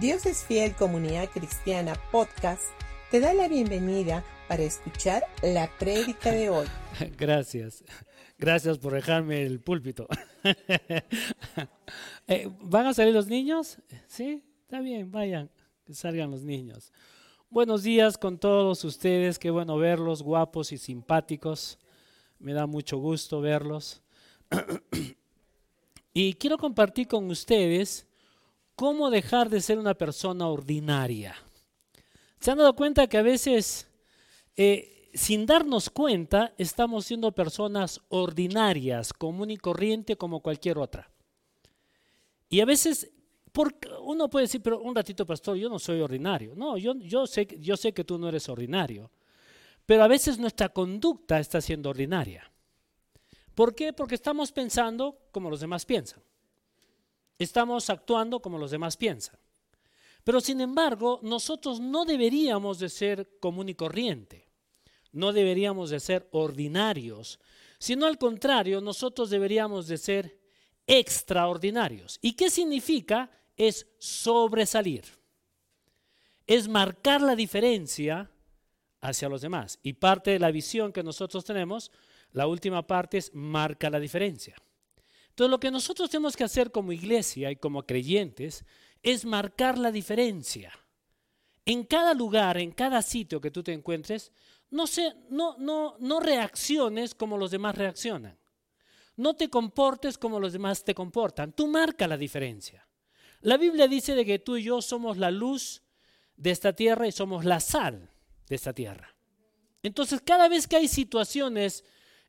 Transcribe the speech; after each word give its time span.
Dios 0.00 0.26
es 0.26 0.44
Fiel 0.44 0.74
Comunidad 0.74 1.30
Cristiana 1.30 1.94
Podcast 2.12 2.64
te 3.10 3.18
da 3.18 3.32
la 3.32 3.48
bienvenida 3.48 4.22
para 4.46 4.62
escuchar 4.62 5.22
la 5.42 5.70
prédica 5.78 6.32
de 6.32 6.50
hoy. 6.50 6.66
Gracias. 7.18 7.82
Gracias 8.36 8.76
por 8.76 8.92
dejarme 8.92 9.42
el 9.42 9.60
púlpito. 9.60 10.06
Eh, 12.28 12.50
¿Van 12.60 12.86
a 12.86 12.92
salir 12.92 13.14
los 13.14 13.28
niños? 13.28 13.78
Sí, 14.08 14.42
está 14.62 14.80
bien, 14.80 15.12
vayan, 15.12 15.48
que 15.84 15.94
salgan 15.94 16.32
los 16.32 16.42
niños. 16.42 16.92
Buenos 17.48 17.84
días 17.84 18.18
con 18.18 18.36
todos 18.36 18.84
ustedes, 18.84 19.38
qué 19.38 19.50
bueno 19.50 19.78
verlos, 19.78 20.24
guapos 20.24 20.72
y 20.72 20.78
simpáticos. 20.78 21.78
Me 22.40 22.52
da 22.52 22.66
mucho 22.66 22.98
gusto 22.98 23.40
verlos. 23.40 24.02
y 26.12 26.34
quiero 26.34 26.58
compartir 26.58 27.06
con 27.06 27.30
ustedes 27.30 28.05
cómo 28.76 29.10
dejar 29.10 29.48
de 29.50 29.60
ser 29.60 29.78
una 29.78 29.94
persona 29.94 30.46
ordinaria. 30.46 31.34
¿Se 32.38 32.50
han 32.50 32.58
dado 32.58 32.76
cuenta 32.76 33.08
que 33.08 33.18
a 33.18 33.22
veces, 33.22 33.88
eh, 34.54 35.10
sin 35.14 35.46
darnos 35.46 35.90
cuenta, 35.90 36.54
estamos 36.58 37.06
siendo 37.06 37.32
personas 37.32 38.00
ordinarias, 38.10 39.12
común 39.12 39.50
y 39.50 39.56
corriente 39.56 40.16
como 40.16 40.40
cualquier 40.40 40.78
otra? 40.78 41.10
Y 42.48 42.60
a 42.60 42.66
veces 42.66 43.10
uno 44.02 44.28
puede 44.28 44.44
decir, 44.44 44.62
pero 44.62 44.80
un 44.80 44.94
ratito, 44.94 45.26
pastor, 45.26 45.56
yo 45.56 45.68
no 45.68 45.78
soy 45.78 46.00
ordinario. 46.00 46.54
No, 46.54 46.76
yo, 46.76 47.26
sé, 47.26 47.48
yo 47.58 47.76
sé 47.76 47.92
que 47.92 48.04
tú 48.04 48.18
no 48.18 48.28
eres 48.28 48.48
ordinario. 48.48 49.10
Pero 49.86 50.02
a 50.04 50.08
veces 50.08 50.38
nuestra 50.38 50.68
conducta 50.68 51.38
está 51.38 51.60
siendo 51.60 51.90
ordinaria. 51.90 52.50
¿Por 53.54 53.74
qué? 53.74 53.92
Porque 53.92 54.14
estamos 54.14 54.52
pensando 54.52 55.18
como 55.32 55.48
los 55.48 55.60
demás 55.60 55.86
piensan. 55.86 56.20
Estamos 57.38 57.90
actuando 57.90 58.40
como 58.40 58.58
los 58.58 58.70
demás 58.70 58.96
piensan. 58.96 59.38
Pero 60.24 60.40
sin 60.40 60.60
embargo, 60.60 61.20
nosotros 61.22 61.78
no 61.78 62.04
deberíamos 62.04 62.78
de 62.78 62.88
ser 62.88 63.38
común 63.38 63.68
y 63.68 63.74
corriente. 63.74 64.48
No 65.12 65.32
deberíamos 65.32 65.90
de 65.90 66.00
ser 66.00 66.28
ordinarios, 66.32 67.38
sino 67.78 68.06
al 68.06 68.18
contrario, 68.18 68.80
nosotros 68.80 69.30
deberíamos 69.30 69.86
de 69.86 69.98
ser 69.98 70.40
extraordinarios. 70.86 72.18
¿Y 72.22 72.32
qué 72.32 72.50
significa? 72.50 73.30
Es 73.56 73.86
sobresalir. 73.98 75.04
Es 76.46 76.68
marcar 76.68 77.22
la 77.22 77.36
diferencia 77.36 78.30
hacia 79.00 79.28
los 79.28 79.40
demás. 79.40 79.78
Y 79.82 79.94
parte 79.94 80.32
de 80.32 80.38
la 80.38 80.50
visión 80.50 80.92
que 80.92 81.02
nosotros 81.02 81.44
tenemos, 81.44 81.90
la 82.32 82.46
última 82.46 82.86
parte 82.86 83.18
es 83.18 83.34
marca 83.34 83.90
la 83.90 84.00
diferencia. 84.00 84.56
Entonces 85.36 85.50
lo 85.50 85.60
que 85.60 85.70
nosotros 85.70 86.08
tenemos 86.08 86.34
que 86.34 86.44
hacer 86.44 86.72
como 86.72 86.92
iglesia 86.92 87.50
y 87.50 87.56
como 87.56 87.82
creyentes 87.82 88.64
es 89.02 89.26
marcar 89.26 89.76
la 89.76 89.92
diferencia. 89.92 90.72
En 91.66 91.84
cada 91.84 92.14
lugar, 92.14 92.56
en 92.56 92.70
cada 92.70 93.02
sitio 93.02 93.38
que 93.38 93.50
tú 93.50 93.62
te 93.62 93.74
encuentres, 93.74 94.32
no, 94.70 94.86
se, 94.86 95.12
no, 95.28 95.54
no, 95.58 95.96
no 95.98 96.20
reacciones 96.20 97.14
como 97.14 97.36
los 97.36 97.50
demás 97.50 97.76
reaccionan. 97.76 98.38
No 99.16 99.36
te 99.36 99.50
comportes 99.50 100.16
como 100.16 100.40
los 100.40 100.54
demás 100.54 100.82
te 100.84 100.94
comportan. 100.94 101.52
Tú 101.52 101.66
marca 101.66 102.08
la 102.08 102.16
diferencia. 102.16 102.88
La 103.42 103.58
Biblia 103.58 103.88
dice 103.88 104.14
de 104.14 104.24
que 104.24 104.38
tú 104.38 104.56
y 104.56 104.62
yo 104.62 104.80
somos 104.80 105.18
la 105.18 105.30
luz 105.30 105.82
de 106.34 106.50
esta 106.50 106.72
tierra 106.72 107.06
y 107.08 107.12
somos 107.12 107.44
la 107.44 107.60
sal 107.60 108.10
de 108.48 108.54
esta 108.56 108.72
tierra. 108.72 109.14
Entonces, 109.82 110.22
cada 110.24 110.48
vez 110.48 110.66
que 110.66 110.76
hay 110.76 110.88
situaciones 110.88 111.84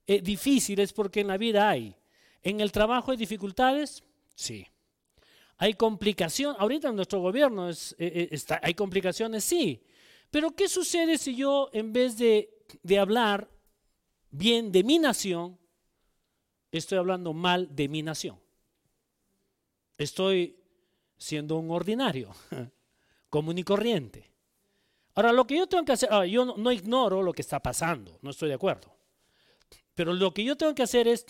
eh, 0.08 0.20
difíciles, 0.22 0.92
porque 0.92 1.22
en 1.22 1.28
la 1.28 1.38
vida 1.38 1.70
hay, 1.70 1.96
en 2.44 2.62
el 2.62 2.72
trabajo 2.72 3.12
hay 3.12 3.18
dificultades, 3.18 4.04
sí. 4.36 4.68
Hay 5.58 5.74
complicación, 5.74 6.56
ahorita 6.60 6.90
en 6.90 6.96
nuestro 6.96 7.20
gobierno 7.20 7.70
eh, 7.70 7.76
eh, 7.98 8.40
hay 8.62 8.74
complicaciones, 8.74 9.44
sí. 9.44 9.84
Pero 10.30 10.52
¿qué 10.52 10.68
sucede 10.68 11.18
si 11.18 11.36
yo 11.36 11.70
en 11.74 11.94
vez 11.94 12.18
de, 12.18 12.50
de 12.84 13.00
hablar 13.00 13.50
bien 14.32 14.72
de 14.72 14.84
mi 14.84 15.00
nación, 15.00 15.58
estoy 16.72 16.98
hablando 16.98 17.34
mal 17.34 17.76
de 17.76 17.88
mi 17.88 18.04
nación. 18.04 18.40
Estoy 19.98 20.60
siendo 21.18 21.58
un 21.58 21.72
ordinario, 21.72 22.34
común 23.30 23.58
y 23.58 23.64
corriente. 23.64 24.32
Ahora, 25.16 25.32
lo 25.32 25.48
que 25.48 25.58
yo 25.58 25.68
tengo 25.68 25.84
que 25.84 25.94
hacer, 25.94 26.10
ah, 26.12 26.26
yo 26.26 26.46
no, 26.46 26.72
ignoro 26.72 27.24
lo 27.24 27.34
que 27.34 27.42
está 27.42 27.60
pasando, 27.60 28.20
no 28.22 28.30
estoy 28.30 28.50
de 28.50 28.56
acuerdo. 28.56 28.96
Pero 29.96 30.14
lo 30.14 30.32
que 30.32 30.44
yo 30.44 30.56
tengo 30.56 30.76
que 30.76 30.84
hacer 30.84 31.08
es 31.08 31.26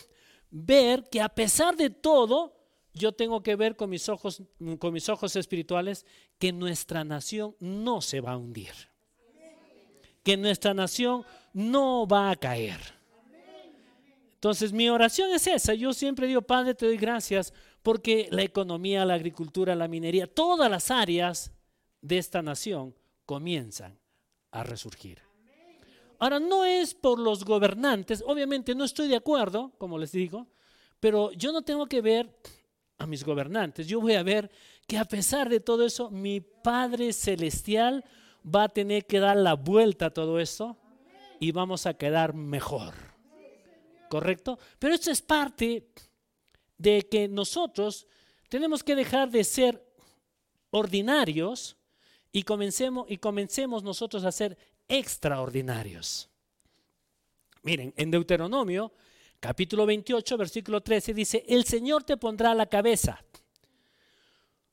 ver 0.50 1.10
que 1.10 1.22
a 1.22 1.30
pesar 1.30 1.76
de 1.76 1.90
todo, 1.90 2.56
yo 2.94 3.12
tengo 3.12 3.44
que 3.44 3.56
ver 3.56 3.76
con 3.76 3.90
mis 3.90 4.10
ojos, 4.10 4.42
con 4.80 4.94
mis 4.94 5.10
ojos 5.10 5.36
espirituales 5.36 6.06
que 6.40 6.52
nuestra 6.52 7.04
nación 7.04 7.56
no 7.60 8.02
se 8.02 8.22
va 8.22 8.34
a 8.34 8.38
hundir. 8.38 8.74
Que 10.24 10.38
nuestra 10.38 10.74
nación 10.74 11.26
no 11.54 12.08
va 12.08 12.32
a 12.32 12.36
caer 12.36 12.98
entonces 14.38 14.72
mi 14.72 14.88
oración 14.88 15.32
es 15.32 15.48
esa. 15.48 15.74
Yo 15.74 15.94
siempre 15.94 16.28
digo, 16.28 16.44
Padre, 16.44 16.76
te 16.76 16.86
doy 16.86 16.98
gracias 16.98 17.54
porque 17.82 18.28
la 18.30 18.44
economía, 18.44 19.04
la 19.04 19.16
agricultura, 19.16 19.76
la 19.76 19.88
minería, 19.88 20.32
todas 20.32 20.70
las 20.70 20.92
áreas 20.92 21.52
de 22.02 22.20
esta 22.20 22.44
nación 22.44 22.96
comienzan 23.26 24.00
a 24.52 24.62
resurgir. 24.64 25.27
Ahora, 26.20 26.40
no 26.40 26.66
es 26.66 26.94
por 26.94 27.20
los 27.20 27.44
gobernantes, 27.46 28.24
obviamente 28.26 28.74
no 28.76 28.84
estoy 28.84 29.08
de 29.08 29.16
acuerdo, 29.16 29.72
como 29.78 29.98
les 29.98 30.12
digo, 30.12 30.48
pero 31.00 31.32
yo 31.34 31.52
no 31.52 31.62
tengo 31.62 31.86
que 31.86 32.02
ver 32.02 32.36
a 32.98 33.06
mis 33.06 33.24
gobernantes, 33.24 33.88
yo 33.88 34.02
voy 34.02 34.14
a 34.14 34.24
ver 34.24 34.50
que 34.88 34.98
a 34.98 35.06
pesar 35.06 35.50
de 35.50 35.60
todo 35.60 35.86
eso, 35.86 36.10
mi 36.10 36.42
Padre 36.42 37.14
Celestial 37.14 38.04
va 38.44 38.64
a 38.64 38.70
tener 38.70 39.06
que 39.06 39.20
dar 39.20 39.38
la 39.38 39.54
vuelta 39.54 40.08
a 40.08 40.14
todo 40.14 40.40
esto 40.40 40.78
y 41.40 41.52
vamos 41.52 41.86
a 41.86 41.94
quedar 41.94 42.34
mejor. 42.34 43.08
¿correcto? 44.08 44.58
Pero 44.80 44.94
esto 44.94 45.12
es 45.12 45.22
parte 45.22 45.88
de 46.78 47.08
que 47.08 47.28
nosotros 47.28 48.08
tenemos 48.50 48.84
que 48.84 48.96
dejar 48.96 49.30
de 49.30 49.44
ser 49.44 49.84
ordinarios 50.70 51.78
y 52.32 52.44
comencemos, 52.44 53.10
y 53.10 53.18
comencemos 53.18 53.84
nosotros 53.84 54.24
a 54.24 54.32
ser 54.32 54.58
extraordinarios. 54.88 56.30
Miren, 57.64 57.94
en 57.98 58.12
Deuteronomio, 58.12 58.94
capítulo 59.40 59.86
28, 59.86 60.38
versículo 60.38 60.82
13, 60.82 61.14
dice, 61.14 61.46
el 61.48 61.66
Señor 61.66 62.04
te 62.04 62.18
pondrá 62.18 62.54
la 62.54 62.68
cabeza, 62.68 63.24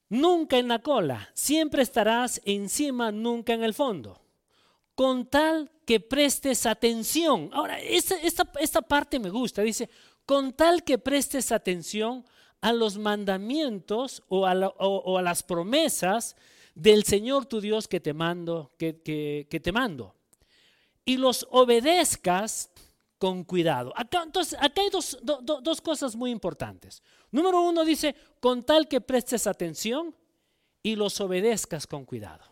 nunca 0.08 0.58
en 0.58 0.68
la 0.68 0.80
cola, 0.80 1.30
siempre 1.34 1.82
estarás 1.82 2.40
encima, 2.44 3.10
nunca 3.10 3.52
en 3.52 3.64
el 3.64 3.74
fondo 3.74 4.24
con 4.94 5.26
tal 5.26 5.70
que 5.84 6.00
prestes 6.00 6.66
atención. 6.66 7.50
Ahora, 7.52 7.78
esta, 7.80 8.82
parte 8.82 9.18
me 9.18 9.30
gusta, 9.30 9.62
dice, 9.62 9.90
con 10.24 10.52
tal 10.52 10.84
que 10.84 10.98
prestes 10.98 11.52
atención 11.52 12.24
a 12.60 12.72
los 12.72 12.96
mandamientos 12.96 14.22
o 14.28 14.46
a, 14.46 14.54
las 14.54 15.42
promesas 15.42 16.36
del 16.74 17.04
Señor 17.04 17.46
tu 17.46 17.60
Dios 17.60 17.88
que 17.88 18.00
te 18.00 18.12
mando, 18.14 18.72
que, 18.78 19.46
te 19.62 19.72
mando. 19.72 20.14
Y 21.04 21.16
los 21.16 21.46
obedezcas 21.50 22.70
con 23.18 23.44
cuidado. 23.44 23.92
Acá, 23.96 24.22
entonces, 24.24 24.58
acá 24.60 24.82
hay 24.82 24.90
dos, 24.90 25.18
dos 25.22 25.80
cosas 25.80 26.16
muy 26.16 26.30
importantes. 26.30 27.02
Número 27.30 27.60
uno 27.62 27.84
dice, 27.84 28.14
con 28.40 28.62
tal 28.62 28.88
que 28.88 29.00
prestes 29.00 29.46
atención 29.46 30.14
y 30.82 30.96
los 30.96 31.20
obedezcas 31.20 31.86
con 31.86 32.04
cuidado. 32.04 32.44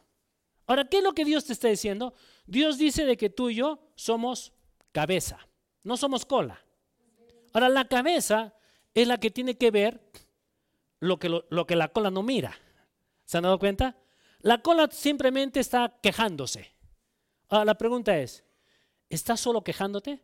Ahora, 0.66 0.88
¿qué 0.88 0.98
es 0.98 1.04
lo 1.04 1.12
que 1.12 1.24
Dios 1.24 1.44
te 1.44 1.52
está 1.52 1.68
diciendo? 1.68 2.14
Dios 2.46 2.78
dice 2.78 3.04
de 3.04 3.16
que 3.16 3.30
tú 3.30 3.50
y 3.50 3.56
yo 3.56 3.78
somos 3.94 4.52
cabeza, 4.92 5.38
no 5.82 5.96
somos 5.96 6.24
cola. 6.24 6.64
Ahora, 7.52 7.68
la 7.68 7.86
cabeza 7.86 8.54
es 8.94 9.06
la 9.06 9.18
que 9.18 9.30
tiene 9.30 9.56
que 9.56 9.70
ver 9.70 10.00
lo 11.00 11.18
que, 11.18 11.28
lo, 11.28 11.66
que 11.66 11.76
la 11.76 11.88
cola 11.88 12.10
no 12.10 12.22
mira. 12.22 12.56
¿Se 13.24 13.36
han 13.36 13.42
dado 13.42 13.58
cuenta? 13.58 13.96
La 14.42 14.58
cola 14.58 14.88
simplemente 14.90 15.60
está 15.60 15.98
quejándose. 16.02 16.72
Ahora, 17.48 17.64
la 17.64 17.78
pregunta 17.78 18.18
es, 18.18 18.44
¿estás 19.08 19.40
solo 19.40 19.62
quejándote? 19.62 20.20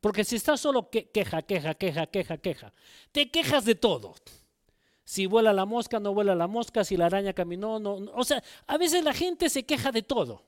Porque 0.00 0.24
si 0.24 0.36
estás 0.36 0.60
solo 0.60 0.90
queja, 0.90 1.42
queja, 1.42 1.74
queja, 1.74 2.06
queja, 2.06 2.36
queja, 2.36 2.74
te 3.10 3.30
quejas 3.30 3.64
de 3.64 3.74
todo. 3.74 4.14
Si 5.04 5.26
vuela 5.26 5.52
la 5.52 5.64
mosca, 5.64 6.00
no 6.00 6.12
vuela 6.12 6.34
la 6.34 6.46
mosca, 6.46 6.84
si 6.84 6.96
la 6.96 7.06
araña 7.06 7.32
caminó, 7.32 7.78
no. 7.78 7.94
O 8.14 8.24
sea, 8.24 8.42
a 8.66 8.76
veces 8.76 9.04
la 9.04 9.14
gente 9.14 9.48
se 9.48 9.64
queja 9.64 9.92
de 9.92 10.02
todo. 10.02 10.44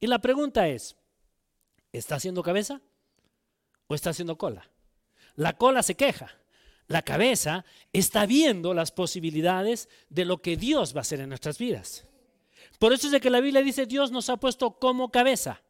Y 0.00 0.08
la 0.08 0.18
pregunta 0.18 0.68
es, 0.68 0.96
¿está 1.92 2.16
haciendo 2.16 2.42
cabeza 2.42 2.80
o 3.86 3.94
está 3.94 4.10
haciendo 4.10 4.36
cola? 4.36 4.68
La 5.36 5.56
cola 5.56 5.82
se 5.82 5.94
queja. 5.94 6.41
La 6.92 7.00
cabeza 7.00 7.64
está 7.90 8.26
viendo 8.26 8.74
las 8.74 8.92
posibilidades 8.92 9.88
de 10.10 10.26
lo 10.26 10.42
que 10.42 10.58
Dios 10.58 10.94
va 10.94 10.98
a 10.98 11.00
hacer 11.00 11.20
en 11.20 11.30
nuestras 11.30 11.56
vidas. 11.56 12.04
Por 12.78 12.92
eso 12.92 13.06
es 13.06 13.12
de 13.12 13.20
que 13.22 13.30
la 13.30 13.40
Biblia 13.40 13.62
dice, 13.62 13.86
Dios 13.86 14.10
nos 14.10 14.28
ha 14.28 14.36
puesto 14.36 14.78
como 14.78 15.10
cabeza 15.10 15.62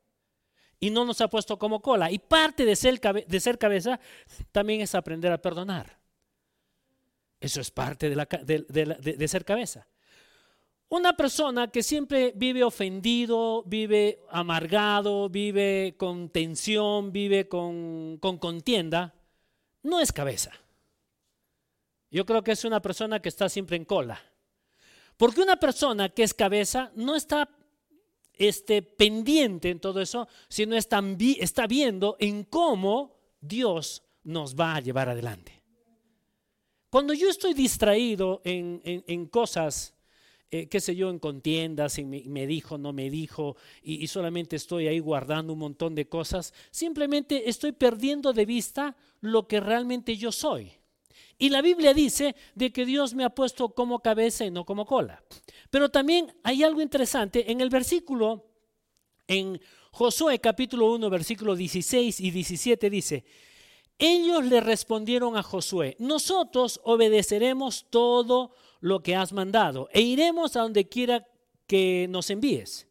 y 0.81 0.91
no 0.91 1.05
nos 1.05 1.21
ha 1.21 1.29
puesto 1.29 1.61
como 1.61 1.81
cola. 1.81 2.11
Y 2.11 2.19
parte 2.19 2.65
de 2.65 2.75
ser, 2.75 3.01
de 3.01 3.39
ser 3.41 3.57
cabeza 3.57 4.01
también 4.51 4.81
es 4.81 4.97
aprender 4.97 5.31
a 5.31 5.41
perdonar. 5.41 5.97
Eso 7.39 7.61
es 7.61 7.71
parte 7.71 8.11
de, 8.11 9.15
de 9.17 9.29
ser 9.29 9.45
cabeza. 9.45 9.87
Una 10.89 11.17
persona 11.17 11.69
que 11.69 11.85
siempre 11.85 12.33
vive 12.35 12.65
ofendido, 12.65 13.63
vive 13.63 14.25
amargado, 14.29 15.29
vive 15.29 15.95
con 15.97 16.31
tensión, 16.31 17.13
vive 17.13 17.47
con, 17.47 18.19
con 18.21 18.39
contienda, 18.39 19.15
no 19.85 20.01
es 20.01 20.11
cabeza. 20.11 20.51
Yo 22.12 22.26
creo 22.26 22.44
que 22.44 22.53
es 22.53 22.64
una 22.67 22.82
persona 22.82 23.20
que 23.20 23.31
está 23.31 23.49
siempre 23.49 23.76
en 23.76 23.87
cola. 23.87 24.20
Porque 25.17 25.41
una 25.41 25.56
persona 25.56 26.11
que 26.11 26.23
es 26.23 26.35
cabeza 26.35 26.93
no 26.94 27.17
está 27.17 27.49
este, 28.35 28.82
pendiente 28.82 29.70
en 29.70 29.81
todo 29.81 30.00
eso, 30.00 30.29
sino 30.49 30.76
está, 30.76 31.00
viendo 31.67 32.17
en 32.20 32.44
cómo 32.44 33.17
Dios 33.41 34.03
nos 34.25 34.55
va 34.55 34.76
a 34.76 34.81
llevar 34.81 35.09
adelante. 35.09 35.62
Cuando 36.91 37.14
yo 37.14 37.31
estoy 37.31 37.55
distraído 37.55 38.43
en, 38.44 39.26
cosas, 39.29 39.94
eh, 40.50 40.69
qué 40.69 40.81
sé 40.81 40.94
yo, 40.94 41.09
en 41.09 41.19
contiendas, 41.19 41.99
y 41.99 42.05
me, 42.05 42.47
dijo, 42.47 42.76
no 42.76 42.93
me 42.93 43.09
dijo, 43.09 43.56
y, 43.82 44.06
solamente 44.09 44.56
estoy 44.56 44.87
ahí 44.87 44.99
guardando 44.99 45.55
un 45.55 45.61
montón 45.61 45.94
de 45.94 46.06
cosas, 46.06 46.53
simplemente 46.70 47.49
estoy 47.49 47.73
perdiendo 47.73 48.35
de 48.35 48.44
vista 48.44 48.97
lo 49.23 49.49
que 49.49 49.61
realmente 49.61 50.19
yo 50.19 50.31
soy. 50.31 50.81
Y 51.38 51.49
la 51.49 51.62
Biblia 51.62 51.94
dice 51.94 52.37
de 52.55 52.73
que 52.73 52.84
Dios 52.87 53.14
me 53.14 53.25
ha 53.25 53.31
puesto 53.31 53.70
como 53.70 54.00
cabeza 54.00 54.44
y 54.44 54.50
no 54.50 54.64
como 54.64 54.87
cola. 54.87 55.23
Pero 55.70 55.90
también 55.90 56.34
hay 56.43 56.62
algo 56.62 56.81
interesante 56.81 57.50
en 57.50 57.61
el 57.61 57.70
versículo, 57.70 58.46
en 59.26 59.61
Josué 59.90 60.38
capítulo 60.38 60.93
1, 60.93 61.11
versículo 61.11 61.56
16 61.56 62.20
y 62.20 62.31
17 62.31 62.90
dice, 62.90 63.25
ellos 63.99 64.44
le 64.44 64.61
respondieron 64.61 65.37
a 65.37 65.43
Josué, 65.43 65.96
nosotros 65.99 66.81
obedeceremos 66.84 67.87
todo 67.90 68.55
lo 68.81 69.02
que 69.02 69.14
has 69.14 69.32
mandado 69.32 69.88
e 69.93 70.00
iremos 70.00 70.56
a 70.56 70.62
donde 70.62 70.88
quiera 70.88 71.26
que 71.67 72.06
nos 72.08 72.31
envíes. 72.31 72.88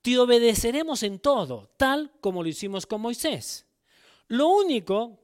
Te 0.00 0.18
obedeceremos 0.18 1.02
en 1.02 1.18
todo, 1.18 1.70
tal 1.76 2.12
como 2.20 2.42
lo 2.42 2.48
hicimos 2.48 2.86
con 2.86 3.00
Moisés. 3.00 3.66
Lo 4.28 4.48
único 4.48 5.23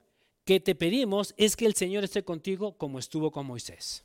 que 0.50 0.58
te 0.58 0.74
pedimos 0.74 1.32
es 1.36 1.54
que 1.54 1.64
el 1.64 1.76
Señor 1.76 2.02
esté 2.02 2.24
contigo 2.24 2.76
como 2.76 2.98
estuvo 2.98 3.30
con 3.30 3.46
Moisés. 3.46 4.02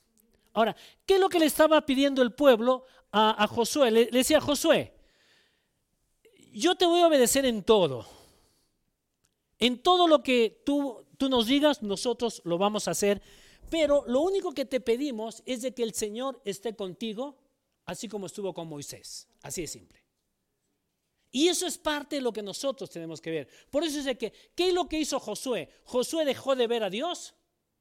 Ahora, 0.54 0.76
¿qué 1.08 1.16
es 1.16 1.20
lo 1.20 1.28
que 1.28 1.40
le 1.40 1.48
estaba 1.48 1.84
pidiendo 1.84 2.22
el 2.22 2.34
pueblo 2.34 2.86
a, 3.12 3.48
Josué? 3.48 3.90
Le, 3.90 4.06
decía, 4.12 4.40
Josué, 4.40 4.94
yo 6.54 6.76
te 6.76 6.86
voy 6.86 7.02
a 7.02 7.08
obedecer 7.08 7.48
en 7.48 7.64
todo. 7.64 8.06
En 9.58 9.82
todo 9.82 10.08
lo 10.08 10.22
que 10.22 10.62
tú, 10.64 11.04
tú 11.18 11.30
nos 11.30 11.48
digas, 11.48 11.82
nosotros 11.82 12.44
lo 12.46 12.60
vamos 12.60 12.88
a 12.88 12.92
hacer. 12.92 13.24
Pero 13.72 14.04
lo 14.06 14.22
único 14.22 14.52
que 14.52 14.66
te 14.66 14.80
pedimos 14.80 15.42
es 15.48 15.64
de 15.64 15.74
que 15.74 15.82
el 15.82 15.96
Señor 15.96 16.40
esté 16.46 16.76
contigo, 16.76 17.40
así 17.86 18.08
como 18.08 18.28
estuvo 18.28 18.54
con 18.54 18.68
Moisés. 18.68 19.28
Así 19.42 19.62
de 19.62 19.68
simple. 19.68 20.05
Y 21.36 21.50
eso 21.50 21.68
es 21.68 21.78
parte 21.78 22.16
de 22.16 22.22
lo 22.22 22.32
que 22.32 22.42
nosotros 22.42 22.90
tenemos 22.90 23.20
que 23.20 23.30
ver. 23.30 23.50
Por 23.70 23.84
eso 23.84 24.00
es 24.00 24.06
de 24.06 24.18
que, 24.18 24.32
¿qué 24.56 24.70
es 24.70 24.74
lo 24.74 24.88
que 24.88 24.98
hizo 24.98 25.20
Josué? 25.20 25.68
¿Josué 25.84 26.24
dejó 26.24 26.56
de 26.56 26.66
ver 26.66 26.82
a 26.82 26.90
Dios? 26.90 27.36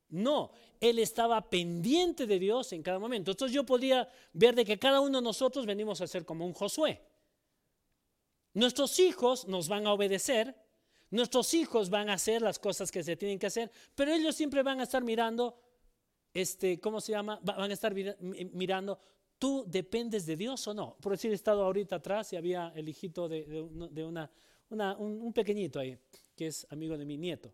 No, 0.08 0.50
él 0.80 0.98
estaba 0.98 1.48
pendiente 1.48 2.26
de 2.26 2.40
Dios 2.40 2.72
en 2.72 2.82
cada 2.82 2.98
momento. 2.98 3.30
Entonces 3.30 3.54
yo 3.54 3.64
podía 3.64 4.08
ver 4.32 4.56
de 4.56 4.64
que 4.64 4.76
cada 4.76 4.98
uno 4.98 5.18
de 5.18 5.24
nosotros 5.24 5.66
venimos 5.66 6.00
a 6.00 6.08
ser 6.08 6.24
como 6.24 6.44
un 6.44 6.52
Josué. 6.52 7.00
Nuestros 8.54 8.98
hijos 8.98 9.46
nos 9.46 9.68
van 9.68 9.86
a 9.86 9.92
obedecer, 9.92 10.56
nuestros 11.10 11.54
hijos 11.54 11.90
van 11.90 12.10
a 12.10 12.14
hacer 12.14 12.42
las 12.42 12.58
cosas 12.58 12.90
que 12.90 13.04
se 13.04 13.16
tienen 13.16 13.38
que 13.38 13.46
hacer, 13.46 13.70
pero 13.94 14.12
ellos 14.12 14.34
siempre 14.34 14.64
van 14.64 14.80
a 14.80 14.82
estar 14.82 15.04
mirando, 15.04 15.56
este, 16.32 16.80
¿cómo 16.80 17.00
se 17.00 17.12
llama? 17.12 17.38
Van 17.40 17.70
a 17.70 17.72
estar 17.72 17.94
mirando 18.18 19.00
¿Tú 19.38 19.64
dependes 19.66 20.26
de 20.26 20.36
Dios 20.36 20.66
o 20.68 20.74
no? 20.74 20.96
Por 21.00 21.12
decir, 21.12 21.30
he 21.30 21.34
estado 21.34 21.64
ahorita 21.64 21.96
atrás 21.96 22.32
y 22.32 22.36
había 22.36 22.72
el 22.74 22.88
hijito 22.88 23.28
de, 23.28 23.60
una, 24.04 24.30
un, 24.96 25.32
pequeñito 25.32 25.78
ahí, 25.80 25.98
que 26.34 26.46
es 26.46 26.66
amigo 26.70 26.96
de 26.96 27.04
mi 27.04 27.16
nieto. 27.16 27.52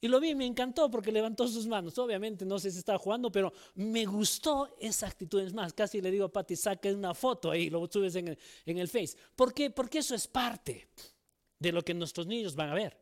Y 0.00 0.08
lo 0.08 0.20
vi 0.20 0.34
me 0.34 0.44
encantó 0.44 0.90
porque 0.90 1.10
levantó 1.10 1.48
sus 1.48 1.66
manos. 1.66 1.96
Obviamente 1.98 2.44
no 2.44 2.58
sé 2.58 2.70
si 2.70 2.78
estaba 2.78 2.98
jugando, 2.98 3.32
pero 3.32 3.52
me 3.76 4.04
gustó 4.04 4.76
esa 4.78 5.06
actitud. 5.06 5.40
Es 5.40 5.54
más, 5.54 5.72
casi 5.72 6.02
le 6.02 6.10
digo 6.10 6.26
a 6.26 6.32
Pati, 6.32 6.56
saque 6.56 6.92
una 6.92 7.14
foto 7.14 7.50
ahí 7.50 7.70
lo 7.70 7.86
subes 7.90 8.14
en 8.16 8.28
el, 8.28 8.38
en 8.66 8.78
el 8.78 8.88
Face. 8.88 9.16
¿Por 9.34 9.54
qué? 9.54 9.70
Porque 9.70 9.98
eso 9.98 10.14
es 10.14 10.28
parte 10.28 10.88
de 11.58 11.72
lo 11.72 11.82
que 11.82 11.94
nuestros 11.94 12.26
niños 12.26 12.54
van 12.54 12.68
a 12.68 12.74
ver. 12.74 12.98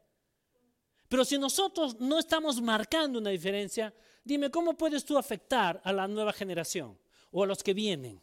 Pero 1.09 1.25
si 1.25 1.37
nosotros 1.37 2.01
no 2.01 2.19
estamos 2.19 2.63
marcando 2.63 3.19
una 3.19 3.31
diferencia, 3.31 3.93
dime, 4.25 4.51
¿cómo 4.51 4.75
puedes 4.75 5.05
tú 5.05 5.19
afectar 5.19 5.81
a 5.85 5.93
la 5.93 6.09
nueva 6.09 6.33
generación? 6.33 6.97
O 7.33 7.43
a 7.43 7.47
los 7.47 7.63
que 7.63 7.75
vienen. 7.75 8.21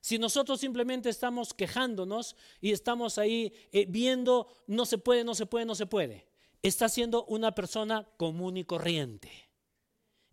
Si 0.00 0.18
nosotros 0.18 0.60
simplemente 0.60 1.08
estamos 1.08 1.54
quejándonos 1.54 2.36
y 2.60 2.72
estamos 2.72 3.16
ahí 3.16 3.52
eh, 3.72 3.86
viendo 3.88 4.48
no 4.66 4.84
se 4.84 4.98
puede, 4.98 5.24
no 5.24 5.34
se 5.34 5.46
puede, 5.46 5.64
no 5.64 5.74
se 5.74 5.86
puede, 5.86 6.26
está 6.62 6.88
siendo 6.88 7.24
una 7.24 7.54
persona 7.54 8.06
común 8.18 8.56
y 8.56 8.64
corriente. 8.64 9.30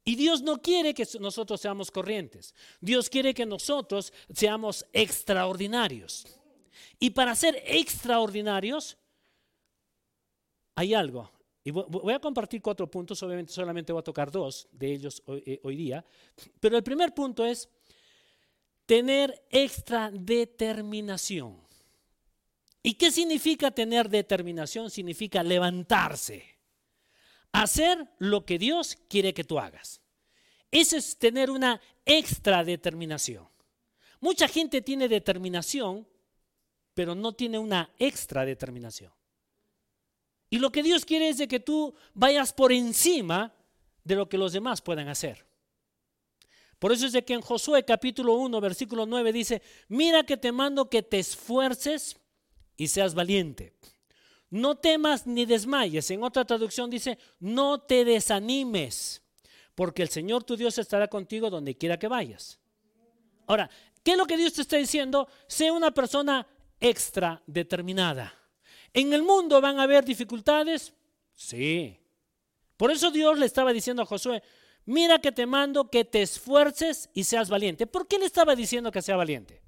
Y 0.03 0.15
Dios 0.15 0.41
no 0.41 0.61
quiere 0.61 0.93
que 0.93 1.07
nosotros 1.19 1.61
seamos 1.61 1.91
corrientes. 1.91 2.55
Dios 2.79 3.09
quiere 3.09 3.33
que 3.33 3.45
nosotros 3.45 4.11
seamos 4.33 4.85
extraordinarios. 4.91 6.25
Y 6.99 7.11
para 7.11 7.35
ser 7.35 7.61
extraordinarios, 7.65 8.97
hay 10.75 10.93
algo. 10.93 11.31
Y 11.63 11.69
voy 11.69 12.13
a 12.13 12.19
compartir 12.19 12.61
cuatro 12.61 12.89
puntos, 12.89 13.21
obviamente 13.21 13.53
solamente 13.53 13.93
voy 13.93 13.99
a 13.99 14.03
tocar 14.03 14.31
dos 14.31 14.67
de 14.71 14.91
ellos 14.91 15.21
hoy, 15.27 15.43
eh, 15.45 15.59
hoy 15.63 15.75
día. 15.75 16.03
Pero 16.59 16.75
el 16.75 16.83
primer 16.83 17.13
punto 17.13 17.45
es 17.45 17.69
tener 18.85 19.45
extra 19.49 20.11
determinación. 20.11 21.61
¿Y 22.83 22.95
qué 22.95 23.11
significa 23.11 23.71
tener 23.71 24.09
determinación? 24.09 24.89
Significa 24.89 25.43
levantarse, 25.43 26.57
hacer 27.51 28.07
lo 28.17 28.45
que 28.45 28.57
Dios 28.57 28.97
quiere 29.07 29.33
que 29.33 29.43
tú 29.43 29.59
hagas. 29.59 30.01
Eso 30.71 30.97
es 30.97 31.17
tener 31.17 31.51
una 31.51 31.79
extra 32.05 32.63
determinación. 32.63 33.47
Mucha 34.19 34.47
gente 34.47 34.81
tiene 34.81 35.07
determinación, 35.07 36.07
pero 36.93 37.13
no 37.13 37.33
tiene 37.33 37.59
una 37.59 37.91
extra 37.99 38.45
determinación. 38.45 39.11
Y 40.49 40.59
lo 40.59 40.71
que 40.71 40.83
Dios 40.83 41.05
quiere 41.05 41.29
es 41.29 41.37
de 41.37 41.47
que 41.47 41.59
tú 41.59 41.95
vayas 42.13 42.51
por 42.51 42.71
encima 42.71 43.53
de 44.03 44.15
lo 44.15 44.27
que 44.27 44.37
los 44.37 44.53
demás 44.53 44.81
puedan 44.81 45.07
hacer. 45.07 45.45
Por 46.81 46.91
eso 46.91 47.05
es 47.05 47.11
de 47.11 47.23
que 47.23 47.35
en 47.35 47.41
Josué 47.41 47.85
capítulo 47.85 48.33
1, 48.33 48.59
versículo 48.59 49.05
9 49.05 49.31
dice, 49.31 49.61
mira 49.87 50.23
que 50.23 50.35
te 50.35 50.51
mando 50.51 50.89
que 50.89 51.03
te 51.03 51.19
esfuerces 51.19 52.17
y 52.75 52.87
seas 52.87 53.13
valiente. 53.13 53.75
No 54.49 54.73
temas 54.73 55.27
ni 55.27 55.45
desmayes. 55.45 56.09
En 56.09 56.23
otra 56.23 56.43
traducción 56.43 56.89
dice, 56.89 57.19
no 57.39 57.81
te 57.81 58.03
desanimes, 58.03 59.21
porque 59.75 60.01
el 60.01 60.09
Señor 60.09 60.43
tu 60.43 60.57
Dios 60.57 60.75
estará 60.79 61.07
contigo 61.07 61.51
donde 61.51 61.77
quiera 61.77 61.99
que 61.99 62.07
vayas. 62.07 62.59
Ahora, 63.45 63.69
¿qué 64.03 64.13
es 64.13 64.17
lo 64.17 64.25
que 64.25 64.37
Dios 64.37 64.53
te 64.53 64.63
está 64.63 64.77
diciendo? 64.77 65.27
Sé 65.45 65.69
una 65.69 65.91
persona 65.91 66.47
extra 66.79 67.43
determinada. 67.45 68.33
¿En 68.91 69.13
el 69.13 69.21
mundo 69.21 69.61
van 69.61 69.79
a 69.79 69.83
haber 69.83 70.03
dificultades? 70.03 70.95
Sí. 71.35 71.95
Por 72.75 72.89
eso 72.89 73.11
Dios 73.11 73.37
le 73.37 73.45
estaba 73.45 73.71
diciendo 73.71 74.01
a 74.01 74.07
Josué, 74.07 74.41
mira 74.85 75.19
que 75.19 75.31
te 75.31 75.45
mando 75.45 75.89
que 75.89 76.05
te 76.05 76.21
esfuerces 76.21 77.09
y 77.13 77.23
seas 77.23 77.49
valiente. 77.49 77.87
¿Por 77.87 78.07
qué 78.07 78.17
le 78.17 78.25
estaba 78.25 78.55
diciendo 78.55 78.91
que 78.91 79.01
sea 79.01 79.15
valiente? 79.15 79.61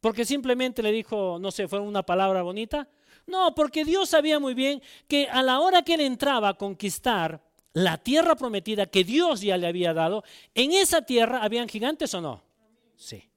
Porque 0.00 0.24
simplemente 0.24 0.82
le 0.82 0.92
dijo, 0.92 1.38
no 1.40 1.50
sé, 1.50 1.68
fue 1.68 1.80
una 1.80 2.02
palabra 2.02 2.42
bonita. 2.42 2.88
No, 3.26 3.54
porque 3.54 3.84
Dios 3.84 4.08
sabía 4.08 4.38
muy 4.38 4.54
bien 4.54 4.82
que 5.06 5.28
a 5.28 5.42
la 5.42 5.60
hora 5.60 5.82
que 5.82 5.94
él 5.94 6.00
entraba 6.00 6.48
a 6.48 6.54
conquistar 6.54 7.42
la 7.72 7.98
tierra 7.98 8.34
prometida 8.34 8.86
que 8.86 9.04
Dios 9.04 9.42
ya 9.42 9.56
le 9.56 9.66
había 9.66 9.94
dado, 9.94 10.24
en 10.54 10.72
esa 10.72 11.02
tierra 11.02 11.42
habían 11.42 11.68
gigantes 11.68 12.12
o 12.14 12.20
no? 12.20 12.42
Sí. 12.96 13.28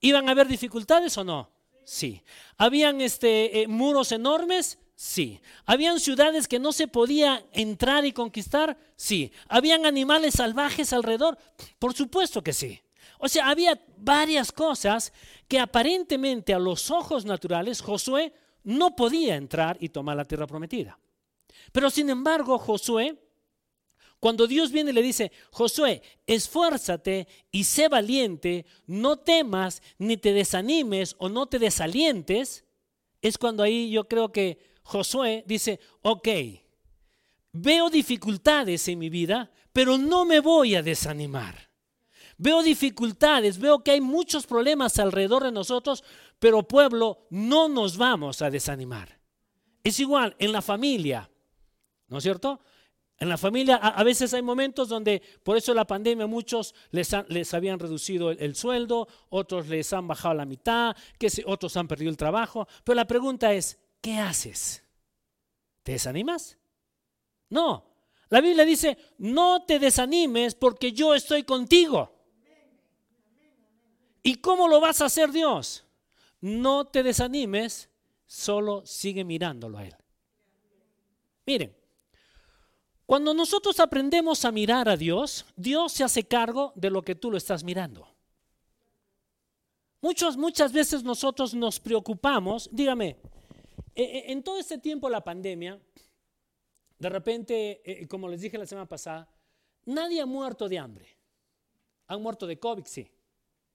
¿Iban 0.00 0.28
a 0.28 0.32
haber 0.32 0.48
dificultades 0.48 1.16
o 1.18 1.24
no? 1.24 1.50
Sí. 1.84 2.22
¿Habían 2.56 3.00
este, 3.00 3.62
eh, 3.62 3.68
muros 3.68 4.12
enormes? 4.12 4.78
Sí. 5.00 5.40
¿Habían 5.64 6.00
ciudades 6.00 6.48
que 6.48 6.58
no 6.58 6.72
se 6.72 6.88
podía 6.88 7.46
entrar 7.52 8.04
y 8.04 8.10
conquistar? 8.10 8.76
Sí. 8.96 9.30
¿Habían 9.46 9.86
animales 9.86 10.34
salvajes 10.34 10.92
alrededor? 10.92 11.38
Por 11.78 11.94
supuesto 11.94 12.42
que 12.42 12.52
sí. 12.52 12.80
O 13.20 13.28
sea, 13.28 13.48
había 13.48 13.80
varias 13.96 14.50
cosas 14.50 15.12
que 15.46 15.60
aparentemente 15.60 16.52
a 16.52 16.58
los 16.58 16.90
ojos 16.90 17.24
naturales 17.24 17.80
Josué 17.80 18.32
no 18.64 18.96
podía 18.96 19.36
entrar 19.36 19.76
y 19.78 19.90
tomar 19.90 20.16
la 20.16 20.24
tierra 20.24 20.48
prometida. 20.48 20.98
Pero 21.70 21.90
sin 21.90 22.10
embargo, 22.10 22.58
Josué, 22.58 23.22
cuando 24.18 24.48
Dios 24.48 24.72
viene 24.72 24.90
y 24.90 24.94
le 24.94 25.02
dice, 25.02 25.30
Josué, 25.52 26.02
esfuérzate 26.26 27.28
y 27.52 27.62
sé 27.62 27.86
valiente, 27.86 28.66
no 28.88 29.16
temas, 29.16 29.80
ni 29.96 30.16
te 30.16 30.32
desanimes 30.32 31.14
o 31.18 31.28
no 31.28 31.46
te 31.46 31.60
desalientes, 31.60 32.64
es 33.22 33.38
cuando 33.38 33.62
ahí 33.62 33.90
yo 33.90 34.08
creo 34.08 34.32
que 34.32 34.66
Josué 34.88 35.44
dice, 35.46 35.78
ok, 36.00 36.28
veo 37.52 37.90
dificultades 37.90 38.88
en 38.88 38.98
mi 38.98 39.10
vida, 39.10 39.52
pero 39.70 39.98
no 39.98 40.24
me 40.24 40.40
voy 40.40 40.76
a 40.76 40.82
desanimar. 40.82 41.68
Veo 42.38 42.62
dificultades, 42.62 43.58
veo 43.58 43.84
que 43.84 43.90
hay 43.90 44.00
muchos 44.00 44.46
problemas 44.46 44.98
alrededor 44.98 45.44
de 45.44 45.52
nosotros, 45.52 46.02
pero 46.38 46.66
pueblo, 46.66 47.26
no 47.28 47.68
nos 47.68 47.98
vamos 47.98 48.40
a 48.40 48.50
desanimar. 48.50 49.20
Es 49.84 50.00
igual 50.00 50.34
en 50.38 50.52
la 50.52 50.62
familia, 50.62 51.30
¿no 52.06 52.16
es 52.16 52.24
cierto? 52.24 52.58
En 53.18 53.28
la 53.28 53.36
familia 53.36 53.76
a, 53.76 54.02
veces 54.04 54.32
hay 54.32 54.40
momentos 54.40 54.88
donde, 54.88 55.20
por 55.42 55.58
eso 55.58 55.74
la 55.74 55.86
pandemia, 55.86 56.26
muchos 56.26 56.74
les, 56.92 57.14
les 57.28 57.52
habían 57.52 57.78
reducido 57.78 58.30
el, 58.30 58.54
sueldo, 58.54 59.06
otros 59.28 59.68
les 59.68 59.92
han 59.92 60.08
bajado 60.08 60.32
la 60.32 60.46
mitad, 60.46 60.96
que 61.18 61.28
otros 61.44 61.76
han 61.76 61.88
perdido 61.88 62.10
el 62.10 62.16
trabajo. 62.16 62.66
Pero 62.84 62.96
la 62.96 63.06
pregunta 63.06 63.52
es, 63.52 63.78
¿qué 64.00 64.18
haces? 64.18 64.82
¿Te 65.82 65.92
desanimas? 65.92 66.58
No. 67.50 67.84
La 68.30 68.40
Biblia 68.40 68.64
dice, 68.64 68.98
no 69.18 69.64
te 69.64 69.78
desanimes 69.78 70.54
porque 70.54 70.92
yo 70.92 71.14
estoy 71.14 71.44
contigo. 71.44 72.12
¿Y 74.22 74.36
cómo 74.36 74.68
lo 74.68 74.80
vas 74.80 75.00
a 75.00 75.06
hacer 75.06 75.30
Dios? 75.32 75.86
No 76.40 76.86
te 76.86 77.02
desanimes, 77.02 77.88
solo 78.26 78.84
sigue 78.84 79.24
mirándolo 79.24 79.78
a 79.78 79.86
Él. 79.86 79.96
Miren, 81.46 81.74
cuando 83.06 83.32
nosotros 83.32 83.80
aprendemos 83.80 84.44
a 84.44 84.52
mirar 84.52 84.86
a 84.86 84.96
Dios, 84.96 85.46
Dios 85.56 85.92
se 85.92 86.04
hace 86.04 86.24
cargo 86.24 86.74
de 86.76 86.90
lo 86.90 87.00
que 87.00 87.14
tú 87.14 87.30
lo 87.30 87.38
estás 87.38 87.64
mirando. 87.64 88.06
Muchas, 90.02 90.36
muchas 90.36 90.72
veces 90.72 91.02
nosotros 91.02 91.54
nos 91.54 91.80
preocupamos, 91.80 92.68
dígame, 92.70 93.16
en 94.00 94.42
todo 94.42 94.58
este 94.58 94.78
tiempo 94.78 95.08
de 95.08 95.12
la 95.12 95.24
pandemia, 95.24 95.80
de 96.98 97.08
repente, 97.08 97.82
eh, 97.84 98.08
como 98.08 98.28
les 98.28 98.40
dije 98.40 98.58
la 98.58 98.66
semana 98.66 98.88
pasada, 98.88 99.28
nadie 99.86 100.20
ha 100.20 100.26
muerto 100.26 100.68
de 100.68 100.78
hambre. 100.78 101.08
Han 102.08 102.22
muerto 102.22 102.46
de 102.46 102.58
COVID, 102.58 102.84
sí, 102.86 103.10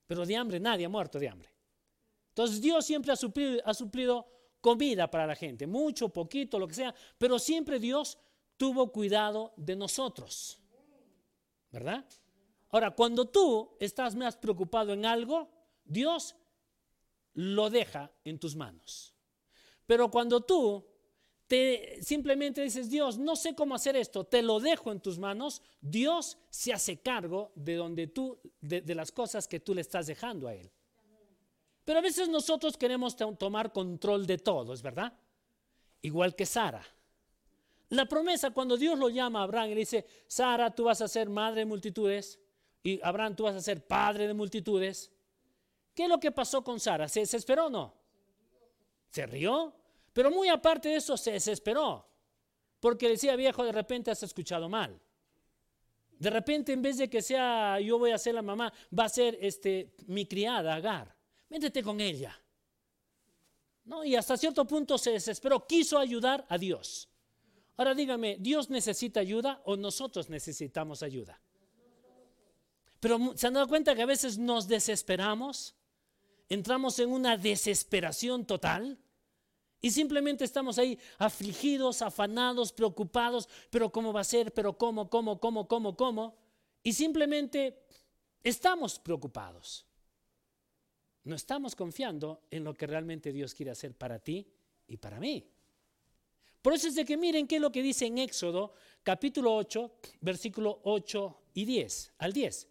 pero 0.08 0.26
de 0.26 0.36
hambre 0.36 0.60
nadie 0.60 0.86
ha 0.86 0.90
muerto 0.90 1.20
de 1.20 1.30
hambre. 1.30 1.50
Entonces 2.30 2.62
Dios 2.62 2.86
siempre 2.86 3.14
ha 3.14 3.74
suplido 3.74 4.28
comida 4.60 5.10
para 5.10 5.28
la 5.28 5.36
gente, 5.36 5.68
mucho, 5.68 6.10
poquito, 6.10 6.58
lo 6.58 6.68
que 6.68 6.74
sea, 6.74 6.96
pero 7.18 7.38
siempre 7.38 7.80
Dios 7.80 8.18
tuvo 8.58 8.92
cuidado 8.92 9.54
de 9.56 9.76
nosotros. 9.76 10.60
¿Verdad? 11.70 12.06
Ahora, 12.70 12.92
cuando 12.92 13.26
tú 13.26 13.76
estás 13.80 14.16
más 14.16 14.36
preocupado 14.36 14.94
en 14.94 15.06
algo, 15.06 15.50
Dios 15.86 16.36
lo 17.34 17.70
deja 17.70 18.12
en 18.24 18.40
tus 18.40 18.56
manos. 18.56 19.13
Pero 19.86 20.10
cuando 20.10 20.42
tú 20.42 20.86
te 21.48 22.00
simplemente 22.02 22.62
dices, 22.62 22.90
Dios, 22.90 23.18
no 23.18 23.36
sé 23.36 23.54
cómo 23.54 23.76
hacer 23.76 23.96
esto, 23.96 24.24
te 24.24 24.42
lo 24.42 24.60
dejo 24.60 24.92
en 24.92 25.00
tus 25.00 25.20
manos, 25.20 25.62
Dios 25.82 26.38
se 26.50 26.74
hace 26.74 26.98
cargo 26.98 27.52
de 27.56 27.76
donde 27.76 28.08
tú 28.08 28.40
de, 28.62 28.82
las 28.96 29.12
cosas 29.12 29.48
que 29.48 29.60
tú 29.60 29.74
le 29.74 29.82
estás 29.82 30.08
dejando 30.08 30.48
a 30.48 30.56
él. 30.56 30.72
Pero 31.86 32.00
a 32.00 32.02
veces 32.02 32.30
nosotros 32.30 32.78
queremos 32.78 33.16
tomar 33.38 33.74
control 33.74 34.26
de 34.26 34.38
todo, 34.38 34.74
¿es 34.74 34.82
verdad? 34.82 35.14
Igual 36.02 36.34
que 36.36 36.46
Sara. 36.46 36.84
La 37.90 38.08
promesa, 38.08 38.52
cuando 38.52 38.78
Dios 38.78 38.98
lo 38.98 39.10
llama 39.10 39.42
a 39.42 39.44
Abraham 39.44 39.72
y 39.72 39.74
le 39.74 39.80
dice, 39.82 40.06
Sara, 40.28 40.74
tú 40.74 40.86
vas 40.86 41.02
a 41.02 41.08
ser 41.08 41.30
madre 41.30 41.60
de 41.60 41.66
multitudes, 41.66 42.40
y 42.84 43.00
Abraham, 43.02 43.36
tú 43.36 43.44
vas 43.44 43.56
a 43.56 43.62
ser 43.62 43.86
padre 43.86 44.28
de 44.28 44.34
multitudes. 44.34 45.12
¿Qué 45.94 46.04
es 46.04 46.10
lo 46.10 46.20
que 46.20 46.32
pasó 46.32 46.64
con 46.64 46.80
Sara? 46.80 47.08
¿Se 47.08 47.22
desesperó 47.22 47.68
o 47.68 47.70
no? 47.70 47.94
Se 49.14 49.28
rió, 49.28 49.76
pero 50.12 50.32
muy 50.32 50.50
aparte 50.50 50.90
de 50.90 50.96
eso 50.96 51.16
se 51.18 51.34
desesperó, 51.34 52.04
porque 52.80 53.10
decía, 53.10 53.36
viejo, 53.36 53.64
de 53.64 53.72
repente 53.72 54.10
has 54.10 54.24
escuchado 54.24 54.68
mal. 54.68 55.00
De 56.18 56.32
repente, 56.32 56.74
en 56.74 56.82
vez 56.82 56.98
de 56.98 57.08
que 57.08 57.22
sea 57.22 57.80
yo 57.80 58.00
voy 58.00 58.10
a 58.10 58.18
ser 58.18 58.34
la 58.34 58.42
mamá, 58.42 58.74
va 58.98 59.06
a 59.06 59.10
ser 59.10 59.38
este, 59.40 59.94
mi 60.08 60.26
criada, 60.26 60.74
Agar. 60.74 61.16
Métete 61.50 61.84
con 61.84 62.02
ella. 62.02 62.36
¿No? 63.86 64.04
Y 64.04 64.16
hasta 64.16 64.36
cierto 64.36 64.66
punto 64.66 64.98
se 64.98 65.12
desesperó, 65.12 65.68
quiso 65.68 66.00
ayudar 66.00 66.48
a 66.50 66.58
Dios. 66.58 67.08
Ahora 67.78 67.94
dígame, 67.94 68.38
¿Dios 68.40 68.72
necesita 68.72 69.20
ayuda 69.20 69.62
o 69.66 69.78
nosotros 69.78 70.28
necesitamos 70.28 71.04
ayuda? 71.04 71.40
Pero 73.00 73.34
se 73.36 73.46
han 73.46 73.54
dado 73.54 73.68
cuenta 73.68 73.94
que 73.94 74.02
a 74.02 74.08
veces 74.08 74.40
nos 74.40 74.68
desesperamos, 74.68 75.76
entramos 76.50 76.98
en 76.98 77.12
una 77.12 77.38
desesperación 77.38 78.48
total 78.48 79.03
y 79.84 79.92
simplemente 79.92 80.46
estamos 80.46 80.80
ahí 80.80 80.98
afligidos, 81.18 82.02
afanados, 82.02 82.72
preocupados, 82.72 83.50
pero 83.70 83.92
¿cómo 83.92 84.14
va 84.14 84.22
a 84.22 84.24
ser? 84.24 84.54
¿Pero 84.54 84.78
cómo, 84.78 85.10
cómo, 85.10 85.42
cómo, 85.42 85.68
cómo, 85.68 85.98
cómo? 85.98 86.38
Y 86.82 86.94
simplemente 86.94 87.84
estamos 88.42 88.98
preocupados. 88.98 89.86
No 91.26 91.36
estamos 91.36 91.76
confiando 91.76 92.44
en 92.50 92.64
lo 92.64 92.74
que 92.74 92.88
realmente 92.88 93.34
Dios 93.34 93.54
quiere 93.54 93.72
hacer 93.72 93.94
para 93.94 94.20
ti 94.20 94.48
y 94.88 94.96
para 94.96 95.20
mí. 95.20 95.52
Por 96.62 96.74
eso 96.74 96.88
es 96.88 96.96
de 96.96 97.04
que 97.04 97.18
miren 97.18 97.46
qué 97.46 97.56
es 97.58 97.62
lo 97.62 97.74
que 97.74 97.84
dice 97.84 98.06
en 98.06 98.20
Éxodo 98.20 98.74
capítulo 99.04 99.54
8, 99.54 99.92
versículo 100.22 100.80
8 100.86 101.42
y 101.56 101.66
10, 101.66 102.14
al 102.20 102.32
10. 102.32 102.70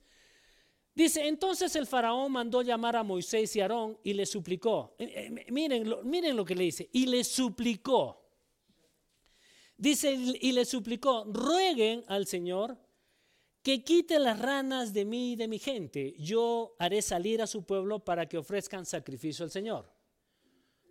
Dice, 0.95 1.27
entonces 1.27 1.75
el 1.77 1.87
faraón 1.87 2.33
mandó 2.33 2.61
llamar 2.61 2.97
a 2.97 3.03
Moisés 3.03 3.57
y 3.57 3.61
Aarón 3.61 3.99
y 4.03 4.13
le 4.13 4.27
suplicó. 4.27 4.95
Eh, 4.99 5.33
eh, 5.47 5.51
miren, 5.51 5.95
miren 6.05 6.37
lo 6.37 6.45
que 6.45 6.55
le 6.55 6.65
dice, 6.65 6.89
y 6.93 7.07
le 7.07 7.25
suplicó. 7.25 8.23
Dice, 9.77 10.13
y 10.13 10.53
le 10.53 10.65
suplicó, 10.65 11.25
rueguen 11.25 12.05
al 12.09 12.27
Señor 12.27 12.79
que 13.63 13.83
quite 13.83 14.19
las 14.19 14.39
ranas 14.39 14.93
de 14.93 15.05
mí 15.05 15.33
y 15.33 15.37
de 15.37 15.49
mi 15.49 15.59
gente. 15.59 16.15
Yo 16.19 16.77
haré 16.79 17.01
salir 17.01 17.41
a 17.41 17.47
su 17.47 17.65
pueblo 17.65 18.01
para 18.01 18.29
que 18.29 18.39
ofrezcan 18.39 18.85
sacrificio 18.85 19.45
al 19.45 19.51
Señor. 19.51 19.91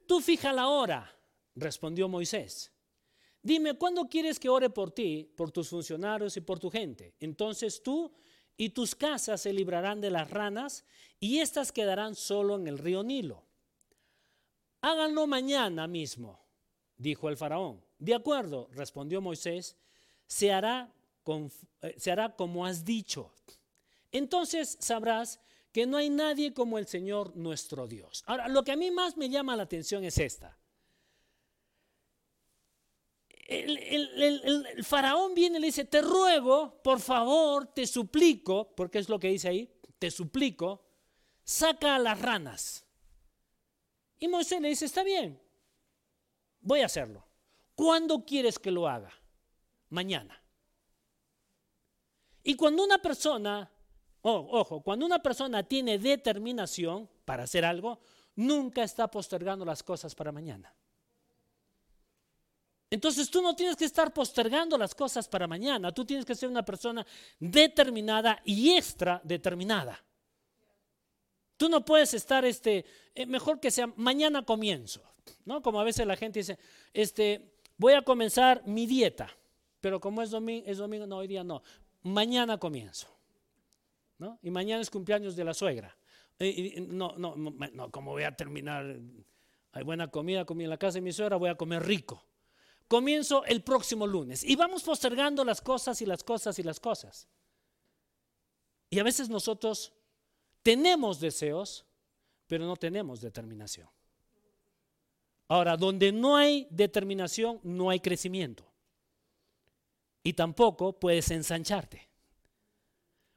Tú 0.07 0.19
fija 0.19 0.51
la 0.51 0.67
hora, 0.67 1.13
respondió 1.55 2.07
Moisés. 2.07 2.71
Dime, 3.43 3.75
¿cuándo 3.75 4.07
quieres 4.07 4.39
que 4.39 4.49
ore 4.49 4.69
por 4.69 4.91
ti, 4.91 5.31
por 5.35 5.51
tus 5.51 5.69
funcionarios 5.69 6.35
y 6.37 6.41
por 6.41 6.59
tu 6.59 6.69
gente? 6.69 7.15
Entonces 7.19 7.81
tú 7.81 8.11
y 8.57 8.69
tus 8.69 8.95
casas 8.95 9.41
se 9.41 9.53
librarán 9.53 10.01
de 10.01 10.11
las 10.11 10.29
ranas 10.29 10.85
y 11.19 11.39
éstas 11.39 11.71
quedarán 11.71 12.15
solo 12.15 12.55
en 12.55 12.67
el 12.67 12.77
río 12.77 13.03
Nilo. 13.03 13.43
Háganlo 14.81 15.27
mañana 15.27 15.87
mismo, 15.87 16.39
dijo 16.97 17.29
el 17.29 17.37
faraón. 17.37 17.83
De 17.99 18.15
acuerdo, 18.15 18.67
respondió 18.73 19.21
Moisés, 19.21 19.77
se 20.25 20.51
hará, 20.51 20.91
eh, 21.81 21.95
se 21.97 22.11
hará 22.11 22.35
como 22.35 22.65
has 22.65 22.83
dicho. 22.83 23.33
Entonces 24.11 24.77
sabrás 24.79 25.39
que 25.71 25.85
no 25.85 25.97
hay 25.97 26.09
nadie 26.09 26.53
como 26.53 26.77
el 26.77 26.87
Señor 26.87 27.35
nuestro 27.35 27.87
Dios. 27.87 28.23
Ahora, 28.25 28.47
lo 28.47 28.63
que 28.63 28.71
a 28.71 28.75
mí 28.75 28.91
más 28.91 29.17
me 29.17 29.29
llama 29.29 29.55
la 29.55 29.63
atención 29.63 30.03
es 30.03 30.17
esta 30.17 30.57
el, 33.51 34.83
faraón 34.83 35.33
viene 35.33 35.57
y 35.57 35.61
le 35.61 35.67
dice, 35.67 35.85
te 35.85 36.01
ruego, 36.01 36.81
por 36.81 36.99
favor, 36.99 37.67
te 37.67 37.85
suplico, 37.85 38.73
porque 38.75 38.99
es 38.99 39.09
lo 39.09 39.19
que 39.19 39.27
dice 39.27 39.49
ahí, 39.49 39.69
te 39.99 40.09
suplico, 40.09 40.85
saca 41.43 41.95
a 41.95 41.99
las 41.99 42.19
ranas. 42.19 42.85
Y 44.19 44.27
Moisés 44.27 44.61
le 44.61 44.69
dice, 44.69 44.85
está 44.85 45.03
bien, 45.03 45.41
voy 46.61 46.81
a 46.81 46.85
hacerlo. 46.85 47.25
¿Cuándo 47.75 48.25
quieres 48.25 48.57
que 48.57 48.71
lo 48.71 48.87
haga? 48.87 49.11
Mañana. 49.89 50.41
Y 52.43 52.55
cuando 52.55 52.83
una 52.83 53.01
persona, 53.01 53.69
ojo, 54.21 54.81
cuando 54.81 55.05
una 55.05 55.21
persona 55.21 55.63
tiene 55.63 55.99
determinación 55.99 57.09
para 57.25 57.43
hacer 57.43 57.65
algo, 57.65 57.99
nunca 58.35 58.83
está 58.83 59.09
postergando 59.09 59.65
las 59.65 59.83
cosas 59.83 60.15
para 60.15 60.31
mañana. 60.31 60.73
Entonces 62.91 63.31
tú 63.31 63.41
no 63.41 63.55
tienes 63.55 63.77
que 63.77 63.85
estar 63.85 64.13
postergando 64.13 64.77
las 64.77 64.93
cosas 64.93 65.25
para 65.29 65.47
mañana, 65.47 65.93
tú 65.93 66.03
tienes 66.03 66.25
que 66.25 66.35
ser 66.35 66.49
una 66.49 66.63
persona 66.63 67.07
determinada 67.39 68.41
y 68.43 68.71
extra 68.71 69.21
determinada. 69.23 70.03
Tú 71.55 71.69
no 71.69 71.85
puedes 71.85 72.13
estar, 72.13 72.43
este, 72.43 72.83
eh, 73.15 73.25
mejor 73.25 73.61
que 73.61 73.71
sea 73.71 73.87
mañana 73.95 74.43
comienzo, 74.43 75.01
¿no? 75.45 75.61
Como 75.61 75.79
a 75.79 75.85
veces 75.85 76.05
la 76.05 76.17
gente 76.17 76.39
dice, 76.39 76.59
este, 76.91 77.53
voy 77.77 77.93
a 77.93 78.01
comenzar 78.01 78.61
mi 78.67 78.85
dieta, 78.85 79.29
pero 79.79 80.01
como 80.01 80.21
es 80.21 80.29
domingo, 80.29 80.65
es 80.67 80.77
domingo, 80.77 81.07
no, 81.07 81.19
hoy 81.19 81.27
día 81.27 81.45
no, 81.45 81.63
mañana 82.01 82.57
comienzo, 82.57 83.07
¿no? 84.17 84.37
Y 84.43 84.51
mañana 84.51 84.81
es 84.81 84.89
cumpleaños 84.89 85.37
de 85.37 85.45
la 85.45 85.53
suegra. 85.53 85.95
no, 86.89 87.15
no, 87.17 87.35
no, 87.37 87.89
como 87.89 88.11
voy 88.11 88.23
a 88.23 88.35
terminar, 88.35 88.99
hay 89.71 89.83
buena 89.85 90.09
comida, 90.09 90.43
comí 90.43 90.65
en 90.65 90.71
la 90.71 90.77
casa 90.77 90.95
de 90.95 91.01
mi 91.01 91.13
suegra, 91.13 91.37
voy 91.37 91.51
a 91.51 91.55
comer 91.55 91.83
rico 91.83 92.25
comienzo 92.91 93.45
el 93.45 93.63
próximo 93.63 94.05
lunes. 94.05 94.43
Y 94.43 94.57
vamos 94.57 94.83
postergando 94.83 95.45
las 95.45 95.61
cosas 95.61 96.01
y 96.01 96.05
las 96.05 96.25
cosas 96.25 96.59
y 96.59 96.63
las 96.63 96.81
cosas. 96.81 97.29
Y 98.89 98.99
a 98.99 99.03
veces 99.03 99.29
nosotros 99.29 99.93
tenemos 100.61 101.21
deseos, 101.21 101.85
pero 102.47 102.65
no 102.65 102.75
tenemos 102.75 103.21
determinación. 103.21 103.87
Ahora, 105.47 105.77
donde 105.77 106.11
no 106.11 106.35
hay 106.35 106.67
determinación, 106.69 107.61
no 107.63 107.89
hay 107.89 108.01
crecimiento. 108.01 108.65
Y 110.21 110.33
tampoco 110.33 110.99
puedes 110.99 111.31
ensancharte. 111.31 112.09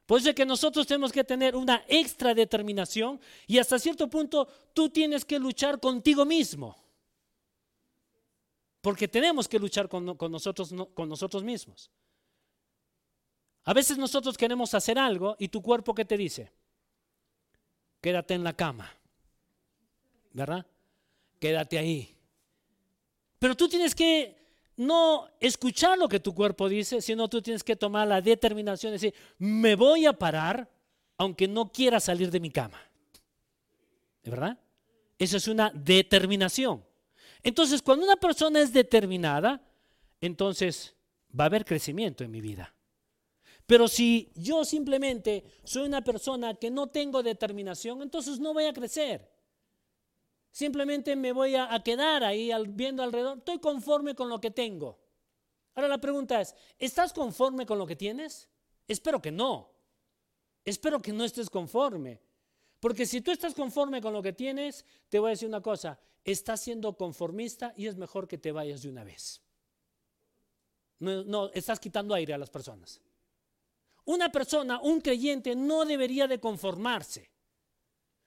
Por 0.05 0.19
eso 0.19 0.31
es 0.31 0.35
que 0.35 0.45
nosotros 0.45 0.85
tenemos 0.85 1.13
que 1.13 1.23
tener 1.23 1.55
una 1.55 1.85
extra 1.87 2.33
determinación 2.33 3.21
y 3.47 3.57
hasta 3.57 3.79
cierto 3.79 4.09
punto 4.09 4.49
tú 4.73 4.89
tienes 4.89 5.23
que 5.23 5.39
luchar 5.39 5.79
contigo 5.79 6.25
mismo. 6.25 6.84
Porque 8.85 9.07
tenemos 9.07 9.47
que 9.47 9.57
luchar 9.57 9.89
con, 9.89 10.05
nosotros, 10.05 10.71
con 10.93 11.09
nosotros 11.09 11.43
mismos. 11.43 11.89
A 13.63 13.73
veces 13.73 13.97
nosotros 13.97 14.37
queremos 14.37 14.75
hacer 14.75 14.99
algo 14.99 15.35
y 15.39 15.47
tu 15.47 15.59
cuerpo 15.59 15.95
¿qué 15.95 16.05
te 16.05 16.15
dice? 16.15 16.51
Quédate 17.99 18.35
en 18.35 18.43
la 18.43 18.53
cama. 18.53 18.95
¿Verdad? 20.33 20.67
Quédate 21.39 21.79
ahí. 21.79 22.15
Pero 23.39 23.57
tú 23.57 23.67
tienes 23.67 23.95
que 23.95 24.37
no 24.77 25.29
escuchar 25.39 25.97
lo 25.97 26.07
que 26.07 26.19
tu 26.19 26.35
cuerpo 26.35 26.69
dice, 26.69 27.01
sino 27.01 27.27
tú 27.27 27.41
tienes 27.41 27.63
que 27.63 27.75
tomar 27.75 28.07
la 28.07 28.21
determinación 28.21 28.91
de 28.91 28.99
decir, 28.99 29.15
me 29.39 29.73
voy 29.73 30.05
a 30.05 30.13
parar 30.13 30.69
aunque 31.17 31.47
no 31.47 31.71
quiera 31.71 31.99
salir 31.99 32.29
de 32.29 32.39
mi 32.39 32.51
cama. 32.51 32.79
¿Verdad? 34.23 34.59
Eso 35.17 35.37
es 35.37 35.47
una 35.47 35.71
determinación. 35.73 36.85
Entonces, 37.45 37.83
cuando 37.83 38.05
una 38.05 38.15
persona 38.15 38.59
es 38.59 38.73
determinada, 38.73 39.61
entonces 40.19 40.95
va 41.39 41.43
a 41.43 41.47
haber 41.47 41.63
crecimiento 41.63 42.23
en 42.23 42.31
mi 42.31 42.41
vida. 42.41 42.73
Pero 43.67 43.87
si 43.87 44.31
yo 44.33 44.65
simplemente 44.65 45.43
soy 45.63 45.85
una 45.85 46.03
persona 46.03 46.55
que 46.55 46.71
no 46.71 46.87
tengo 46.87 47.21
determinación, 47.21 48.01
entonces 48.01 48.39
no 48.39 48.51
voy 48.51 48.65
a 48.65 48.73
crecer. 48.73 49.31
Simplemente 50.49 51.15
me 51.15 51.33
voy 51.33 51.55
a, 51.55 51.79
quedar 51.83 52.23
ahí 52.23 52.49
viendo 52.69 53.03
alrededor. 53.03 53.37
Estoy 53.37 53.59
conforme 53.59 54.15
con 54.15 54.27
lo 54.27 54.41
que 54.41 54.49
tengo. 54.49 54.99
Ahora 55.75 55.87
la 55.87 55.99
pregunta 55.99 56.41
es, 56.41 56.55
¿estás 56.79 57.13
conforme 57.13 57.67
con 57.67 57.77
lo 57.77 57.85
que 57.85 57.95
tienes? 57.95 58.49
Espero 58.87 59.21
que 59.21 59.31
no. 59.31 59.71
Espero 60.63 60.99
que 60.99 61.13
no 61.13 61.23
estés 61.23 61.51
conforme. 61.51 62.19
Porque 62.79 63.05
si 63.05 63.21
tú 63.21 63.29
estás 63.29 63.53
conforme 63.53 64.01
con 64.01 64.13
lo 64.13 64.23
que 64.23 64.33
tienes, 64.33 64.83
te 65.09 65.19
voy 65.19 65.27
a 65.27 65.31
decir 65.31 65.47
una 65.47 65.61
cosa, 65.61 65.99
estás 66.25 66.61
siendo 66.61 66.97
conformista 66.97 67.73
y 67.77 67.85
es 67.87 67.95
mejor 67.95 68.27
que 68.27 68.37
te 68.37 68.51
vayas 68.51 68.81
de 68.81 68.89
una 68.89 69.03
vez. 69.03 69.41
No, 70.99 71.51
estás 71.53 71.79
quitando 71.79 72.13
aire 72.15 72.33
a 72.33 72.37
las 72.37 72.49
personas. 72.49 72.99
Una 74.05 74.31
persona, 74.31 74.79
un 74.81 75.01
creyente, 75.01 75.55
no 75.55 75.85
debería 75.85 76.27
de 76.27 76.39
conformarse. 76.39 77.29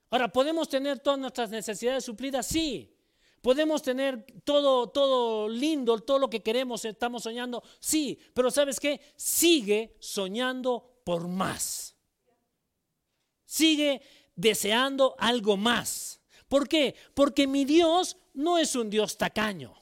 Ahora, 0.09 0.31
¿podemos 0.31 0.69
tener 0.69 0.99
todas 0.99 1.19
nuestras 1.19 1.49
necesidades 1.49 2.05
suplidas? 2.05 2.47
Sí. 2.47 2.95
¿Podemos 3.41 3.81
tener 3.81 4.25
todo, 4.43 4.89
todo 4.89 5.47
lindo, 5.47 5.99
todo 5.99 6.19
lo 6.19 6.29
que 6.29 6.41
queremos, 6.41 6.83
estamos 6.83 7.23
soñando? 7.23 7.63
Sí. 7.79 8.19
Pero 8.33 8.51
¿sabes 8.51 8.79
qué? 8.79 8.99
Sigue 9.15 9.97
soñando 9.99 11.01
por 11.05 11.27
más. 11.27 11.95
Sigue 13.45 14.01
deseando 14.35 15.15
algo 15.17 15.57
más. 15.57 16.18
¿Por 16.49 16.67
qué? 16.67 16.95
Porque 17.13 17.47
mi 17.47 17.63
Dios 17.63 18.17
no 18.33 18.57
es 18.57 18.75
un 18.75 18.89
Dios 18.89 19.17
tacaño. 19.17 19.75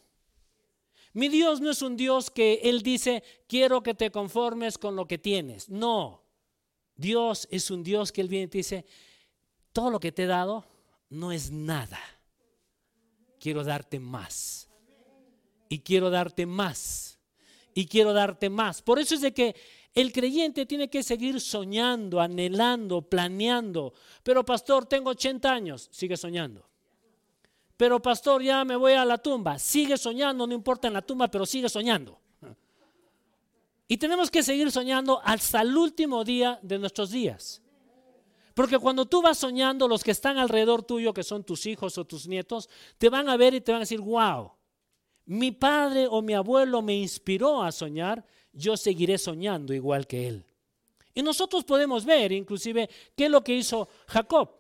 Mi 1.14 1.30
Dios 1.30 1.62
no 1.62 1.72
es 1.72 1.82
un 1.82 1.98
Dios 1.98 2.30
que 2.30 2.60
Él 2.64 2.84
dice, 2.84 3.24
quiero 3.48 3.82
que 3.82 3.96
te 3.96 4.12
conformes 4.12 4.78
con 4.78 4.96
lo 4.96 5.08
que 5.08 5.18
tienes. 5.18 5.70
No. 5.70 6.22
Dios 6.96 7.48
es 7.50 7.72
un 7.72 7.84
Dios 7.84 8.12
que 8.12 8.22
Él 8.22 8.28
viene 8.28 8.46
y 8.46 8.50
te 8.50 8.58
dice, 8.60 8.86
todo 9.74 9.90
lo 9.90 10.00
que 10.00 10.12
te 10.12 10.24
he 10.24 10.28
dado 10.28 10.66
no 11.10 11.32
es 11.32 11.50
nada. 11.50 12.00
Quiero 13.40 13.64
darte 13.64 14.00
más. 14.00 14.70
Y 15.70 15.80
quiero 15.80 16.10
darte 16.10 16.46
más. 16.46 17.18
Y 17.74 17.88
quiero 17.88 18.14
darte 18.14 18.50
más. 18.50 18.82
Por 18.82 19.00
eso 19.00 19.16
es 19.16 19.22
de 19.22 19.34
que 19.34 19.56
el 19.98 20.12
creyente 20.12 20.68
tiene 20.68 20.92
que 20.92 21.02
seguir 21.02 21.42
soñando, 21.42 22.22
anhelando, 22.22 23.02
planeando. 23.02 23.94
Pero 24.22 24.46
pastor, 24.46 24.86
tengo 24.86 25.10
80 25.10 25.52
años, 25.52 25.90
sigue 25.92 26.16
soñando. 26.16 26.70
Pero 27.76 28.00
pastor, 28.00 28.44
ya 28.44 28.64
me 28.64 28.76
voy 28.76 28.94
a 28.94 29.04
la 29.04 29.18
tumba, 29.18 29.58
sigue 29.58 29.98
soñando, 29.98 30.46
no 30.46 30.54
importa 30.54 30.88
en 30.88 30.94
la 30.94 31.02
tumba, 31.02 31.30
pero 31.30 31.48
sigue 31.48 31.68
soñando. 31.68 32.20
Y 33.88 33.98
tenemos 33.98 34.30
que 34.30 34.44
seguir 34.44 34.72
soñando 34.72 35.20
hasta 35.24 35.62
el 35.62 35.76
último 35.76 36.24
día 36.24 36.60
de 36.62 36.78
nuestros 36.78 37.10
días. 37.10 37.64
Porque 38.54 38.78
cuando 38.78 39.08
tú 39.08 39.24
vas 39.24 39.40
soñando, 39.40 39.88
los 39.88 40.04
que 40.04 40.12
están 40.12 40.38
alrededor 40.38 40.84
tuyo, 40.84 41.12
que 41.12 41.24
son 41.24 41.44
tus 41.44 41.66
hijos 41.66 41.98
o 41.98 42.06
tus 42.06 42.28
nietos, 42.28 42.70
te 43.00 43.10
van 43.10 43.30
a 43.30 43.38
ver 43.38 43.56
y 43.56 43.62
te 43.62 43.72
van 43.72 43.80
a 43.80 43.86
decir, 43.86 44.02
wow, 44.02 44.52
mi 45.26 45.52
padre 45.52 46.06
o 46.08 46.22
mi 46.22 46.36
abuelo 46.36 46.84
me 46.84 46.96
inspiró 46.96 47.64
a 47.64 47.72
soñar, 47.72 48.24
yo 48.58 48.76
seguiré 48.76 49.18
soñando 49.18 49.74
igual 49.74 50.08
que 50.08 50.28
él. 50.28 50.46
Y 51.14 51.22
nosotros 51.22 51.64
podemos 51.64 52.06
ver 52.06 52.32
inclusive 52.32 52.90
qué 53.16 53.26
es 53.26 53.32
lo 53.32 53.44
que 53.44 53.56
hizo 53.56 53.88
Jacob. 54.08 54.52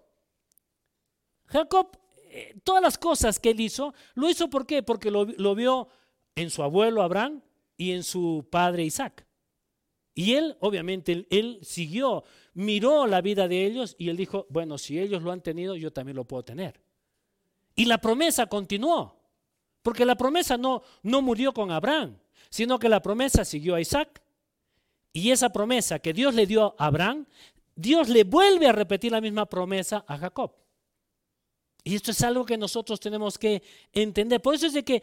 Jacob, 1.45 1.97
eh, 2.29 2.55
todas 2.63 2.81
las 2.81 2.97
cosas 2.97 3.39
que 3.39 3.51
él 3.51 3.59
hizo, 3.59 3.93
lo 4.15 4.29
hizo 4.29 4.49
¿por 4.49 4.65
qué? 4.65 4.83
Porque 4.83 5.11
lo, 5.11 5.25
lo 5.25 5.55
vio 5.55 5.87
en 6.35 6.49
su 6.49 6.63
abuelo 6.63 7.01
Abraham 7.01 7.41
y 7.77 7.91
en 7.91 8.03
su 8.03 8.47
padre 8.49 8.85
Isaac. 8.85 9.25
Y 10.17 10.33
él, 10.33 10.57
obviamente, 10.61 11.27
él, 11.29 11.59
siguió, 11.61 12.23
miró 12.55 13.05
la 13.05 13.21
vida 13.21 13.47
de 13.47 13.65
ellos 13.67 13.95
y 13.99 14.09
él 14.09 14.17
dijo, 14.17 14.47
bueno, 14.49 14.79
si 14.79 14.99
ellos 14.99 15.21
lo 15.21 15.31
han 15.31 15.41
tenido, 15.41 15.75
yo 15.75 15.93
también 15.93 16.15
lo 16.15 16.25
puedo 16.25 16.43
tener. 16.43 16.81
Y 17.75 17.85
la 17.85 17.99
promesa 17.99 18.47
continuó, 18.47 19.15
porque 19.83 20.05
la 20.05 20.15
promesa 20.15 20.57
no, 20.57 20.81
no 21.03 21.21
murió 21.21 21.53
con 21.53 21.69
Abraham, 21.69 22.17
sino 22.49 22.79
que 22.79 22.89
la 22.89 23.01
promesa 23.01 23.45
siguió 23.45 23.75
a 23.75 23.81
Isaac. 23.81 24.21
Y 25.13 25.31
esa 25.31 25.49
promesa 25.49 25.99
que 25.99 26.13
Dios 26.13 26.35
le 26.35 26.45
dio 26.45 26.75
a 26.77 26.85
Abraham, 26.85 27.25
Dios 27.75 28.09
le 28.09 28.23
vuelve 28.23 28.67
a 28.67 28.71
repetir 28.71 29.11
la 29.11 29.21
misma 29.21 29.45
promesa 29.45 30.03
a 30.07 30.17
Jacob. 30.17 30.53
Y 31.83 31.95
esto 31.95 32.11
es 32.11 32.21
algo 32.21 32.45
que 32.45 32.57
nosotros 32.57 32.99
tenemos 32.99 33.37
que 33.37 33.63
entender. 33.93 34.41
Por 34.41 34.55
eso 34.55 34.67
es 34.67 34.73
de 34.73 34.83
que 34.83 35.01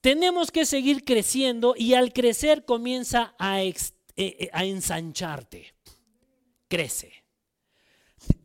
tenemos 0.00 0.50
que 0.50 0.66
seguir 0.66 1.04
creciendo 1.04 1.74
y 1.76 1.94
al 1.94 2.12
crecer 2.12 2.64
comienza 2.64 3.34
a 3.38 3.62
eh, 3.62 3.74
eh, 4.16 4.50
a 4.52 4.64
ensancharte. 4.64 5.74
Crece. 6.68 7.12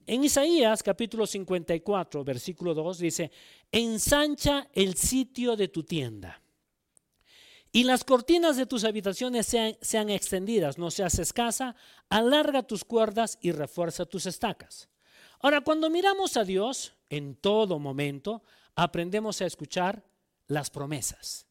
En 0.05 0.23
Isaías 0.23 0.81
capítulo 0.83 1.27
54, 1.27 2.23
versículo 2.23 2.73
2 2.73 2.99
dice, 2.99 3.31
ensancha 3.71 4.69
el 4.73 4.95
sitio 4.95 5.55
de 5.55 5.67
tu 5.67 5.83
tienda 5.83 6.41
y 7.71 7.83
las 7.83 8.03
cortinas 8.03 8.57
de 8.57 8.65
tus 8.65 8.83
habitaciones 8.83 9.45
sean, 9.45 9.77
sean, 9.81 10.09
extendidas, 10.09 10.77
no 10.77 10.91
seas 10.91 11.19
escasa, 11.19 11.75
alarga 12.09 12.63
tus 12.63 12.83
cuerdas 12.83 13.37
y 13.41 13.51
refuerza 13.51 14.05
tus 14.05 14.25
estacas. 14.25 14.89
Ahora, 15.39 15.61
cuando 15.61 15.89
miramos 15.89 16.37
a 16.37 16.43
Dios, 16.43 16.95
en 17.09 17.35
todo 17.35 17.79
momento, 17.79 18.43
aprendemos 18.75 19.41
a 19.41 19.45
escuchar 19.45 20.03
las 20.47 20.69
promesas. 20.69 21.45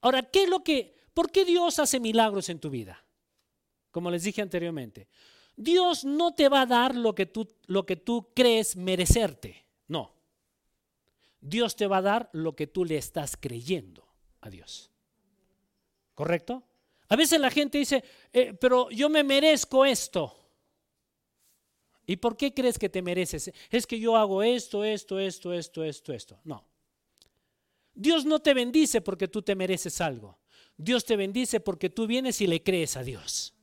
Ahora, 0.00 0.22
¿qué 0.22 0.44
es 0.44 0.48
lo 0.48 0.64
que, 0.64 0.96
por 1.14 1.30
qué 1.30 1.44
Dios 1.44 1.78
hace 1.78 2.00
milagros 2.00 2.48
en 2.48 2.58
tu 2.58 2.70
vida? 2.70 3.04
como 3.94 4.10
les 4.10 4.24
dije 4.24 4.42
anteriormente. 4.42 5.06
Dios 5.54 6.04
no 6.04 6.34
te 6.34 6.48
va 6.48 6.62
a 6.62 6.66
dar 6.66 6.96
lo 6.96 7.14
que 7.14 7.26
tú, 7.26 7.48
lo 7.66 7.86
que 7.86 7.94
tú 7.94 8.32
crees 8.34 8.74
merecerte, 8.74 9.64
no. 9.86 10.16
Dios 11.40 11.76
te 11.76 11.86
va 11.86 11.98
a 11.98 12.02
dar 12.02 12.28
lo 12.32 12.56
que 12.56 12.66
tú 12.66 12.84
le 12.84 12.96
estás 12.96 13.36
creyendo 13.36 14.04
a 14.40 14.50
Dios. 14.50 14.90
¿Correcto? 16.14 16.62
A 17.08 17.16
veces 17.16 17.40
la 17.40 17.50
gente 17.50 17.78
dice, 17.78 18.02
eh, 18.32 18.54
pero 18.54 18.90
yo 18.90 19.08
me 19.08 19.22
merezco 19.22 19.84
esto. 19.84 20.34
¿Y 22.06 22.16
por 22.16 22.36
qué 22.36 22.52
crees 22.52 22.78
que 22.78 22.88
te 22.88 23.02
mereces? 23.02 23.52
Es 23.70 23.86
que 23.86 23.98
yo 23.98 24.16
hago 24.16 24.42
esto, 24.42 24.84
esto, 24.84 25.18
esto, 25.18 25.52
esto, 25.52 25.84
esto, 25.84 26.12
esto. 26.12 26.40
No. 26.44 26.66
Dios 27.94 28.24
no 28.24 28.40
te 28.40 28.52
bendice 28.52 29.00
porque 29.00 29.28
tú 29.28 29.42
te 29.42 29.54
mereces 29.54 30.00
algo. 30.00 30.38
Dios 30.76 31.04
te 31.04 31.16
bendice 31.16 31.60
porque 31.60 31.90
tú 31.90 32.06
vienes 32.06 32.40
y 32.40 32.46
le 32.46 32.62
crees 32.62 32.96
a 32.96 33.02
Dios. 33.02 33.54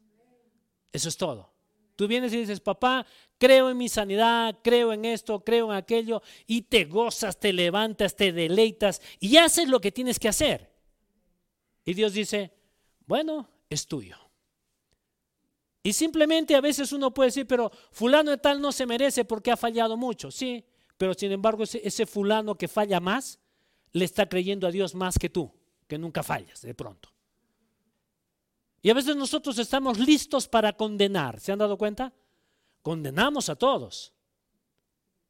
Eso 0.91 1.09
es 1.09 1.17
todo. 1.17 1.51
Tú 1.95 2.07
vienes 2.07 2.33
y 2.33 2.37
dices, 2.37 2.59
papá, 2.61 3.05
creo 3.37 3.69
en 3.69 3.77
mi 3.77 3.89
sanidad, 3.89 4.57
creo 4.63 4.93
en 4.93 5.05
esto, 5.05 5.43
creo 5.43 5.71
en 5.71 5.77
aquello, 5.77 6.23
y 6.47 6.63
te 6.63 6.85
gozas, 6.85 7.39
te 7.39 7.53
levantas, 7.53 8.15
te 8.15 8.31
deleitas 8.31 9.01
y 9.19 9.37
haces 9.37 9.67
lo 9.67 9.81
que 9.81 9.91
tienes 9.91 10.17
que 10.17 10.29
hacer. 10.29 10.70
Y 11.86 11.94
Dios 11.94 12.13
dice, 12.13 12.54
bueno, 13.06 13.50
es 13.70 13.88
tuyo. 13.88 14.17
Y 15.84 15.94
simplemente 15.94 16.56
a 16.56 16.62
veces 16.62 16.91
uno 16.91 17.13
puede 17.13 17.30
decir, 17.30 17.48
pero 17.48 17.72
fulano 17.91 18.32
de 18.32 18.38
tal 18.38 18.62
no 18.62 18.72
se 18.72 18.86
merece 18.86 19.26
porque 19.26 19.52
ha 19.52 19.58
fallado 19.58 19.98
mucho. 19.98 20.30
Sí, 20.30 20.63
pero 20.98 21.13
sin 21.13 21.32
embargo 21.32 21.63
ese, 21.63 21.82
ese 21.84 22.06
fulano 22.06 22.56
que 22.56 22.67
falla 22.67 23.00
más, 23.00 23.39
le 23.91 24.06
está 24.06 24.30
creyendo 24.30 24.67
a 24.67 24.72
Dios 24.72 24.94
más 24.96 25.17
que 25.17 25.30
tú, 25.30 25.52
que 25.88 25.98
nunca 25.98 26.24
fallas 26.24 26.62
de 26.62 26.76
pronto. 26.76 27.10
Y 28.82 28.89
a 28.89 28.94
veces 28.94 29.15
nosotros 29.15 29.58
estamos 29.60 30.00
listos 30.00 30.48
para 30.48 30.74
condenar. 30.74 31.39
¿Se 31.39 31.52
han 31.52 31.60
dado 31.60 31.78
cuenta? 31.78 32.13
Condenamos 32.82 33.50
a 33.50 33.56
todos. 33.56 34.13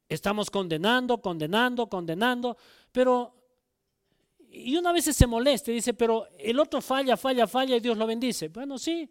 Estamos 0.08 0.50
condenando, 0.50 1.22
condenando, 1.22 1.88
condenando, 1.88 2.58
pero 2.92 3.41
y 4.52 4.76
una 4.76 4.92
vez 4.92 5.06
se 5.06 5.28
molesta 5.28 5.72
y 5.72 5.76
dice, 5.76 5.94
pero 5.94 6.28
el 6.38 6.60
otro 6.60 6.82
falla, 6.82 7.16
falla, 7.18 7.48
falla 7.48 7.76
y 7.76 7.80
Dios 7.80 7.98
lo 7.98 8.06
bendice. 8.06 8.50
Bueno, 8.50 8.78
sí, 8.78 9.10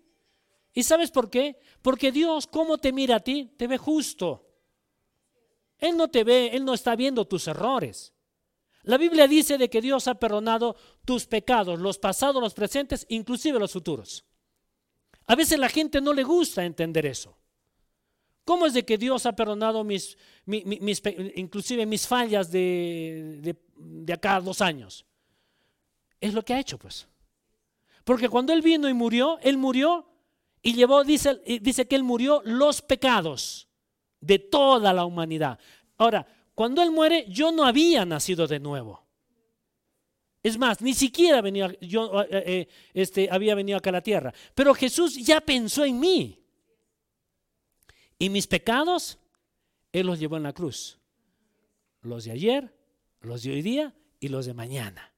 ¿Y 0.72 0.83
sabes 0.83 1.11
por 1.11 1.31
qué? 1.31 1.59
Porque 1.83 2.12
Dios, 2.12 2.46
¿cómo 2.46 2.79
te 2.79 2.92
mira 2.92 3.16
a 3.16 3.20
ti? 3.20 3.53
Te 3.57 3.66
ve 3.66 3.76
justo. 3.76 4.46
Él 5.79 5.96
no 5.96 6.09
te 6.09 6.24
ve, 6.24 6.50
Él 6.53 6.64
no 6.64 6.74
está 6.74 6.94
viendo 6.94 7.26
tus 7.26 7.48
errores. 7.48 8.12
La 8.83 8.96
Biblia 8.96 9.26
dice 9.26 9.59
de 9.59 9.68
que 9.68 9.81
Dios 9.81 10.09
ha 10.09 10.14
perdonado 10.14 10.76
tus 11.05 11.26
pecados, 11.26 11.79
los 11.81 11.98
pasados, 11.98 12.40
los 12.40 12.55
presentes, 12.55 13.05
inclusive 13.09 13.59
los 13.59 13.72
futuros. 13.72 14.24
A 15.26 15.35
veces 15.35 15.59
la 15.59 15.68
gente 15.68 16.00
no 16.00 16.12
le 16.12 16.22
gusta 16.22 16.64
entender 16.64 17.07
eso. 17.07 17.37
¿Cómo 18.44 18.66
es 18.66 18.72
de 18.72 18.85
que 18.85 18.98
Dios 18.98 19.26
ha 19.26 19.37
perdonado 19.37 19.85
mis, 19.85 20.16
inclusive 20.46 21.85
mis 21.87 22.07
fallas 22.07 22.50
de, 22.50 23.57
de 23.76 24.12
acá 24.12 24.37
a 24.37 24.40
dos 24.40 24.61
años? 24.61 25.05
Es 26.20 26.35
lo 26.35 26.44
que 26.44 26.54
ha 26.54 26.61
hecho, 26.61 26.78
pues. 26.78 27.09
Porque 28.04 28.28
cuando 28.28 28.52
Él 28.52 28.62
vino 28.62 28.88
y 28.88 28.94
murió, 28.94 29.38
Él 29.42 29.56
murió 29.56 30.06
y 30.62 30.74
llevó, 30.74 31.04
dice, 31.04 31.40
dice 31.61 31.87
que 31.87 31.96
Él 31.96 32.02
murió 32.02 32.42
los 32.44 32.83
pecados 32.83 33.68
de 34.20 34.38
toda 34.38 34.92
la 34.92 35.04
humanidad. 35.04 35.59
Ahora, 35.96 36.26
cuando 36.54 36.83
Él 36.83 36.90
muere, 36.90 37.26
yo 37.28 37.52
no 37.52 37.64
había 37.64 38.04
nacido 38.04 38.46
de 38.46 38.61
nuevo. 38.61 39.06
Es 40.42 40.59
más, 40.59 40.80
ni 40.80 40.94
siquiera 40.94 41.42
venía, 41.42 41.70
yo 41.80 42.22
eh, 42.22 42.28
eh, 42.30 42.68
este, 42.94 43.28
había 43.30 43.54
venido 43.54 43.76
acá 43.76 43.90
a 43.90 43.94
la 43.94 44.02
tierra. 44.02 44.33
Pero 44.54 44.74
Jesús 44.74 45.16
ya 45.16 45.40
pensó 45.40 45.85
en 45.85 46.00
mí. 46.00 46.42
Y 48.18 48.28
mis 48.30 48.46
pecados, 48.46 49.18
Él 49.92 50.06
los 50.06 50.18
llevó 50.18 50.37
en 50.37 50.44
la 50.44 50.52
cruz. 50.52 50.98
Los 52.02 52.24
de 52.24 52.33
ayer, 52.33 52.74
los 53.20 53.42
de 53.42 53.52
hoy 53.52 53.62
día 53.62 53.94
y 54.18 54.28
los 54.28 54.46
de 54.46 54.54
mañana. 54.54 55.12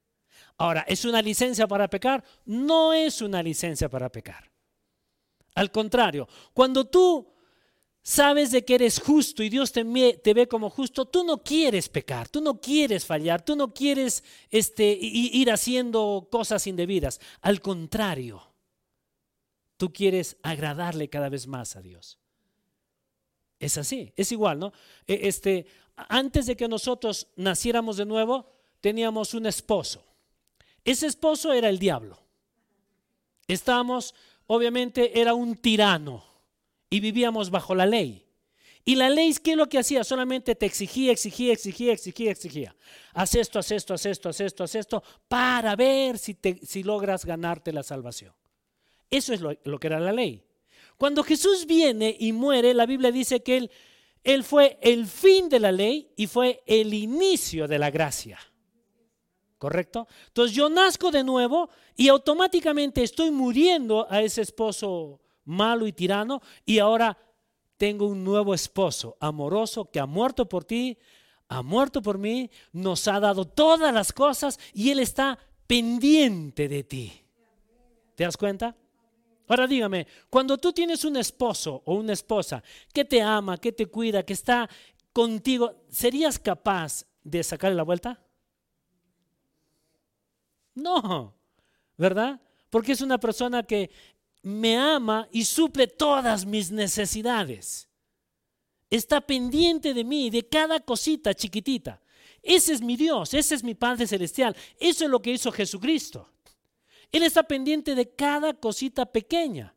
Ahora, 0.62 0.84
¿es 0.86 1.04
una 1.04 1.20
licencia 1.20 1.66
para 1.66 1.90
pecar? 1.90 2.22
No 2.44 2.92
es 2.92 3.20
una 3.20 3.42
licencia 3.42 3.88
para 3.88 4.08
pecar. 4.12 4.48
Al 5.56 5.72
contrario, 5.72 6.28
cuando 6.54 6.84
tú 6.84 7.34
sabes 8.00 8.52
de 8.52 8.64
que 8.64 8.76
eres 8.76 9.00
justo 9.00 9.42
y 9.42 9.48
Dios 9.48 9.72
te, 9.72 9.82
ve 9.82 10.46
como 10.48 10.70
justo, 10.70 11.04
tú 11.04 11.24
no 11.24 11.42
quieres 11.42 11.88
pecar, 11.88 12.28
tú 12.28 12.40
no 12.40 12.60
quieres 12.60 13.04
fallar, 13.04 13.44
tú 13.44 13.56
no 13.56 13.74
quieres 13.74 14.22
este, 14.50 14.96
ir 15.00 15.50
haciendo 15.50 16.28
cosas 16.30 16.64
indebidas. 16.68 17.20
Al 17.40 17.60
contrario, 17.60 18.40
tú 19.76 19.92
quieres 19.92 20.36
agradarle 20.44 21.08
cada 21.08 21.28
vez 21.28 21.48
más 21.48 21.74
a 21.74 21.82
Dios. 21.82 22.20
Es 23.58 23.78
así, 23.78 24.12
es 24.14 24.30
igual, 24.30 24.60
¿no? 24.60 24.72
E, 25.08 25.26
este, 25.26 25.66
antes 25.96 26.46
de 26.46 26.56
que 26.56 26.68
nosotros 26.68 27.26
naciéramos 27.34 27.96
de 27.96 28.06
nuevo, 28.06 28.48
teníamos 28.80 29.34
un 29.34 29.46
esposo. 29.46 30.11
Ese 30.84 31.06
esposo 31.06 31.52
era 31.52 31.68
el 31.68 31.78
diablo. 31.78 32.18
Estábamos, 33.46 34.14
obviamente, 34.46 35.20
era 35.20 35.34
un 35.34 35.56
tirano 35.56 36.24
y 36.90 37.00
vivíamos 37.00 37.50
bajo 37.50 37.74
la 37.74 37.86
ley. 37.86 38.26
Y 38.84 38.96
la 38.96 39.08
ley, 39.10 39.32
¿qué 39.42 39.52
es 39.52 39.56
lo 39.56 39.68
que 39.68 39.78
hacía? 39.78 40.02
Solamente 40.02 40.56
te 40.56 40.66
exigía, 40.66 41.12
exigía, 41.12 41.52
exigía, 41.52 41.92
exigía, 41.92 42.32
exigía. 42.32 42.76
Haz 43.12 43.36
esto, 43.36 43.60
haz 43.60 43.70
esto, 43.70 43.94
haz 43.94 44.06
esto, 44.06 44.28
haz 44.28 44.40
esto, 44.40 44.64
haz 44.64 44.74
esto, 44.74 45.02
para 45.28 45.76
ver 45.76 46.18
si, 46.18 46.34
te, 46.34 46.58
si 46.66 46.82
logras 46.82 47.24
ganarte 47.24 47.72
la 47.72 47.84
salvación. 47.84 48.34
Eso 49.08 49.32
es 49.32 49.40
lo, 49.40 49.56
lo, 49.64 49.78
que 49.78 49.86
era 49.86 50.00
la 50.00 50.12
ley. 50.12 50.42
Cuando 50.96 51.22
Jesús 51.22 51.66
viene 51.66 52.16
y 52.18 52.32
muere, 52.32 52.74
la 52.74 52.86
Biblia 52.86 53.12
dice 53.12 53.42
que 53.42 53.56
él, 53.58 53.70
él 54.24 54.42
fue 54.42 54.78
el 54.82 55.06
fin 55.06 55.48
de 55.48 55.60
la 55.60 55.70
ley 55.70 56.10
y 56.16 56.26
fue 56.26 56.62
el 56.66 56.92
inicio 56.92 57.68
de 57.68 57.78
la 57.78 57.90
gracia. 57.90 58.38
¿Correcto? 59.62 60.08
Entonces 60.26 60.56
yo 60.56 60.68
nazco 60.68 61.12
de 61.12 61.22
nuevo 61.22 61.70
y 61.94 62.08
automáticamente 62.08 63.04
estoy 63.04 63.30
muriendo 63.30 64.08
a 64.10 64.20
ese 64.20 64.42
esposo 64.42 65.20
malo 65.44 65.86
y 65.86 65.92
tirano, 65.92 66.42
y 66.66 66.80
ahora 66.80 67.16
tengo 67.76 68.08
un 68.08 68.24
nuevo 68.24 68.54
esposo 68.54 69.16
amoroso 69.20 69.88
que 69.88 70.00
ha 70.00 70.06
muerto 70.06 70.48
por 70.48 70.64
ti, 70.64 70.98
ha 71.46 71.62
muerto 71.62 72.02
por 72.02 72.18
mí, 72.18 72.50
nos 72.72 73.06
ha 73.06 73.20
dado 73.20 73.44
todas 73.44 73.94
las 73.94 74.12
cosas 74.12 74.58
y 74.74 74.90
Él 74.90 74.98
está 74.98 75.38
pendiente 75.68 76.66
de 76.66 76.82
ti. 76.82 77.12
¿Te 78.16 78.24
das 78.24 78.36
cuenta? 78.36 78.74
Ahora 79.46 79.68
dígame, 79.68 80.08
cuando 80.28 80.58
tú 80.58 80.72
tienes 80.72 81.04
un 81.04 81.16
esposo 81.16 81.82
o 81.84 81.94
una 81.94 82.14
esposa 82.14 82.64
que 82.92 83.04
te 83.04 83.22
ama, 83.22 83.58
que 83.58 83.70
te 83.70 83.86
cuida, 83.86 84.24
que 84.24 84.32
está 84.32 84.68
contigo, 85.12 85.84
¿serías 85.88 86.40
capaz 86.40 87.06
de 87.22 87.44
sacarle 87.44 87.76
la 87.76 87.84
vuelta? 87.84 88.26
No, 90.74 91.34
¿verdad? 91.96 92.40
Porque 92.70 92.92
es 92.92 93.00
una 93.00 93.18
persona 93.18 93.62
que 93.62 93.90
me 94.42 94.76
ama 94.76 95.28
y 95.30 95.44
suple 95.44 95.86
todas 95.86 96.44
mis 96.44 96.70
necesidades. 96.70 97.88
Está 98.90 99.20
pendiente 99.20 99.94
de 99.94 100.04
mí, 100.04 100.30
de 100.30 100.48
cada 100.48 100.80
cosita 100.80 101.34
chiquitita. 101.34 102.00
Ese 102.42 102.72
es 102.72 102.82
mi 102.82 102.96
Dios, 102.96 103.32
ese 103.34 103.54
es 103.54 103.62
mi 103.62 103.74
Padre 103.74 104.06
Celestial. 104.06 104.56
Eso 104.78 105.04
es 105.04 105.10
lo 105.10 105.22
que 105.22 105.32
hizo 105.32 105.52
Jesucristo. 105.52 106.28
Él 107.10 107.22
está 107.22 107.42
pendiente 107.42 107.94
de 107.94 108.10
cada 108.10 108.54
cosita 108.54 109.06
pequeña. 109.06 109.74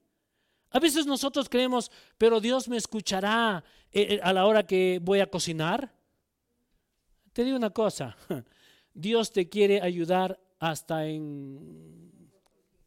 A 0.71 0.79
veces 0.79 1.05
nosotros 1.05 1.47
creemos, 1.47 1.91
pero 2.17 2.41
Dios 2.41 2.67
me 2.67 2.77
escuchará 2.77 3.63
eh, 3.91 4.15
eh, 4.15 4.19
a 4.23 4.33
la 4.33 4.45
hora 4.45 4.65
que 4.65 4.99
voy 5.01 5.19
a 5.19 5.29
cocinar. 5.29 5.93
Te 7.33 7.43
digo 7.43 7.55
una 7.55 7.69
cosa, 7.69 8.17
Dios 8.93 9.31
te 9.31 9.47
quiere 9.47 9.81
ayudar 9.81 10.39
hasta 10.59 11.05
en 11.05 12.29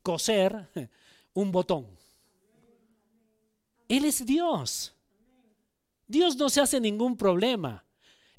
coser 0.02 0.70
un 1.34 1.52
botón. 1.52 1.86
Él 3.88 4.04
es 4.04 4.24
Dios. 4.24 4.94
Dios 6.06 6.36
no 6.36 6.48
se 6.48 6.60
hace 6.60 6.80
ningún 6.80 7.16
problema. 7.16 7.84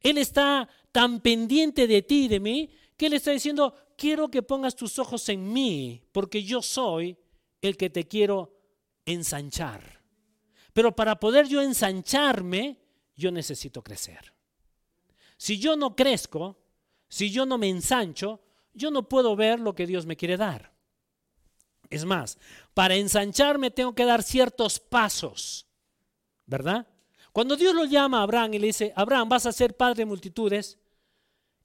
Él 0.02 0.18
está 0.18 0.68
tan 0.92 1.22
pendiente 1.22 1.88
de 1.88 2.02
ti 2.02 2.26
y 2.26 2.28
de 2.28 2.39
mí 2.39 2.70
que 2.96 3.08
Él 3.08 3.13
está 3.13 3.32
diciendo, 3.32 3.74
quiero 3.96 4.30
que 4.30 4.42
pongas 4.42 4.76
tus 4.76 5.00
ojos 5.00 5.30
en 5.30 5.52
mí, 5.52 6.02
porque 6.12 6.44
yo 6.44 6.62
soy 6.62 7.18
el 7.62 7.78
que 7.78 7.89
te 7.89 8.08
quiero 8.08 8.58
ensanchar. 9.06 10.02
Pero 10.74 10.96
para 10.96 11.20
poder 11.20 11.48
yo 11.48 11.62
ensancharme, 11.62 12.78
yo 13.15 13.32
necesito 13.32 13.84
crecer. 13.84 14.34
Si 15.38 15.60
yo 15.60 15.76
no 15.76 15.96
crezco, 15.96 16.58
si 17.08 17.32
yo 17.32 17.46
no 17.46 17.58
me 17.58 17.70
ensancho, 17.70 18.42
yo 18.74 18.92
no 18.92 19.08
puedo 19.08 19.36
ver 19.36 19.60
lo 19.60 19.74
que 19.74 19.88
Dios 19.88 20.06
me 20.06 20.18
quiere 20.18 20.38
dar. 20.38 20.72
Es 21.90 22.06
más, 22.06 22.38
para 22.74 22.96
ensancharme 22.96 23.72
tengo 23.72 23.94
que 23.94 24.06
dar 24.06 24.22
ciertos 24.22 24.80
pasos, 24.80 25.68
¿verdad? 26.46 26.88
Cuando 27.32 27.56
Dios 27.56 27.74
lo 27.74 27.86
llama 27.86 28.20
a 28.20 28.24
Abraham 28.24 28.54
y 28.54 28.60
le 28.60 28.68
dice, 28.68 28.94
Abraham, 28.96 29.30
vas 29.30 29.46
a 29.46 29.52
ser 29.52 29.76
padre 29.76 30.00
de 30.00 30.06
multitudes, 30.06 30.78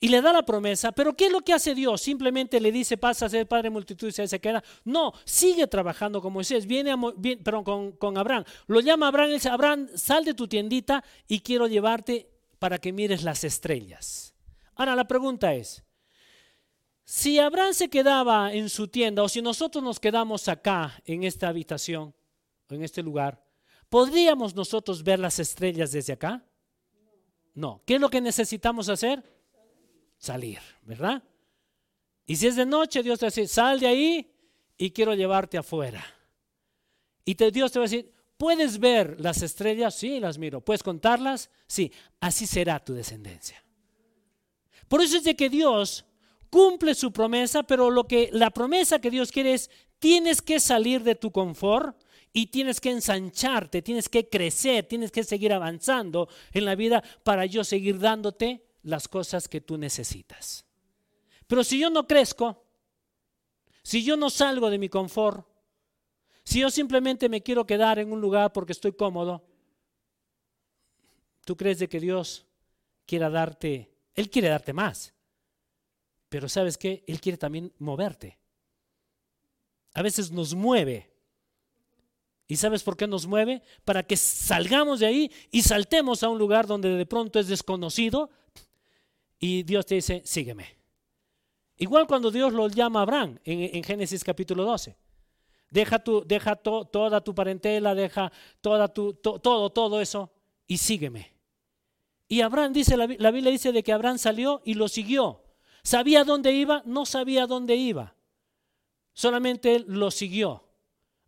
y 0.00 0.08
le 0.08 0.20
da 0.20 0.34
la 0.34 0.44
promesa, 0.44 0.92
pero 0.92 1.16
¿qué 1.16 1.26
es 1.26 1.32
lo 1.32 1.40
que 1.40 1.54
hace 1.54 1.74
Dios? 1.74 2.02
Simplemente 2.02 2.60
le 2.60 2.70
dice, 2.70 2.98
pasa 2.98 3.24
a 3.24 3.28
ser 3.30 3.46
padre 3.46 3.64
de 3.64 3.70
multitudes 3.70 4.18
y 4.18 4.28
se 4.28 4.38
queda. 4.38 4.62
No, 4.84 5.14
sigue 5.24 5.66
trabajando 5.66 6.20
con 6.20 6.32
Moisés, 6.32 6.66
viene, 6.66 6.92
a, 6.92 7.62
con, 7.64 7.92
con 7.92 8.18
Abraham. 8.18 8.44
Lo 8.66 8.80
llama 8.80 9.08
Abraham 9.08 9.30
y 9.30 9.34
dice, 9.34 9.48
Abraham, 9.48 9.88
sal 9.94 10.24
de 10.26 10.34
tu 10.34 10.46
tiendita 10.46 11.02
y 11.26 11.40
quiero 11.40 11.68
llevarte 11.68 12.28
para 12.58 12.76
que 12.76 12.92
mires 12.92 13.22
las 13.22 13.44
estrellas. 13.44 14.34
Ahora 14.74 14.94
la 14.94 15.06
pregunta 15.06 15.54
es, 15.54 15.83
si 17.04 17.38
Abraham 17.38 17.74
se 17.74 17.88
quedaba 17.88 18.52
en 18.52 18.68
su 18.68 18.88
tienda 18.88 19.22
o 19.22 19.28
si 19.28 19.42
nosotros 19.42 19.84
nos 19.84 20.00
quedamos 20.00 20.48
acá 20.48 21.00
en 21.04 21.24
esta 21.24 21.48
habitación, 21.48 22.14
en 22.70 22.82
este 22.82 23.02
lugar, 23.02 23.44
¿podríamos 23.88 24.54
nosotros 24.54 25.02
ver 25.02 25.18
las 25.18 25.38
estrellas 25.38 25.92
desde 25.92 26.14
acá? 26.14 26.44
No. 27.54 27.82
¿Qué 27.86 27.96
es 27.96 28.00
lo 28.00 28.08
que 28.08 28.20
necesitamos 28.20 28.88
hacer? 28.88 29.22
Salir, 30.16 30.60
¿verdad? 30.82 31.22
Y 32.26 32.36
si 32.36 32.46
es 32.46 32.56
de 32.56 32.64
noche, 32.64 33.02
Dios 33.02 33.18
te 33.18 33.26
va 33.26 33.28
a 33.28 33.30
decir, 33.30 33.48
sal 33.48 33.80
de 33.80 33.86
ahí 33.86 34.34
y 34.76 34.90
quiero 34.90 35.14
llevarte 35.14 35.58
afuera. 35.58 36.04
Y 37.24 37.34
Dios 37.34 37.70
te 37.70 37.78
va 37.78 37.84
a 37.84 37.88
decir, 37.88 38.12
¿puedes 38.38 38.78
ver 38.78 39.20
las 39.20 39.42
estrellas? 39.42 39.94
Sí, 39.94 40.20
las 40.20 40.38
miro. 40.38 40.62
¿Puedes 40.62 40.82
contarlas? 40.82 41.50
Sí. 41.66 41.92
Así 42.20 42.46
será 42.46 42.82
tu 42.82 42.94
descendencia. 42.94 43.62
Por 44.88 45.02
eso 45.02 45.18
es 45.18 45.24
de 45.24 45.36
que 45.36 45.48
Dios 45.48 46.04
cumple 46.54 46.94
su 46.94 47.12
promesa, 47.12 47.64
pero 47.64 47.90
lo 47.90 48.06
que 48.06 48.30
la 48.32 48.48
promesa 48.50 49.00
que 49.00 49.10
Dios 49.10 49.32
quiere 49.32 49.54
es 49.54 49.72
tienes 49.98 50.40
que 50.40 50.60
salir 50.60 51.02
de 51.02 51.16
tu 51.16 51.32
confort 51.32 52.00
y 52.32 52.46
tienes 52.46 52.80
que 52.80 52.92
ensancharte, 52.92 53.82
tienes 53.82 54.08
que 54.08 54.28
crecer, 54.28 54.86
tienes 54.86 55.10
que 55.10 55.24
seguir 55.24 55.52
avanzando 55.52 56.28
en 56.52 56.64
la 56.64 56.76
vida 56.76 57.02
para 57.24 57.44
yo 57.44 57.64
seguir 57.64 57.98
dándote 57.98 58.64
las 58.84 59.08
cosas 59.08 59.48
que 59.48 59.62
tú 59.62 59.76
necesitas. 59.78 60.64
Pero 61.48 61.64
si 61.64 61.76
yo 61.76 61.90
no 61.90 62.06
crezco, 62.06 62.64
si 63.82 64.04
yo 64.04 64.16
no 64.16 64.30
salgo 64.30 64.70
de 64.70 64.78
mi 64.78 64.88
confort, 64.88 65.44
si 66.44 66.60
yo 66.60 66.70
simplemente 66.70 67.28
me 67.28 67.42
quiero 67.42 67.66
quedar 67.66 67.98
en 67.98 68.12
un 68.12 68.20
lugar 68.20 68.52
porque 68.52 68.74
estoy 68.74 68.92
cómodo, 68.92 69.44
¿tú 71.44 71.56
crees 71.56 71.80
de 71.80 71.88
que 71.88 71.98
Dios 71.98 72.46
quiera 73.06 73.28
darte, 73.28 73.90
Él 74.14 74.30
quiere 74.30 74.46
darte 74.46 74.72
más? 74.72 75.13
Pero 76.34 76.48
sabes 76.48 76.76
qué? 76.76 77.04
Él 77.06 77.20
quiere 77.20 77.38
también 77.38 77.72
moverte. 77.78 78.40
A 79.92 80.02
veces 80.02 80.32
nos 80.32 80.52
mueve 80.52 81.14
¿Y 82.48 82.56
sabes 82.56 82.82
por 82.82 82.96
qué 82.96 83.06
nos 83.06 83.24
mueve? 83.24 83.62
Para 83.84 84.02
que 84.02 84.16
salgamos 84.16 84.98
de 84.98 85.06
ahí 85.06 85.30
y 85.52 85.62
saltemos 85.62 86.24
a 86.24 86.28
un 86.28 86.38
lugar 86.38 86.66
donde 86.66 86.88
de 86.90 87.06
pronto 87.06 87.38
es 87.38 87.46
desconocido 87.46 88.30
y 89.38 89.62
Dios 89.62 89.86
te 89.86 89.94
dice, 89.94 90.22
sígueme. 90.24 90.76
Igual 91.76 92.08
cuando 92.08 92.32
Dios 92.32 92.52
lo 92.52 92.66
llama 92.66 92.98
a 92.98 93.02
Abraham 93.04 93.38
en, 93.44 93.84
Génesis 93.84 94.24
capítulo 94.24 94.64
12. 94.64 94.96
Deja, 95.70 96.00
tu, 96.00 96.24
deja 96.26 96.56
toda 96.56 97.22
tu 97.22 97.32
parentela, 97.32 97.94
deja 97.94 98.32
toda 98.60 98.88
tu, 98.88 99.14
todo, 99.14 99.70
todo 99.70 100.00
eso 100.00 100.32
y 100.66 100.78
sígueme. 100.78 101.32
Y 102.26 102.40
Abraham 102.40 102.72
dice, 102.72 102.96
la, 102.96 103.06
la 103.06 103.30
Biblia 103.30 103.52
dice 103.52 103.70
de 103.70 103.84
que 103.84 103.92
Abraham 103.92 104.18
salió 104.18 104.60
y 104.64 104.74
lo 104.74 104.88
siguió. 104.88 105.43
¿Sabía 105.84 106.24
dónde 106.24 106.50
iba? 106.52 106.82
No 106.86 107.04
sabía 107.04 107.46
dónde 107.46 107.76
iba. 107.76 108.14
Solamente 109.12 109.76
él 109.76 109.84
lo 109.86 110.10
siguió. 110.10 110.64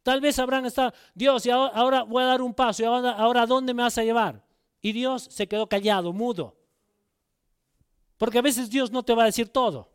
Tal 0.02 0.20
vez 0.20 0.38
Abraham 0.38 0.66
está, 0.66 0.94
Dios, 1.14 1.44
y 1.46 1.50
ahora, 1.50 2.02
voy 2.04 2.22
a 2.22 2.26
dar 2.26 2.40
un 2.40 2.54
paso, 2.54 2.82
y 2.82 2.86
ahora, 2.86 3.10
ahora 3.12 3.44
¿dónde 3.44 3.74
me 3.74 3.82
vas 3.82 3.98
a 3.98 4.04
llevar? 4.04 4.42
Y 4.80 4.92
Dios 4.92 5.24
se 5.30 5.46
quedó 5.46 5.68
callado, 5.68 6.12
mudo. 6.12 6.56
Porque 8.16 8.38
a 8.38 8.42
veces 8.42 8.70
Dios 8.70 8.90
no 8.90 9.02
te 9.02 9.14
va 9.14 9.24
a 9.24 9.26
decir 9.26 9.48
todo. 9.48 9.92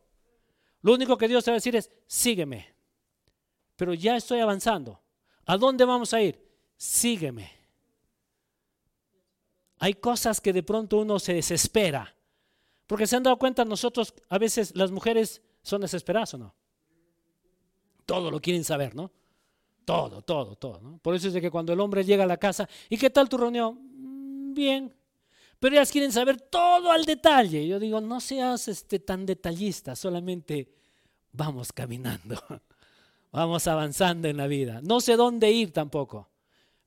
Lo 0.81 0.93
único 0.93 1.17
que 1.17 1.27
Dios 1.27 1.43
te 1.43 1.51
va 1.51 1.55
a 1.55 1.57
decir 1.57 1.75
es, 1.75 1.89
sígueme. 2.05 2.75
Pero 3.75 3.93
ya 3.93 4.15
estoy 4.15 4.41
avanzando. 4.41 5.01
¿A 5.45 5.57
dónde 5.57 5.85
vamos 5.85 6.13
a 6.13 6.21
ir? 6.21 6.39
Sígueme. 6.77 7.51
Hay 9.79 9.95
cosas 9.95 10.39
que 10.39 10.53
de 10.53 10.61
pronto 10.61 10.99
uno 10.99 11.17
se 11.17 11.33
desespera. 11.33 12.13
Porque 12.91 13.07
se 13.07 13.15
han 13.15 13.23
dado 13.23 13.37
cuenta 13.37 13.63
nosotros, 13.63 14.13
a 14.27 14.37
veces 14.37 14.75
las 14.75 14.91
mujeres 14.91 15.41
son 15.61 15.79
desesperadas 15.79 16.33
o 16.33 16.37
no. 16.37 16.53
Todo 18.05 18.29
lo 18.29 18.41
quieren 18.41 18.65
saber, 18.65 18.95
¿no? 18.95 19.09
Todo, 19.85 20.21
todo, 20.23 20.57
todo. 20.57 20.99
Por 21.01 21.15
eso 21.15 21.29
es 21.29 21.33
de 21.33 21.39
que 21.39 21.49
cuando 21.49 21.71
el 21.71 21.79
hombre 21.79 22.03
llega 22.03 22.25
a 22.25 22.27
la 22.27 22.35
casa, 22.35 22.67
¿y 22.89 22.97
qué 22.97 23.09
tal 23.09 23.29
tu 23.29 23.37
reunión? 23.37 23.79
Mm, 23.79 24.53
bien, 24.53 24.93
pero 25.57 25.73
ellas 25.73 25.89
quieren 25.89 26.11
saber 26.11 26.41
todo 26.41 26.91
al 26.91 27.05
detalle. 27.05 27.65
Yo 27.65 27.79
digo, 27.79 28.01
no 28.01 28.19
seas 28.19 28.67
este, 28.67 28.99
tan 28.99 29.25
detallista, 29.25 29.95
solamente 29.95 30.73
vamos 31.31 31.71
caminando, 31.71 32.43
vamos 33.31 33.67
avanzando 33.67 34.27
en 34.27 34.35
la 34.35 34.47
vida. 34.47 34.81
No 34.83 34.99
sé 34.99 35.15
dónde 35.15 35.49
ir 35.49 35.71
tampoco, 35.71 36.27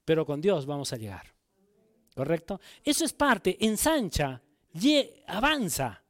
pero 0.05 0.27
con 0.27 0.43
Dios 0.43 0.67
vamos 0.67 0.93
a 0.93 0.99
llegar. 0.99 1.33
¿Correcto? 2.15 2.61
Eso 2.85 3.07
es 3.07 3.15
parte, 3.15 3.57
ensancha, 3.59 4.43
avanza. 5.27 6.03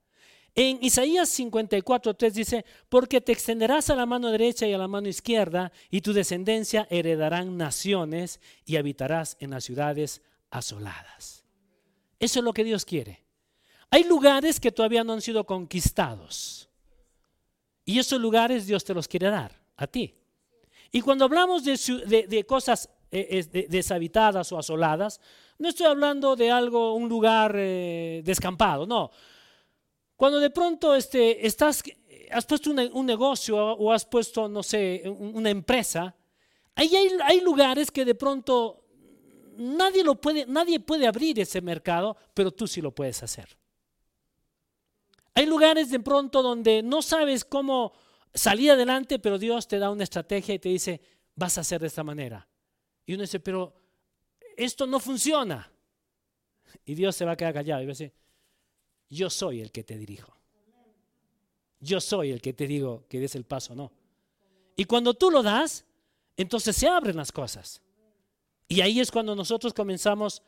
En 0.55 0.79
Isaías 0.83 1.29
54, 1.31 2.15
3 2.15 2.35
dice, 2.35 2.65
porque 2.89 3.21
te 3.21 3.33
extenderás 3.33 3.91
a 3.91 3.97
la 3.97 4.07
mano 4.07 4.31
derecha 4.31 4.67
y 4.67 4.73
a 4.73 4.79
la 4.79 4.87
mano 4.87 5.09
izquierda, 5.09 5.73
y 5.91 6.01
tu 6.01 6.13
descendencia 6.13 6.87
heredarán 6.91 7.57
naciones 7.57 8.41
y 8.65 8.77
habitarás 8.77 9.37
en 9.41 9.51
las 9.51 9.65
ciudades 9.65 10.23
asoladas. 10.51 11.45
Eso 12.21 12.39
es 12.39 12.45
lo 12.45 12.53
que 12.53 12.63
Dios 12.63 12.85
quiere. 12.85 13.25
Hay 13.91 14.05
lugares 14.05 14.61
que 14.61 14.71
todavía 14.71 15.03
no 15.03 15.13
han 15.13 15.21
sido 15.21 15.45
conquistados. 15.45 16.69
Y 17.85 17.99
esos 17.99 18.21
lugares 18.21 18.67
Dios 18.67 18.85
te 18.85 18.95
los 18.95 19.09
quiere 19.09 19.29
dar 19.29 19.61
a 19.77 19.87
ti. 19.87 20.15
Y 20.93 21.01
cuando 21.01 21.25
hablamos 21.25 21.65
de, 21.65 22.45
cosas 22.47 22.89
eh, 23.11 23.67
deshabitadas 23.69 24.53
o 24.53 24.59
asoladas, 24.59 25.21
no 25.59 25.69
estoy 25.69 25.87
hablando 25.87 26.37
de 26.37 26.51
algo, 26.51 26.95
un 26.95 27.09
lugar 27.09 27.55
eh, 27.57 28.23
descampado, 28.25 28.87
no. 28.87 29.11
Cuando 30.17 30.39
de 30.39 30.51
pronto 30.51 30.95
este, 30.95 31.41
has 32.31 32.47
puesto 32.47 32.71
un, 32.71 33.07
negocio 33.07 33.57
o 33.57 33.93
has 33.93 34.05
puesto, 34.05 34.49
no 34.49 34.63
sé, 34.63 35.03
una 35.07 35.51
empresa, 35.51 36.15
ahí 36.75 36.95
hay, 36.95 37.09
hay 37.25 37.41
lugares 37.41 37.91
que 37.91 38.05
de 38.05 38.15
pronto 38.15 38.85
nadie, 39.57 40.05
lo 40.05 40.21
puede, 40.21 40.47
nadie 40.47 40.81
puede 40.81 41.07
abrir 41.07 41.41
ese 41.41 41.61
mercado, 41.61 42.17
pero 42.33 42.51
tú 42.51 42.67
sí 42.67 42.81
lo 42.81 42.93
puedes 42.93 43.23
hacer. 43.23 43.57
Hay 45.35 45.47
lugares 45.47 45.91
de 45.91 46.01
pronto 46.01 46.43
donde 46.43 46.83
no 46.83 47.03
sabes 47.03 47.45
cómo 47.45 47.93
salir 48.33 48.71
adelante, 48.71 49.19
pero 49.19 49.39
Dios 49.39 49.67
te 49.67 49.79
da 49.79 49.91
una 49.91 50.05
estrategia 50.05 50.55
y 50.55 50.59
te 50.59 50.69
dice, 50.69 51.01
vas 51.35 51.59
a 51.59 51.63
hacer 51.63 51.81
de 51.81 51.89
esta 51.89 52.05
manera. 52.05 52.47
Y 53.05 53.15
uno 53.15 53.23
dice, 53.23 53.41
pero 53.41 53.75
esto 54.57 54.87
no 54.87 55.01
funciona. 55.01 55.71
Y 56.85 56.95
Dios 56.95 57.17
se 57.17 57.25
va 57.25 57.33
a 57.33 57.37
quedar 57.37 57.55
callado 57.55 57.83
y 57.83 57.87
va 57.87 57.91
a 57.91 57.95
decir, 57.95 58.13
yo 59.09 59.31
soy 59.31 59.61
el 59.61 59.71
que 59.71 59.85
te 59.85 59.97
dirijo. 59.97 60.35
Yo 61.81 62.01
soy 62.01 62.31
el 62.31 62.41
que 62.41 62.53
te 62.53 62.67
digo 62.67 63.05
que 63.09 63.21
des 63.21 63.35
el 63.35 63.45
paso, 63.45 63.75
no. 63.75 63.93
Y 64.77 64.85
cuando 64.87 65.15
tú 65.15 65.31
lo 65.31 65.43
das, 65.43 65.85
entonces 66.37 66.75
se 66.77 66.89
abren 66.89 67.17
las 67.17 67.31
cosas. 67.31 67.83
Y 68.69 68.81
ahí 68.81 69.01
es 69.01 69.11
cuando 69.11 69.37
nosotros 69.37 69.75
comenzamos 69.75 70.43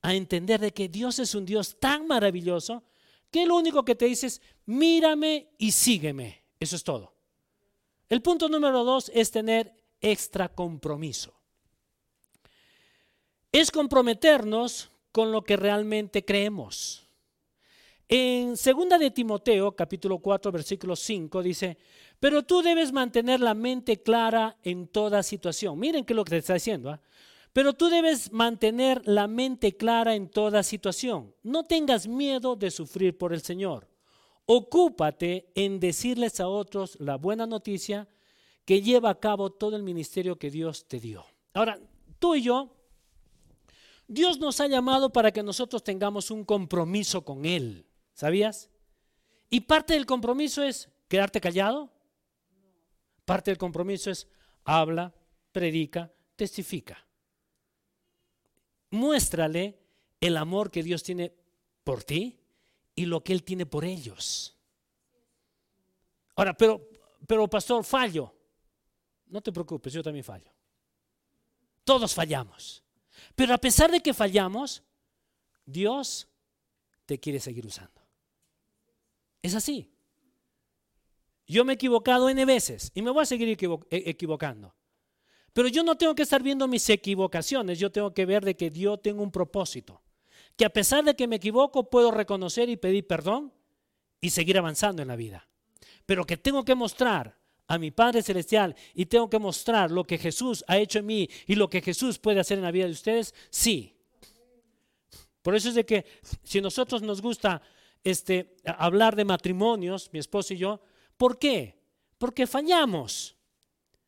a 0.00 0.14
entender 0.14 0.60
de 0.60 0.72
que 0.72 0.88
Dios 0.88 1.18
es 1.18 1.34
un 1.34 1.44
Dios 1.44 1.78
tan 1.78 2.06
maravilloso 2.06 2.82
que 3.30 3.46
lo 3.46 3.56
único 3.56 3.84
que 3.84 3.94
te 3.94 4.06
dice 4.06 4.26
es, 4.26 4.42
mírame 4.66 5.50
y 5.58 5.72
sígueme. 5.72 6.44
Eso 6.58 6.76
es 6.76 6.84
todo. 6.84 7.14
El 8.08 8.20
punto 8.22 8.48
número 8.48 8.84
dos 8.84 9.10
es 9.14 9.30
tener 9.30 9.74
extra 10.00 10.48
compromiso. 10.48 11.41
Es 13.52 13.70
comprometernos 13.70 14.90
con 15.12 15.30
lo 15.30 15.42
que 15.42 15.58
realmente 15.58 16.24
creemos. 16.24 17.06
En 18.08 18.56
segunda 18.56 18.96
de 18.96 19.10
Timoteo, 19.10 19.76
capítulo 19.76 20.18
4, 20.18 20.50
versículo 20.50 20.96
5, 20.96 21.42
dice, 21.42 21.76
pero 22.18 22.42
tú 22.42 22.62
debes 22.62 22.92
mantener 22.92 23.40
la 23.40 23.52
mente 23.52 24.02
clara 24.02 24.56
en 24.62 24.88
toda 24.88 25.22
situación. 25.22 25.78
Miren 25.78 26.04
qué 26.04 26.14
es 26.14 26.16
lo 26.16 26.24
que 26.24 26.30
te 26.30 26.36
está 26.38 26.54
diciendo. 26.54 26.90
¿ah? 26.90 27.00
Pero 27.52 27.74
tú 27.74 27.90
debes 27.90 28.32
mantener 28.32 29.06
la 29.06 29.26
mente 29.26 29.76
clara 29.76 30.14
en 30.14 30.30
toda 30.30 30.62
situación. 30.62 31.34
No 31.42 31.66
tengas 31.66 32.06
miedo 32.08 32.56
de 32.56 32.70
sufrir 32.70 33.18
por 33.18 33.34
el 33.34 33.42
Señor. 33.42 33.86
Ocúpate 34.46 35.50
en 35.54 35.78
decirles 35.78 36.40
a 36.40 36.48
otros 36.48 36.96
la 37.00 37.16
buena 37.16 37.46
noticia 37.46 38.08
que 38.64 38.80
lleva 38.80 39.10
a 39.10 39.20
cabo 39.20 39.50
todo 39.50 39.76
el 39.76 39.82
ministerio 39.82 40.38
que 40.38 40.50
Dios 40.50 40.86
te 40.86 41.00
dio. 41.00 41.26
Ahora, 41.52 41.78
tú 42.18 42.34
y 42.34 42.42
yo, 42.42 42.81
Dios 44.12 44.38
nos 44.38 44.60
ha 44.60 44.66
llamado 44.66 45.12
para 45.12 45.32
que 45.32 45.42
nosotros 45.42 45.82
tengamos 45.82 46.30
un 46.30 46.44
compromiso 46.44 47.24
con 47.24 47.44
Él. 47.44 47.86
¿Sabías? 48.14 48.70
Y 49.48 49.60
parte 49.60 49.94
del 49.94 50.06
compromiso 50.06 50.62
es 50.62 50.88
quedarte 51.08 51.40
callado, 51.40 51.90
Parte 53.24 53.50
del 53.50 53.58
compromiso 53.58 54.10
es 54.10 54.26
habla, 54.64 55.14
predica, 55.52 56.12
testifica. 56.36 57.04
Muéstrale 58.90 59.78
el 60.20 60.36
amor 60.36 60.70
que 60.70 60.82
Dios 60.82 61.02
tiene 61.02 61.32
por 61.84 62.04
ti 62.04 62.38
y 62.94 63.06
lo 63.06 63.22
que 63.22 63.32
Él 63.32 63.42
tiene 63.42 63.64
por 63.64 63.84
ellos. 63.84 64.56
Ahora, 66.34 66.54
pero, 66.54 66.88
pero 67.26 67.48
pastor, 67.48 67.84
fallo. 67.84 68.34
No 69.26 69.40
te 69.40 69.52
preocupes, 69.52 69.92
yo 69.92 70.02
también 70.02 70.24
fallo. 70.24 70.50
Todos 71.84 72.12
fallamos. 72.14 72.81
Pero 73.34 73.54
a 73.54 73.58
pesar 73.58 73.90
de 73.90 74.00
que 74.00 74.14
fallamos, 74.14 74.82
Dios 75.64 76.28
te 77.06 77.18
quiere 77.18 77.40
seguir 77.40 77.66
usando. 77.66 78.00
Es 79.42 79.54
así. 79.54 79.90
Yo 81.46 81.64
me 81.64 81.72
he 81.72 81.74
equivocado 81.74 82.28
N 82.28 82.44
veces 82.44 82.92
y 82.94 83.02
me 83.02 83.10
voy 83.10 83.22
a 83.22 83.26
seguir 83.26 83.48
e-, 83.48 83.88
equivocando. 83.90 84.74
Pero 85.52 85.68
yo 85.68 85.82
no 85.82 85.96
tengo 85.96 86.14
que 86.14 86.22
estar 86.22 86.42
viendo 86.42 86.66
mis 86.66 86.88
equivocaciones, 86.88 87.78
yo 87.78 87.92
tengo 87.92 88.14
que 88.14 88.24
ver 88.24 88.44
de 88.44 88.56
que 88.56 88.70
Dios 88.70 89.02
tengo 89.02 89.22
un 89.22 89.30
propósito. 89.30 90.02
Que 90.56 90.64
a 90.64 90.70
pesar 90.70 91.04
de 91.04 91.14
que 91.14 91.28
me 91.28 91.36
equivoco, 91.36 91.90
puedo 91.90 92.10
reconocer 92.10 92.68
y 92.68 92.76
pedir 92.76 93.06
perdón 93.06 93.52
y 94.20 94.30
seguir 94.30 94.56
avanzando 94.56 95.02
en 95.02 95.08
la 95.08 95.16
vida. 95.16 95.48
Pero 96.06 96.24
que 96.24 96.36
tengo 96.36 96.64
que 96.64 96.74
mostrar 96.74 97.41
a 97.68 97.78
mi 97.78 97.90
Padre 97.90 98.22
Celestial 98.22 98.74
y 98.94 99.06
tengo 99.06 99.30
que 99.30 99.38
mostrar 99.38 99.90
lo 99.90 100.04
que 100.04 100.18
Jesús 100.18 100.64
ha 100.68 100.78
hecho 100.78 100.98
en 100.98 101.06
mí 101.06 101.28
y 101.46 101.54
lo 101.54 101.68
que 101.68 101.80
Jesús 101.80 102.18
puede 102.18 102.40
hacer 102.40 102.58
en 102.58 102.64
la 102.64 102.70
vida 102.70 102.86
de 102.86 102.92
ustedes, 102.92 103.34
sí. 103.50 103.96
Por 105.42 105.56
eso 105.56 105.70
es 105.70 105.74
de 105.74 105.84
que 105.84 106.04
si 106.42 106.60
nosotros 106.60 107.02
nos 107.02 107.20
gusta 107.20 107.62
este, 108.04 108.56
hablar 108.64 109.16
de 109.16 109.24
matrimonios, 109.24 110.10
mi 110.12 110.18
esposo 110.18 110.54
y 110.54 110.58
yo, 110.58 110.80
¿Por 111.22 111.38
qué? 111.38 111.78
Porque 112.18 112.48
fallamos. 112.48 113.36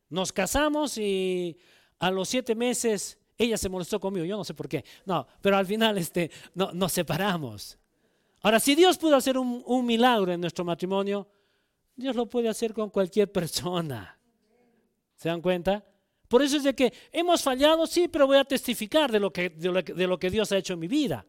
Nos 0.09 0.33
casamos 0.33 0.97
y 0.97 1.57
a 1.99 2.11
los 2.11 2.27
siete 2.27 2.55
meses 2.55 3.17
ella 3.37 3.57
se 3.57 3.69
molestó 3.69 4.01
conmigo, 4.01 4.25
yo 4.25 4.35
no 4.35 4.43
sé 4.43 4.53
por 4.53 4.67
qué. 4.67 4.83
No, 5.05 5.25
pero 5.41 5.55
al 5.55 5.65
final 5.65 5.97
este, 5.97 6.29
no, 6.53 6.73
nos 6.73 6.91
separamos. 6.91 7.77
Ahora, 8.41 8.59
si 8.59 8.75
Dios 8.75 8.97
pudo 8.97 9.15
hacer 9.15 9.37
un, 9.37 9.63
un 9.65 9.85
milagro 9.85 10.33
en 10.33 10.41
nuestro 10.41 10.65
matrimonio, 10.65 11.25
Dios 11.95 12.15
lo 12.15 12.27
puede 12.27 12.49
hacer 12.49 12.73
con 12.73 12.89
cualquier 12.89 13.31
persona. 13.31 14.19
¿Se 15.15 15.29
dan 15.29 15.41
cuenta? 15.41 15.83
Por 16.27 16.41
eso 16.41 16.57
es 16.57 16.63
de 16.63 16.75
que 16.75 16.93
hemos 17.11 17.41
fallado, 17.41 17.87
sí, 17.87 18.07
pero 18.07 18.27
voy 18.27 18.37
a 18.37 18.43
testificar 18.43 19.11
de 19.11 19.19
lo, 19.19 19.31
que, 19.31 19.49
de 19.49 20.07
lo, 20.07 20.19
que, 20.19 20.29
Dios 20.29 20.51
ha 20.51 20.57
hecho 20.57 20.73
en 20.73 20.79
mi 20.79 20.87
vida. 20.87 21.25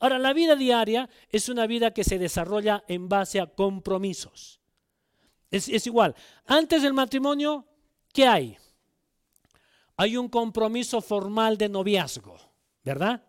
Ahora, 0.00 0.18
la 0.18 0.32
vida 0.32 0.54
diaria 0.54 1.08
es 1.28 1.48
una 1.48 1.66
vida 1.66 1.92
que 1.92 2.04
se 2.04 2.18
desarrolla 2.18 2.84
en 2.88 3.08
base 3.08 3.40
a 3.40 3.46
compromisos. 3.46 4.60
Es, 5.50 5.86
igual. 5.86 6.14
Antes 6.46 6.82
del 6.82 6.94
matrimonio, 6.94 7.66
¿qué 8.12 8.26
hay? 8.26 8.56
hay 9.98 10.16
un 10.16 10.28
compromiso 10.28 11.00
formal 11.00 11.58
de 11.58 11.68
noviazgo, 11.68 12.38
¿verdad? 12.84 13.20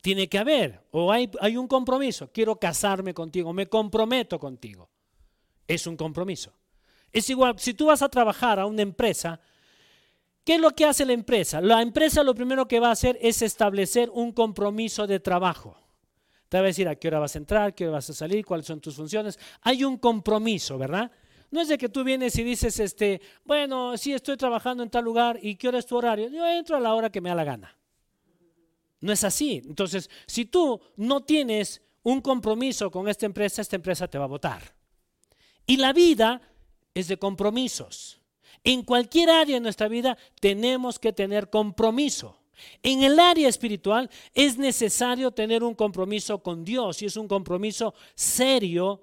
Tiene 0.00 0.26
que 0.26 0.38
haber, 0.38 0.82
o 0.90 1.12
hay, 1.12 1.30
hay 1.40 1.58
un 1.58 1.68
compromiso, 1.68 2.32
quiero 2.32 2.56
casarme 2.56 3.12
contigo, 3.12 3.52
me 3.52 3.68
comprometo 3.68 4.40
contigo. 4.40 4.88
Es 5.72 5.86
un 5.86 5.96
compromiso. 5.96 6.52
Es 7.10 7.30
igual, 7.30 7.58
si 7.58 7.72
tú 7.72 7.86
vas 7.86 8.02
a 8.02 8.10
trabajar 8.10 8.60
a 8.60 8.66
una 8.66 8.82
empresa, 8.82 9.40
¿qué 10.44 10.56
es 10.56 10.60
lo 10.60 10.72
que 10.72 10.84
hace 10.84 11.06
la 11.06 11.14
empresa? 11.14 11.62
La 11.62 11.80
empresa 11.80 12.22
lo 12.22 12.34
primero 12.34 12.68
que 12.68 12.78
va 12.78 12.88
a 12.88 12.92
hacer 12.92 13.18
es 13.22 13.40
establecer 13.40 14.10
un 14.10 14.32
compromiso 14.32 15.06
de 15.06 15.18
trabajo. 15.18 15.78
Te 16.50 16.58
va 16.58 16.64
a 16.64 16.66
decir 16.66 16.86
a 16.88 16.96
qué 16.96 17.08
hora 17.08 17.20
vas 17.20 17.36
a 17.36 17.38
entrar, 17.38 17.74
qué 17.74 17.84
hora 17.84 17.94
vas 17.94 18.10
a 18.10 18.12
salir, 18.12 18.44
cuáles 18.44 18.66
son 18.66 18.82
tus 18.82 18.96
funciones. 18.96 19.38
Hay 19.62 19.82
un 19.82 19.96
compromiso, 19.96 20.76
¿verdad? 20.76 21.10
No 21.50 21.62
es 21.62 21.68
de 21.68 21.78
que 21.78 21.88
tú 21.88 22.04
vienes 22.04 22.36
y 22.36 22.42
dices, 22.42 22.78
este, 22.78 23.22
bueno, 23.42 23.96
sí 23.96 24.12
estoy 24.12 24.36
trabajando 24.36 24.82
en 24.82 24.90
tal 24.90 25.04
lugar 25.04 25.38
y 25.40 25.56
qué 25.56 25.68
hora 25.68 25.78
es 25.78 25.86
tu 25.86 25.96
horario. 25.96 26.28
Yo 26.28 26.46
entro 26.46 26.76
a 26.76 26.80
la 26.80 26.94
hora 26.94 27.08
que 27.08 27.22
me 27.22 27.30
da 27.30 27.34
la 27.34 27.44
gana. 27.44 27.78
No 29.00 29.10
es 29.10 29.24
así. 29.24 29.62
Entonces, 29.64 30.10
si 30.26 30.44
tú 30.44 30.78
no 30.96 31.22
tienes 31.24 31.80
un 32.02 32.20
compromiso 32.20 32.90
con 32.90 33.08
esta 33.08 33.24
empresa, 33.24 33.62
esta 33.62 33.76
empresa 33.76 34.06
te 34.06 34.18
va 34.18 34.24
a 34.24 34.28
votar. 34.28 34.81
Y 35.66 35.76
la 35.76 35.92
vida 35.92 36.40
es 36.94 37.08
de 37.08 37.18
compromisos. 37.18 38.20
En 38.64 38.82
cualquier 38.82 39.30
área 39.30 39.56
de 39.56 39.60
nuestra 39.60 39.88
vida 39.88 40.16
tenemos 40.40 40.98
que 40.98 41.12
tener 41.12 41.50
compromiso. 41.50 42.38
En 42.82 43.02
el 43.02 43.18
área 43.18 43.48
espiritual 43.48 44.08
es 44.34 44.56
necesario 44.56 45.32
tener 45.32 45.64
un 45.64 45.74
compromiso 45.74 46.42
con 46.42 46.64
Dios 46.64 47.02
y 47.02 47.06
es 47.06 47.16
un 47.16 47.26
compromiso 47.26 47.94
serio 48.14 49.02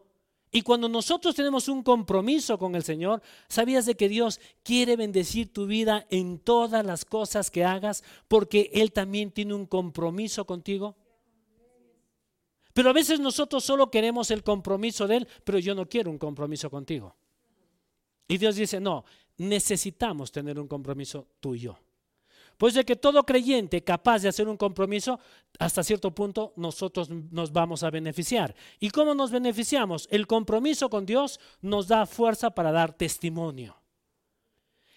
y 0.52 0.64
cuando 0.64 0.90
nosotros 0.90 1.36
tenemos 1.36 1.68
un 1.68 1.84
compromiso 1.84 2.58
con 2.58 2.76
el 2.76 2.84
Señor, 2.84 3.22
¿sabías 3.48 3.86
de 3.86 3.96
que 3.96 4.10
Dios 4.10 4.40
quiere 4.64 4.96
bendecir 4.96 5.54
tu 5.54 5.68
vida 5.68 6.08
en 6.10 6.40
todas 6.40 6.84
las 6.84 7.06
cosas 7.06 7.52
que 7.52 7.64
hagas 7.64 8.04
porque 8.28 8.72
Él 8.74 8.92
también 8.92 9.32
tiene 9.32 9.54
un 9.54 9.68
compromiso 9.68 10.46
contigo? 10.46 10.96
Pero 12.74 12.90
a 12.90 12.94
veces 12.94 13.20
nosotros 13.20 13.64
solo 13.64 13.90
queremos 13.90 14.32
el 14.32 14.44
compromiso 14.44 15.08
de 15.08 15.18
Él, 15.18 15.28
pero 15.44 15.60
yo 15.60 15.76
no 15.76 15.88
quiero 15.88 16.12
un 16.12 16.18
compromiso 16.18 16.70
contigo. 16.70 17.16
Y 18.28 18.38
Dios 18.38 18.56
dice, 18.56 18.80
no, 18.80 19.06
necesitamos 19.38 20.32
tener 20.32 20.60
un 20.60 20.68
compromiso 20.68 21.28
tuyo. 21.40 21.78
Pues 22.58 22.74
de 22.74 22.84
que 22.84 22.98
todo 22.98 23.24
creyente 23.24 23.84
capaz 23.86 24.22
de 24.22 24.28
hacer 24.28 24.48
un 24.50 24.58
compromiso, 24.58 25.18
hasta 25.60 25.82
cierto 25.82 26.14
punto 26.14 26.52
nosotros 26.58 27.10
nos 27.10 27.54
vamos 27.54 27.84
a 27.84 27.90
beneficiar. 27.90 28.54
¿Y 28.82 28.90
cómo 28.90 29.16
nos 29.16 29.32
beneficiamos? 29.32 30.10
El 30.12 30.28
compromiso 30.28 30.90
con 30.90 31.06
Dios 31.06 31.40
nos 31.62 31.88
da 31.88 32.06
fuerza 32.06 32.52
para 32.52 32.74
dar 32.74 32.92
testimonio. 32.92 33.78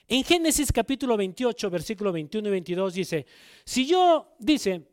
En 0.09 0.25
Génesis 0.25 0.73
capítulo 0.73 1.17
28, 1.17 1.71
versículo 1.71 2.13
21 2.13 2.49
y 2.49 2.51
22 2.51 2.95
dice, 2.95 3.27
si 3.65 3.87
yo, 3.87 4.35
dice, 4.41 4.89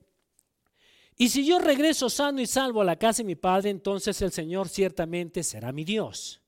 y 1.20 1.30
si 1.30 1.46
yo 1.46 1.60
regreso 1.60 2.10
sano 2.10 2.42
y 2.42 2.48
salvo 2.48 2.82
a 2.82 2.86
la 2.86 2.96
casa 2.96 3.18
de 3.22 3.28
mi 3.28 3.36
padre, 3.36 3.70
entonces 3.70 4.20
el 4.24 4.32
Señor 4.32 4.70
ciertamente 4.70 5.44
será 5.44 5.72
mi 5.72 5.84
Dios. 5.84 6.42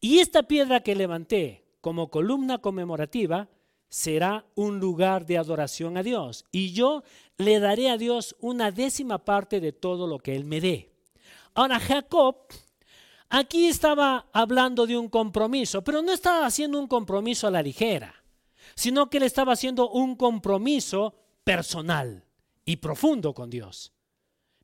Y 0.00 0.20
esta 0.20 0.44
piedra 0.44 0.84
que 0.84 0.94
levanté 0.94 1.64
como 1.80 2.10
columna 2.10 2.58
conmemorativa, 2.58 3.48
será 3.88 4.46
un 4.54 4.78
lugar 4.78 5.26
de 5.26 5.36
adoración 5.36 5.96
a 5.96 6.02
Dios. 6.02 6.44
Y 6.52 6.72
yo 6.72 7.02
le 7.36 7.58
daré 7.58 7.90
a 7.90 7.98
Dios 7.98 8.36
una 8.40 8.70
décima 8.70 9.24
parte 9.24 9.60
de 9.60 9.72
todo 9.72 10.06
lo 10.06 10.18
que 10.18 10.36
Él 10.36 10.44
me 10.44 10.60
dé. 10.60 10.92
Ahora, 11.54 11.80
Jacob 11.80 12.36
aquí 13.32 13.66
estaba 13.66 14.26
hablando 14.32 14.86
de 14.86 14.96
un 14.96 15.08
compromiso, 15.08 15.82
pero 15.82 16.02
no 16.02 16.12
estaba 16.12 16.46
haciendo 16.46 16.78
un 16.78 16.86
compromiso 16.86 17.46
a 17.46 17.50
la 17.50 17.62
ligera, 17.62 18.14
sino 18.74 19.08
que 19.08 19.16
él 19.16 19.24
estaba 19.24 19.54
haciendo 19.54 19.90
un 19.90 20.16
compromiso 20.16 21.14
personal 21.42 22.24
y 22.64 22.76
profundo 22.76 23.32
con 23.32 23.48
Dios. 23.48 23.92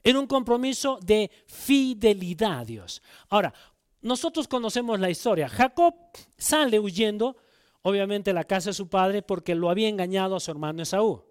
Era 0.09 0.21
un 0.21 0.27
compromiso 0.27 0.99
de 1.03 1.31
fidelidad 1.45 2.61
a 2.61 2.65
Dios. 2.65 3.03
Ahora, 3.29 3.53
nosotros 4.01 4.49
conocemos 4.49 4.99
la 4.99 5.11
historia. 5.11 5.51
Jacob 5.51 5.95
sale 6.39 6.81
huyendo 6.81 7.37
obviamente 7.83 8.33
la 8.33 8.45
casa 8.45 8.71
de 8.71 8.75
su 8.75 8.89
padre 8.89 9.21
porque 9.21 9.55
lo 9.55 9.69
había 9.69 9.87
engañado 9.87 10.35
a 10.35 10.41
su 10.41 10.51
hermano 10.51 10.83
Esaú. 10.83 11.27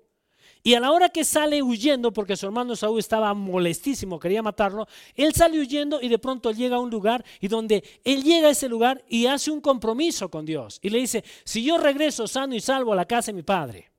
Y 0.62 0.76
a 0.76 0.80
la 0.80 0.92
hora 0.92 1.10
que 1.10 1.24
sale 1.24 1.64
huyendo, 1.64 2.14
porque 2.14 2.38
su 2.38 2.46
hermano 2.46 2.74
Esaú 2.74 3.00
estaba 3.00 3.34
molestísimo, 3.34 4.20
quería 4.20 4.44
matarlo, 4.44 4.88
él 5.16 5.34
sale 5.34 5.60
huyendo 5.60 6.00
y 6.00 6.08
de 6.08 6.20
pronto 6.20 6.52
llega 6.52 6.76
a 6.76 6.80
un 6.80 6.92
lugar 6.92 7.26
y 7.42 7.48
donde 7.48 7.84
él 8.04 8.22
llega 8.22 8.50
a 8.50 8.52
ese 8.52 8.70
lugar 8.70 9.04
y 9.10 9.26
hace 9.26 9.50
un 9.50 9.60
compromiso 9.60 10.30
con 10.30 10.46
Dios. 10.46 10.78
Y 10.84 10.92
le 10.92 11.00
dice, 11.00 11.24
si 11.46 11.64
yo 11.64 11.80
regreso 11.80 12.28
sano 12.28 12.54
y 12.54 12.60
salvo 12.60 12.94
a 12.94 12.96
la 12.96 13.06
casa 13.08 13.32
de 13.32 13.38
mi 13.38 13.44
padre, 13.44 13.90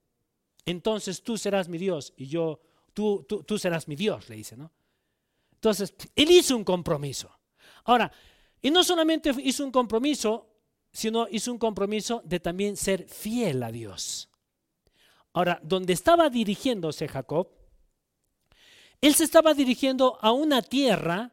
entonces 0.65 1.21
tú 1.21 1.37
serás 1.37 1.69
mi 1.69 1.79
Dios 1.79 2.15
y 2.17 2.29
yo, 2.29 2.61
tú, 2.99 3.59
serás 3.59 3.87
mi 3.87 3.95
Dios, 3.95 4.29
le 4.29 4.37
dice, 4.37 4.57
¿no? 4.57 4.73
Entonces, 5.53 5.95
él 6.17 6.31
hizo 6.31 6.57
un 6.57 6.65
compromiso. 6.65 7.31
Ahora, 7.85 8.11
y 8.61 8.71
no 8.71 8.83
solamente 8.83 9.33
hizo 9.43 9.65
un 9.65 9.71
compromiso, 9.71 10.49
sino 10.93 11.29
hizo 11.31 11.53
un 11.53 11.59
compromiso 11.59 12.23
de 12.25 12.41
también 12.41 12.77
ser 12.77 13.09
fiel 13.09 13.63
a 13.63 13.71
Dios. 13.71 14.29
Ahora, 15.33 15.61
donde 15.63 15.93
estaba 15.93 16.31
dirigiéndose 16.31 17.07
Jacob, 17.07 17.49
él 19.01 19.15
se 19.15 19.25
estaba 19.25 19.55
dirigiendo 19.55 20.19
a 20.21 20.33
una 20.33 20.63
tierra 20.63 21.33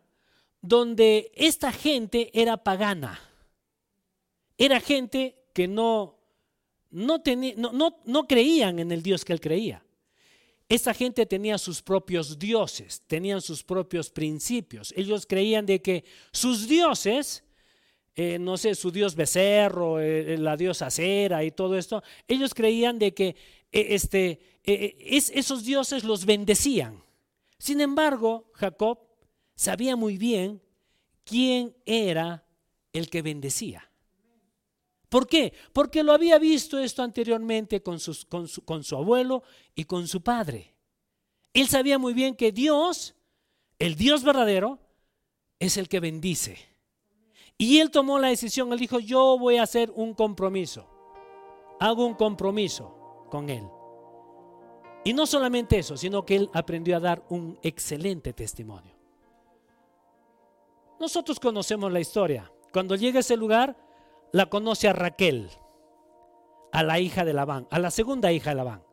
donde 0.62 1.32
esta 1.36 1.72
gente 1.72 2.30
era 2.40 2.58
pagana. 2.58 3.20
Era 4.58 4.80
gente 4.80 5.48
que 5.54 5.68
no, 5.68 6.20
no 6.92 8.28
creían 8.28 8.80
en 8.80 8.92
el 8.92 9.02
Dios 9.02 9.26
que 9.26 9.34
él 9.34 9.42
creía. 9.42 9.85
Esta 10.68 10.94
gente 10.94 11.26
tenía 11.26 11.58
sus 11.58 11.82
propios 11.82 12.40
dioses, 12.40 13.04
tenían 13.08 13.42
sus 13.42 13.64
propios 13.64 14.10
principios. 14.10 14.94
Ellos 14.98 15.26
creían 15.28 15.66
de 15.66 15.82
que 15.82 16.04
sus 16.32 16.68
dioses 16.68 17.46
eh, 18.18 18.40
no 18.40 18.56
sé, 18.56 18.76
su 18.76 18.92
dios 18.92 19.14
becerro, 19.14 20.00
eh, 20.00 20.36
eh, 20.36 20.38
la 20.38 20.56
diosa 20.56 20.90
cera 20.90 21.44
y 21.44 21.52
todo 21.52 21.78
esto, 21.78 22.02
ellos 22.30 22.54
creían 22.54 22.98
de 22.98 23.14
que 23.14 23.36
este, 23.74 24.40
esos 24.64 25.66
dioses 25.66 26.06
los 26.06 26.26
bendecían. 26.26 27.04
Sin 27.58 27.82
embargo, 27.82 28.50
Jacob 28.54 29.00
sabía 29.54 29.98
muy 29.98 30.18
bien 30.18 30.62
quién 31.26 31.76
era 31.86 32.46
el 32.94 33.10
que 33.10 33.22
bendecía. 33.22 33.92
¿Por 35.16 35.28
qué? 35.28 35.54
Porque 35.72 36.04
lo 36.04 36.12
había 36.12 36.38
visto 36.38 36.78
esto 36.78 37.02
anteriormente 37.02 37.82
con, 37.82 38.00
con 38.66 38.84
su 38.84 38.96
abuelo 38.98 39.44
y 39.74 39.86
con 39.86 40.10
su 40.10 40.22
padre. 40.22 40.76
Él 41.54 41.70
sabía 41.70 41.98
muy 41.98 42.14
bien 42.14 42.36
que 42.36 42.52
Dios, 42.52 43.16
el 43.80 43.96
Dios 43.96 44.26
verdadero, 44.26 44.78
es 45.58 45.78
el 45.78 45.88
que 45.88 46.02
bendice. 46.02 46.58
Y 47.58 47.80
él 47.80 47.92
tomó 47.92 48.20
la 48.20 48.28
decisión, 48.28 48.74
él 48.74 48.80
dijo, 48.80 49.00
yo 49.00 49.38
voy 49.40 49.56
a 49.56 49.64
hacer 49.64 49.90
un 49.96 50.14
compromiso. 50.14 50.86
Hago 51.80 52.06
un 52.06 52.16
compromiso 52.16 53.26
con 53.32 53.50
él. 53.50 53.64
Y 55.06 55.14
no 55.14 55.26
solamente 55.26 55.80
eso, 55.80 55.96
sino 55.96 56.26
que 56.26 56.36
él 56.36 56.50
aprendió 56.54 56.98
a 56.98 57.00
dar 57.00 57.24
un 57.30 57.58
excelente 57.62 58.34
testimonio. 58.34 58.94
Nosotros 61.00 61.40
conocemos 61.40 61.90
la 61.90 62.02
historia. 62.02 62.52
Cuando 62.74 62.98
llega 62.98 63.20
a 63.20 63.22
ese 63.22 63.38
lugar, 63.38 63.85
la 64.36 64.48
conoce 64.48 64.90
a 64.90 64.94
Raquel, 64.94 65.50
a 66.74 66.84
la 66.84 67.00
hija 67.00 67.24
de 67.24 67.32
Labán, 67.32 67.70
a 67.72 67.80
la 67.80 67.90
segunda 67.90 68.34
hija 68.34 68.50
de 68.50 68.58
Labán. 68.58 68.84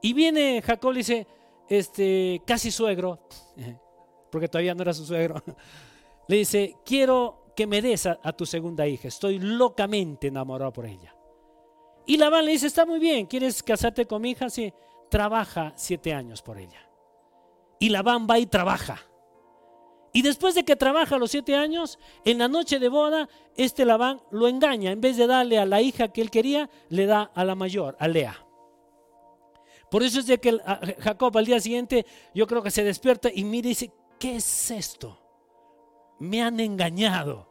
Y 0.00 0.14
viene 0.14 0.62
Jacob 0.62 0.92
y 0.94 0.96
dice, 0.96 1.26
este, 1.68 2.40
casi 2.46 2.70
suegro, 2.70 3.18
porque 4.32 4.48
todavía 4.48 4.74
no 4.74 4.80
era 4.80 4.94
su 4.94 5.04
suegro, 5.04 5.42
le 6.28 6.36
dice, 6.36 6.76
quiero 6.82 7.52
que 7.54 7.66
me 7.66 7.82
des 7.82 8.06
a, 8.06 8.16
tu 8.32 8.46
segunda 8.46 8.86
hija. 8.86 9.08
Estoy 9.08 9.38
locamente 9.38 10.28
enamorado 10.28 10.72
por 10.72 10.86
ella. 10.86 11.14
Y 12.06 12.16
Labán 12.16 12.46
le 12.46 12.52
dice, 12.52 12.68
está 12.68 12.86
muy 12.86 13.00
bien, 13.00 13.26
¿quieres 13.26 13.62
casarte 13.62 14.06
con 14.06 14.22
mi 14.22 14.30
hija? 14.30 14.48
Sí, 14.48 14.72
trabaja 15.10 15.74
siete 15.76 16.14
años 16.14 16.40
por 16.40 16.56
ella. 16.56 16.88
Y 17.78 17.90
Labán 17.90 18.26
va 18.26 18.38
y 18.38 18.46
trabaja. 18.46 18.98
Y 20.12 20.22
después 20.22 20.54
de 20.54 20.64
que 20.64 20.76
trabaja 20.76 21.18
los 21.18 21.30
siete 21.30 21.54
años, 21.54 21.98
en 22.24 22.38
la 22.38 22.48
noche 22.48 22.78
de 22.78 22.88
boda, 22.88 23.28
este 23.56 23.84
Labán 23.84 24.20
lo 24.30 24.48
engaña. 24.48 24.90
En 24.90 25.00
vez 25.00 25.16
de 25.16 25.26
darle 25.26 25.58
a 25.58 25.66
la 25.66 25.82
hija 25.82 26.08
que 26.08 26.20
él 26.20 26.30
quería, 26.30 26.70
le 26.88 27.06
da 27.06 27.30
a 27.34 27.44
la 27.44 27.54
mayor, 27.54 27.96
a 27.98 28.08
Lea. 28.08 28.44
Por 29.90 30.02
eso 30.02 30.20
es 30.20 30.26
de 30.26 30.38
que 30.38 30.58
Jacob 31.00 31.36
al 31.36 31.46
día 31.46 31.60
siguiente, 31.60 32.04
yo 32.34 32.46
creo 32.46 32.62
que 32.62 32.70
se 32.70 32.84
despierta 32.84 33.30
y 33.32 33.44
mira 33.44 33.66
y 33.66 33.70
dice, 33.70 33.92
¿qué 34.18 34.36
es 34.36 34.70
esto? 34.70 35.18
Me 36.18 36.42
han 36.42 36.60
engañado. 36.60 37.48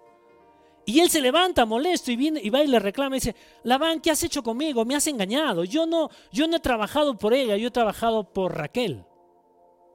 Y 0.85 0.99
él 0.99 1.09
se 1.09 1.19
levanta 1.19 1.65
molesto 1.65 2.11
y, 2.11 2.15
viene, 2.15 2.39
y 2.41 2.49
va 2.49 2.63
y 2.63 2.67
le 2.67 2.79
reclama 2.79 3.17
y 3.17 3.19
dice, 3.19 3.35
Labán, 3.63 3.99
¿qué 3.99 4.11
has 4.11 4.23
hecho 4.23 4.41
conmigo? 4.41 4.85
Me 4.85 4.95
has 4.95 5.05
engañado. 5.07 5.63
Yo 5.63 5.85
no, 5.85 6.09
yo 6.31 6.47
no 6.47 6.57
he 6.57 6.59
trabajado 6.61 7.17
por 7.17 7.33
ella, 7.33 7.57
yo 7.57 7.67
he 7.67 7.71
trabajado 7.71 8.23
por 8.23 8.55
Raquel. 8.55 9.03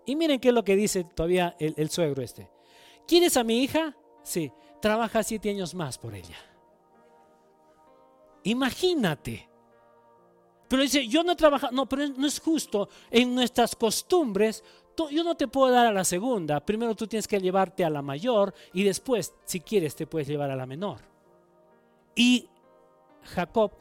Y 0.04 0.16
miren 0.16 0.40
qué 0.40 0.48
es 0.48 0.54
lo 0.54 0.64
que 0.64 0.76
dice 0.76 1.04
todavía 1.04 1.56
el, 1.58 1.90
suegro 1.90 2.22
este. 2.22 2.50
¿Quieres 3.06 3.36
a 3.36 3.44
mi 3.44 3.62
hija? 3.62 3.96
Sí, 4.22 4.52
trabaja 4.80 5.22
siete 5.22 5.50
años 5.50 5.74
más 5.74 5.98
por 5.98 6.14
ella. 6.14 6.36
Imagínate. 8.44 9.48
Pero 10.68 10.82
dice, 10.82 11.06
yo 11.06 11.22
no 11.22 11.32
he 11.32 11.36
trabajado, 11.36 11.72
no, 11.72 11.88
pero 11.88 12.08
no 12.08 12.26
es 12.26 12.40
justo. 12.40 12.88
En 13.10 13.34
nuestras 13.34 13.76
costumbres, 13.76 14.64
yo 15.10 15.22
no 15.22 15.36
te 15.36 15.48
puedo 15.48 15.72
dar 15.72 15.86
a 15.86 15.92
la 15.92 16.04
segunda. 16.04 16.64
Primero 16.64 16.94
tú 16.94 17.06
tienes 17.06 17.28
que 17.28 17.40
llevarte 17.40 17.84
a 17.84 17.90
la 17.90 18.02
mayor 18.02 18.54
y 18.72 18.82
después, 18.82 19.34
si 19.44 19.60
quieres, 19.60 19.94
te 19.94 20.06
puedes 20.06 20.28
llevar 20.28 20.50
a 20.50 20.56
la 20.56 20.66
menor. 20.66 21.00
Y 22.14 22.48
Jacob, 23.22 23.72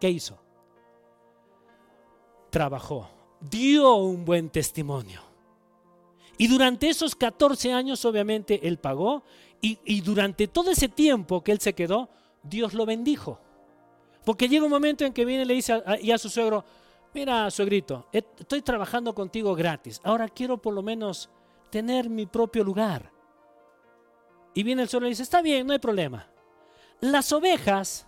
¿qué 0.00 0.10
hizo? 0.10 0.38
Trabajó, 2.50 3.08
dio 3.40 3.94
un 3.96 4.24
buen 4.24 4.50
testimonio. 4.50 5.27
Y 6.38 6.46
durante 6.46 6.88
esos 6.88 7.16
14 7.16 7.72
años, 7.72 8.04
obviamente, 8.04 8.66
él 8.66 8.78
pagó. 8.78 9.24
Y, 9.60 10.00
durante 10.02 10.46
todo 10.46 10.70
ese 10.70 10.88
tiempo 10.88 11.42
que 11.42 11.50
él 11.50 11.58
se 11.58 11.74
quedó, 11.74 12.08
Dios 12.44 12.74
lo 12.74 12.86
bendijo. 12.86 13.40
Porque 14.24 14.48
llega 14.48 14.64
un 14.64 14.70
momento 14.70 15.04
en 15.04 15.12
que 15.12 15.24
viene 15.24 15.42
y 15.42 15.46
le 15.46 15.54
dice 15.54 15.72
a, 15.72 16.14
a 16.14 16.18
su 16.18 16.28
suegro, 16.28 16.64
mira, 17.12 17.50
suegrito, 17.50 18.06
estoy 18.12 18.62
trabajando 18.62 19.12
contigo 19.14 19.52
gratis. 19.56 20.00
Ahora 20.04 20.28
quiero 20.28 20.58
por 20.58 20.74
lo 20.74 20.82
menos 20.82 21.28
tener 21.70 22.08
mi 22.08 22.26
propio 22.26 22.62
lugar. 22.62 23.10
Y 24.54 24.62
viene 24.62 24.82
el 24.82 24.88
suegro 24.88 25.08
y 25.08 25.10
dice, 25.10 25.24
está 25.24 25.42
bien, 25.42 25.66
no 25.66 25.72
hay 25.72 25.80
problema. 25.80 26.28
Las 27.00 27.32
ovejas 27.32 28.06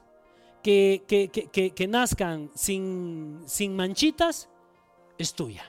que, 0.62 1.02
que, 1.08 1.88
nazcan 1.88 2.50
sin, 2.54 3.42
sin 3.46 3.74
manchitas 3.74 4.48
es 5.18 5.34
tuya 5.34 5.64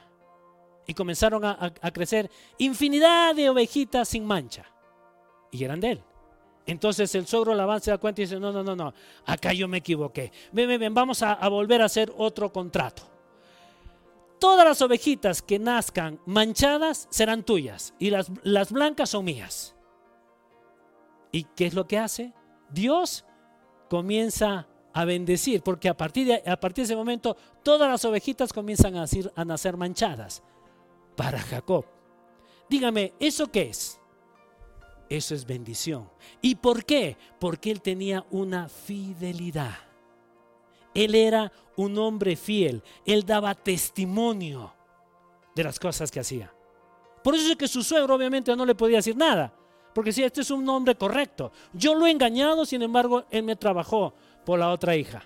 y 0.92 0.94
comenzaron 0.94 1.46
a, 1.46 1.74
crecer 1.94 2.30
infinidad 2.58 3.34
de 3.34 3.50
ovejitas 3.50 4.10
sin 4.10 4.26
mancha. 4.26 4.66
Y 5.50 5.64
eran 5.64 5.80
de 5.80 5.92
él. 5.92 6.04
Entonces 6.66 7.16
el 7.16 7.26
suegro 7.28 7.56
Labán 7.56 7.80
se 7.80 7.92
da 7.92 7.98
cuenta 7.98 8.20
y 8.20 8.26
dice, 8.26 8.38
no, 8.38 8.52
no, 8.52 8.62
no, 8.62 8.76
no, 8.76 8.94
acá 9.26 9.54
yo 9.54 9.70
me 9.70 9.78
equivoqué. 9.78 10.34
Ven, 10.52 10.68
ven, 10.68 10.82
ven, 10.82 10.94
vamos 10.94 11.24
a, 11.24 11.48
volver 11.48 11.82
a 11.82 11.86
hacer 11.86 12.14
otro 12.18 12.52
contrato. 12.52 13.04
Todas 14.38 14.66
las 14.66 14.82
ovejitas 14.82 15.42
que 15.42 15.60
nazcan 15.60 16.20
manchadas 16.26 17.08
serán 17.10 17.44
tuyas 17.44 17.94
y 17.98 18.10
las, 18.10 18.30
las 18.44 18.70
blancas 18.74 19.12
son 19.12 19.24
mías. 19.24 19.74
¿Y 21.32 21.46
qué 21.56 21.68
es 21.68 21.74
lo 21.74 21.88
que 21.88 22.00
hace? 22.00 22.34
Dios 22.70 23.24
comienza 23.90 24.68
a 24.92 25.06
bendecir, 25.06 25.62
porque 25.62 25.88
a 25.88 25.96
partir, 25.96 26.28
de, 26.28 26.44
a 26.46 26.60
partir 26.60 26.84
de 26.84 26.88
ese 26.88 26.96
momento 26.98 27.38
todas 27.64 27.90
las 27.90 28.04
ovejitas 28.04 28.52
comienzan 28.52 28.98
a, 28.98 29.06
a 29.36 29.46
nacer 29.46 29.78
manchadas 29.78 30.44
para 31.22 31.40
Jacob. 31.40 31.86
Dígame, 32.68 33.14
¿eso 33.20 33.52
qué 33.52 33.70
es? 33.70 34.02
Eso 35.08 35.36
es 35.36 35.46
bendición. 35.46 36.10
¿Y 36.42 36.56
por 36.56 36.84
qué? 36.84 37.16
Porque 37.40 37.70
él 37.70 37.80
tenía 37.80 38.26
una 38.32 38.68
fidelidad. 38.68 39.76
Él 40.96 41.14
era 41.14 41.52
un 41.76 41.96
hombre 42.00 42.36
fiel. 42.36 42.82
Él 43.06 43.24
daba 43.24 43.54
testimonio 43.54 44.74
de 45.54 45.64
las 45.64 45.80
cosas 45.80 46.10
que 46.10 46.22
hacía. 46.22 46.52
Por 47.24 47.36
eso 47.36 47.52
es 47.52 47.56
que 47.56 47.68
su 47.68 47.84
suegro 47.84 48.16
obviamente 48.16 48.56
no 48.56 48.66
le 48.66 48.74
podía 48.74 48.98
decir 48.98 49.16
nada. 49.16 49.54
Porque 49.94 50.12
si 50.12 50.24
este 50.24 50.42
es 50.42 50.50
un 50.50 50.68
hombre 50.70 50.96
correcto. 50.96 51.52
Yo 51.72 51.94
lo 51.94 52.08
he 52.08 52.12
engañado, 52.12 52.66
sin 52.66 52.82
embargo, 52.82 53.26
él 53.30 53.44
me 53.44 53.56
trabajó 53.56 54.16
por 54.44 54.58
la 54.58 54.72
otra 54.72 54.96
hija. 54.96 55.24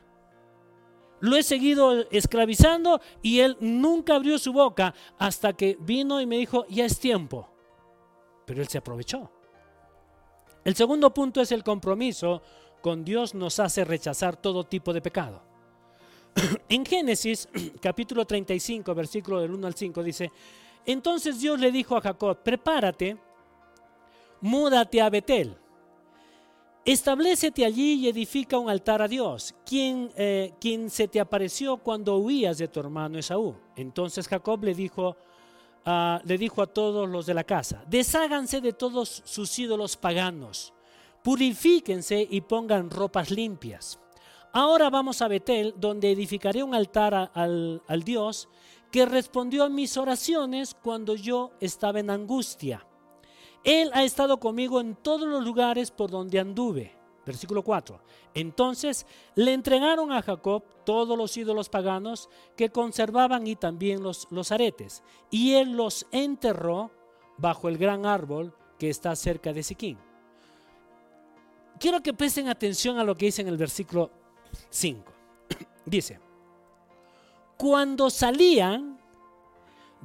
Lo 1.19 1.37
he 1.37 1.43
seguido 1.43 2.09
esclavizando 2.11 3.01
y 3.21 3.39
él 3.39 3.57
nunca 3.59 4.15
abrió 4.15 4.37
su 4.37 4.53
boca 4.53 4.93
hasta 5.17 5.53
que 5.53 5.77
vino 5.79 6.19
y 6.21 6.25
me 6.25 6.37
dijo, 6.37 6.65
ya 6.67 6.85
es 6.85 6.99
tiempo. 6.99 7.49
Pero 8.45 8.61
él 8.61 8.67
se 8.67 8.77
aprovechó. 8.77 9.31
El 10.63 10.75
segundo 10.75 11.13
punto 11.13 11.41
es 11.41 11.51
el 11.51 11.63
compromiso 11.63 12.41
con 12.81 13.03
Dios 13.03 13.33
nos 13.33 13.59
hace 13.59 13.83
rechazar 13.83 14.35
todo 14.35 14.63
tipo 14.63 14.93
de 14.93 15.01
pecado. 15.01 15.41
en 16.69 16.85
Génesis 16.85 17.47
capítulo 17.81 18.25
35, 18.25 18.93
versículo 18.93 19.41
del 19.41 19.51
1 19.51 19.67
al 19.67 19.73
5 19.73 20.03
dice, 20.03 20.31
entonces 20.85 21.39
Dios 21.39 21.59
le 21.59 21.71
dijo 21.71 21.95
a 21.97 22.01
Jacob, 22.01 22.37
prepárate, 22.43 23.17
múdate 24.41 25.01
a 25.01 25.09
Betel 25.09 25.57
Establecete 26.85 27.65
allí 27.65 27.93
y 27.95 28.09
edifica 28.09 28.59
un 28.59 28.69
altar 28.69 29.01
a 29.01 29.07
Dios, 29.07 29.55
quien, 29.65 30.11
eh, 30.15 30.53
quien 30.61 30.91
se 30.91 31.07
te 31.07 31.19
apareció 31.19 31.77
cuando 31.77 32.17
huías 32.17 32.59
de 32.59 32.67
tu 32.67 32.79
hermano 32.79 33.17
Esaú. 33.17 33.55
Entonces 33.75 34.27
Jacob 34.27 34.63
le 34.63 34.75
dijo, 34.75 35.17
ah, 35.83 36.21
le 36.23 36.37
dijo 36.37 36.61
a 36.61 36.67
todos 36.67 37.09
los 37.09 37.25
de 37.25 37.33
la 37.33 37.43
casa, 37.43 37.83
desháganse 37.87 38.61
de 38.61 38.71
todos 38.73 39.23
sus 39.25 39.57
ídolos 39.57 39.97
paganos, 39.97 40.75
purifíquense 41.23 42.27
y 42.29 42.41
pongan 42.41 42.91
ropas 42.91 43.31
limpias. 43.31 43.99
Ahora 44.53 44.91
vamos 44.91 45.23
a 45.23 45.27
Betel, 45.27 45.73
donde 45.77 46.11
edificaré 46.11 46.61
un 46.61 46.75
altar 46.75 47.31
al, 47.33 47.81
al 47.87 48.03
Dios 48.03 48.47
que 48.91 49.07
respondió 49.07 49.63
a 49.63 49.69
mis 49.69 49.97
oraciones 49.97 50.75
cuando 50.75 51.15
yo 51.15 51.51
estaba 51.59 51.99
en 51.99 52.11
angustia. 52.11 52.85
Él 53.65 53.89
ha 53.93 54.03
estado 54.03 54.39
conmigo 54.39 54.79
en 54.79 54.95
todos 54.95 55.27
los 55.27 55.43
lugares 55.43 55.91
por 55.91 56.09
donde 56.09 56.39
anduve. 56.39 56.95
Versículo 57.25 57.63
4. 57.63 57.99
Entonces 58.35 59.07
le 59.33 59.53
entregaron 59.53 60.11
a 60.11 60.21
Jacob 60.21 60.63
todos 60.85 61.17
los 61.17 61.35
ídolos 61.35 61.69
paganos 61.69 62.29
que 62.55 62.69
conservaban 62.69 63.47
y 63.47 63.55
también 63.55 64.03
los, 64.03 64.27
los 64.29 64.51
aretes. 64.51 65.01
Y 65.31 65.53
él 65.53 65.71
los 65.71 66.05
enterró 66.11 66.91
bajo 67.37 67.67
el 67.67 67.79
gran 67.79 68.05
árbol 68.05 68.53
que 68.77 68.89
está 68.89 69.15
cerca 69.15 69.51
de 69.51 69.63
Siquín. 69.63 69.97
Quiero 71.79 72.01
que 72.01 72.13
presten 72.13 72.47
atención 72.47 72.99
a 72.99 73.03
lo 73.03 73.17
que 73.17 73.25
dice 73.25 73.41
en 73.41 73.47
el 73.47 73.57
versículo 73.57 74.11
5. 74.69 75.11
Dice, 75.85 76.19
cuando 77.57 78.09
salían, 78.09 78.99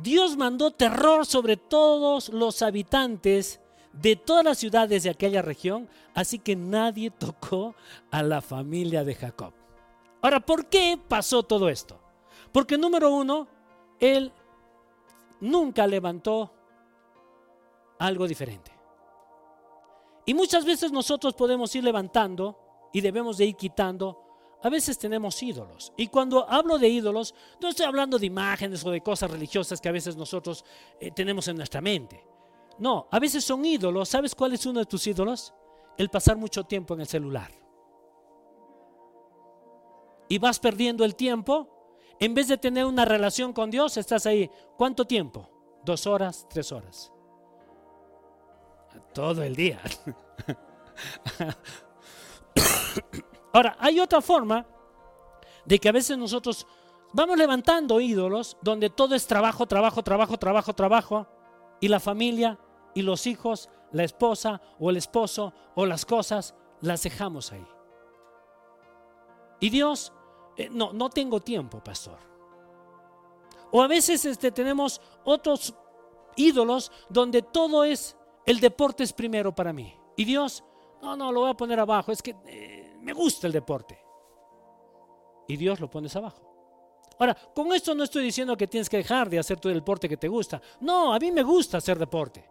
Dios 0.02 0.36
mandó 0.36 0.70
terror 0.70 1.26
sobre 1.26 1.56
todos 1.56 2.28
los 2.30 2.62
habitantes 2.62 3.60
de 3.92 4.16
todas 4.16 4.44
las 4.44 4.58
ciudades 4.58 5.02
de 5.02 5.10
aquella 5.10 5.42
región, 5.42 5.88
así 6.14 6.38
que 6.38 6.56
nadie 6.56 7.10
tocó 7.18 7.74
a 8.10 8.22
la 8.22 8.40
familia 8.40 9.04
de 9.04 9.14
Jacob. 9.14 9.52
Ahora, 10.22 10.40
¿por 10.40 10.66
qué 10.66 10.98
pasó 11.08 11.42
todo 11.42 11.68
esto? 11.68 11.98
Porque 12.52 12.76
número 12.76 13.10
uno, 13.10 13.48
él 13.98 14.32
nunca 15.40 15.86
levantó 15.86 16.52
algo 17.98 18.26
diferente. 18.26 18.70
Y 20.26 20.34
muchas 20.34 20.64
veces 20.64 20.92
nosotros 20.92 21.34
podemos 21.34 21.74
ir 21.74 21.84
levantando 21.84 22.58
y 22.92 23.00
debemos 23.00 23.38
de 23.38 23.46
ir 23.46 23.56
quitando 23.56 24.29
a 24.62 24.68
veces 24.68 24.98
tenemos 24.98 25.42
ídolos. 25.42 25.92
Y 25.96 26.08
cuando 26.08 26.48
hablo 26.48 26.78
de 26.78 26.88
ídolos, 26.88 27.34
no 27.60 27.68
estoy 27.68 27.86
hablando 27.86 28.18
de 28.18 28.26
imágenes 28.26 28.84
o 28.84 28.90
de 28.90 29.00
cosas 29.00 29.30
religiosas 29.30 29.80
que 29.80 29.88
a 29.88 29.92
veces 29.92 30.16
nosotros 30.16 30.64
eh, 31.00 31.10
tenemos 31.12 31.48
en 31.48 31.56
nuestra 31.56 31.80
mente. 31.80 32.22
No, 32.78 33.08
a 33.10 33.18
veces 33.18 33.44
son 33.44 33.64
ídolos. 33.64 34.08
¿Sabes 34.08 34.34
cuál 34.34 34.52
es 34.52 34.66
uno 34.66 34.80
de 34.80 34.86
tus 34.86 35.06
ídolos? 35.06 35.54
El 35.96 36.10
pasar 36.10 36.36
mucho 36.36 36.64
tiempo 36.64 36.94
en 36.94 37.00
el 37.00 37.06
celular. 37.06 37.50
Y 40.28 40.38
vas 40.38 40.58
perdiendo 40.58 41.04
el 41.04 41.14
tiempo. 41.14 41.68
En 42.18 42.34
vez 42.34 42.48
de 42.48 42.58
tener 42.58 42.84
una 42.84 43.06
relación 43.06 43.52
con 43.54 43.70
Dios, 43.70 43.96
estás 43.96 44.26
ahí. 44.26 44.50
¿Cuánto 44.76 45.06
tiempo? 45.06 45.48
Dos 45.84 46.06
horas, 46.06 46.46
tres 46.50 46.70
horas. 46.70 47.10
Todo 49.14 49.42
el 49.42 49.56
día. 49.56 49.80
Ahora, 53.52 53.76
hay 53.78 54.00
otra 54.00 54.20
forma 54.20 54.66
de 55.64 55.78
que 55.78 55.88
a 55.88 55.92
veces 55.92 56.16
nosotros 56.16 56.66
vamos 57.12 57.36
levantando 57.36 58.00
ídolos 58.00 58.56
donde 58.62 58.90
todo 58.90 59.14
es 59.14 59.26
trabajo, 59.26 59.66
trabajo, 59.66 60.02
trabajo, 60.02 60.38
trabajo, 60.38 60.74
trabajo, 60.74 61.26
y 61.80 61.88
la 61.88 61.98
familia 61.98 62.58
y 62.94 63.02
los 63.02 63.26
hijos, 63.26 63.68
la 63.92 64.04
esposa 64.04 64.60
o 64.78 64.90
el 64.90 64.96
esposo 64.96 65.52
o 65.74 65.86
las 65.86 66.04
cosas, 66.04 66.54
las 66.80 67.02
dejamos 67.02 67.52
ahí. 67.52 67.66
Y 69.60 69.70
Dios, 69.70 70.12
eh, 70.56 70.68
no, 70.70 70.92
no 70.92 71.10
tengo 71.10 71.40
tiempo, 71.40 71.82
pastor. 71.82 72.18
O 73.72 73.82
a 73.82 73.86
veces 73.86 74.24
este, 74.24 74.50
tenemos 74.50 75.00
otros 75.24 75.74
ídolos 76.36 76.92
donde 77.08 77.42
todo 77.42 77.84
es, 77.84 78.16
el 78.46 78.60
deporte 78.60 79.02
es 79.02 79.12
primero 79.12 79.54
para 79.54 79.72
mí. 79.72 79.94
Y 80.16 80.24
Dios, 80.24 80.64
no, 81.02 81.16
no, 81.16 81.32
lo 81.32 81.40
voy 81.40 81.50
a 81.50 81.54
poner 81.54 81.80
abajo, 81.80 82.12
es 82.12 82.22
que... 82.22 82.36
Eh, 82.46 82.79
me 83.00 83.12
gusta 83.12 83.46
el 83.46 83.52
deporte. 83.52 83.98
Y 85.48 85.56
Dios 85.56 85.80
lo 85.80 85.90
pones 85.90 86.14
abajo. 86.16 86.50
Ahora, 87.18 87.36
con 87.54 87.72
esto 87.72 87.94
no 87.94 88.04
estoy 88.04 88.24
diciendo 88.24 88.56
que 88.56 88.66
tienes 88.66 88.88
que 88.88 88.96
dejar 88.96 89.28
de 89.28 89.38
hacer 89.38 89.60
tu 89.60 89.68
deporte 89.68 90.08
que 90.08 90.16
te 90.16 90.28
gusta. 90.28 90.60
No, 90.80 91.12
a 91.12 91.18
mí 91.18 91.30
me 91.30 91.42
gusta 91.42 91.78
hacer 91.78 91.98
deporte. 91.98 92.48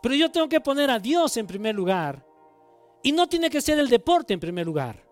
Pero 0.00 0.14
yo 0.14 0.30
tengo 0.30 0.48
que 0.48 0.60
poner 0.60 0.90
a 0.90 0.98
Dios 0.98 1.36
en 1.36 1.46
primer 1.46 1.74
lugar. 1.74 2.24
Y 3.02 3.12
no 3.12 3.28
tiene 3.28 3.50
que 3.50 3.60
ser 3.60 3.78
el 3.78 3.88
deporte 3.88 4.34
en 4.34 4.40
primer 4.40 4.66
lugar. 4.66 5.04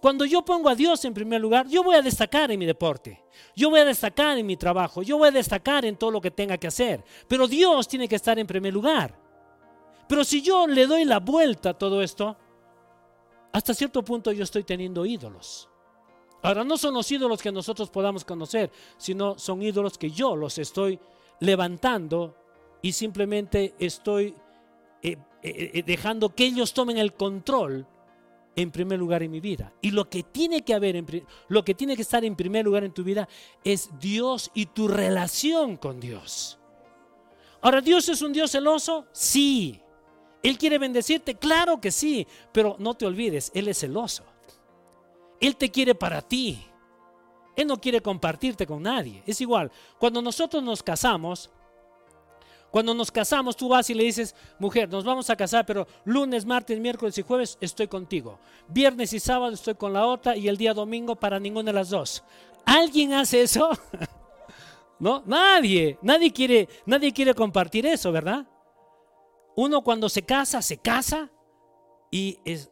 Cuando 0.00 0.24
yo 0.24 0.44
pongo 0.44 0.68
a 0.68 0.74
Dios 0.74 1.04
en 1.04 1.14
primer 1.14 1.40
lugar, 1.40 1.68
yo 1.68 1.82
voy 1.82 1.94
a 1.94 2.02
destacar 2.02 2.50
en 2.50 2.58
mi 2.58 2.66
deporte. 2.66 3.22
Yo 3.54 3.70
voy 3.70 3.80
a 3.80 3.84
destacar 3.84 4.38
en 4.38 4.46
mi 4.46 4.56
trabajo. 4.56 5.02
Yo 5.02 5.18
voy 5.18 5.28
a 5.28 5.32
destacar 5.32 5.84
en 5.84 5.96
todo 5.96 6.10
lo 6.10 6.20
que 6.20 6.30
tenga 6.30 6.56
que 6.56 6.66
hacer. 6.66 7.04
Pero 7.28 7.46
Dios 7.46 7.86
tiene 7.86 8.08
que 8.08 8.16
estar 8.16 8.38
en 8.38 8.46
primer 8.46 8.72
lugar. 8.72 9.16
Pero 10.08 10.24
si 10.24 10.42
yo 10.42 10.66
le 10.66 10.86
doy 10.86 11.04
la 11.04 11.20
vuelta 11.20 11.70
a 11.70 11.78
todo 11.78 12.02
esto, 12.02 12.36
hasta 13.52 13.74
cierto 13.74 14.02
punto 14.02 14.32
yo 14.32 14.44
estoy 14.44 14.64
teniendo 14.64 15.04
ídolos. 15.04 15.68
Ahora, 16.42 16.64
no 16.64 16.76
son 16.76 16.94
los 16.94 17.10
ídolos 17.10 17.40
que 17.40 17.52
nosotros 17.52 17.88
podamos 17.90 18.24
conocer, 18.24 18.70
sino 18.96 19.38
son 19.38 19.62
ídolos 19.62 19.96
que 19.96 20.10
yo 20.10 20.34
los 20.34 20.58
estoy 20.58 20.98
levantando 21.38 22.36
y 22.82 22.92
simplemente 22.92 23.74
estoy 23.78 24.34
eh, 25.02 25.16
eh, 25.42 25.70
eh, 25.74 25.82
dejando 25.84 26.34
que 26.34 26.44
ellos 26.44 26.72
tomen 26.72 26.98
el 26.98 27.14
control 27.14 27.86
en 28.56 28.70
primer 28.70 28.98
lugar 28.98 29.22
en 29.22 29.30
mi 29.30 29.40
vida. 29.40 29.72
Y 29.80 29.90
lo 29.92 30.08
que 30.08 30.22
tiene 30.22 30.62
que 30.62 30.74
haber, 30.74 31.04
lo 31.48 31.64
que 31.64 31.74
tiene 31.74 31.96
que 31.96 32.02
estar 32.02 32.24
en 32.24 32.36
primer 32.36 32.64
lugar 32.64 32.84
en 32.84 32.92
tu 32.92 33.04
vida 33.04 33.28
es 33.64 33.90
Dios 34.00 34.50
y 34.54 34.66
tu 34.66 34.88
relación 34.88 35.76
con 35.76 36.00
Dios. 36.00 36.58
Ahora, 37.60 37.80
¿Dios 37.80 38.08
es 38.08 38.22
un 38.22 38.32
Dios 38.32 38.50
celoso? 38.50 39.06
Sí. 39.12 39.81
¿Él 40.42 40.58
quiere 40.58 40.78
bendecirte? 40.78 41.36
Claro 41.36 41.80
que 41.80 41.90
sí. 41.90 42.26
Pero 42.52 42.76
no 42.78 42.94
te 42.94 43.06
olvides, 43.06 43.50
Él 43.54 43.68
es 43.68 43.78
celoso. 43.78 44.24
Él 45.40 45.56
te 45.56 45.70
quiere 45.70 45.94
para 45.94 46.22
ti. 46.22 46.62
Él 47.56 47.66
no 47.66 47.80
quiere 47.80 48.00
compartirte 48.00 48.66
con 48.66 48.82
nadie. 48.82 49.22
Es 49.26 49.40
igual, 49.40 49.70
cuando 49.98 50.22
nosotros 50.22 50.62
nos 50.62 50.82
casamos, 50.82 51.50
cuando 52.70 52.94
nos 52.94 53.10
casamos, 53.10 53.54
tú 53.54 53.68
vas 53.68 53.90
y 53.90 53.94
le 53.94 54.04
dices, 54.04 54.34
mujer, 54.58 54.88
nos 54.88 55.04
vamos 55.04 55.28
a 55.28 55.36
casar, 55.36 55.66
pero 55.66 55.86
lunes, 56.06 56.46
martes, 56.46 56.80
miércoles 56.80 57.18
y 57.18 57.22
jueves 57.22 57.58
estoy 57.60 57.86
contigo. 57.86 58.38
Viernes 58.68 59.12
y 59.12 59.20
sábado 59.20 59.52
estoy 59.52 59.74
con 59.74 59.92
la 59.92 60.06
otra 60.06 60.36
y 60.36 60.48
el 60.48 60.56
día 60.56 60.72
domingo 60.72 61.14
para 61.14 61.38
ninguna 61.38 61.70
de 61.70 61.74
las 61.74 61.90
dos. 61.90 62.24
¿Alguien 62.64 63.12
hace 63.12 63.42
eso? 63.42 63.70
¿No? 64.98 65.22
Nadie. 65.26 65.98
Nadie 66.00 66.32
quiere, 66.32 66.68
nadie 66.86 67.12
quiere 67.12 67.34
compartir 67.34 67.84
eso, 67.84 68.10
¿verdad? 68.10 68.46
Uno 69.56 69.82
cuando 69.82 70.08
se 70.08 70.22
casa, 70.22 70.62
se 70.62 70.78
casa 70.78 71.30
y 72.10 72.38
es, 72.44 72.70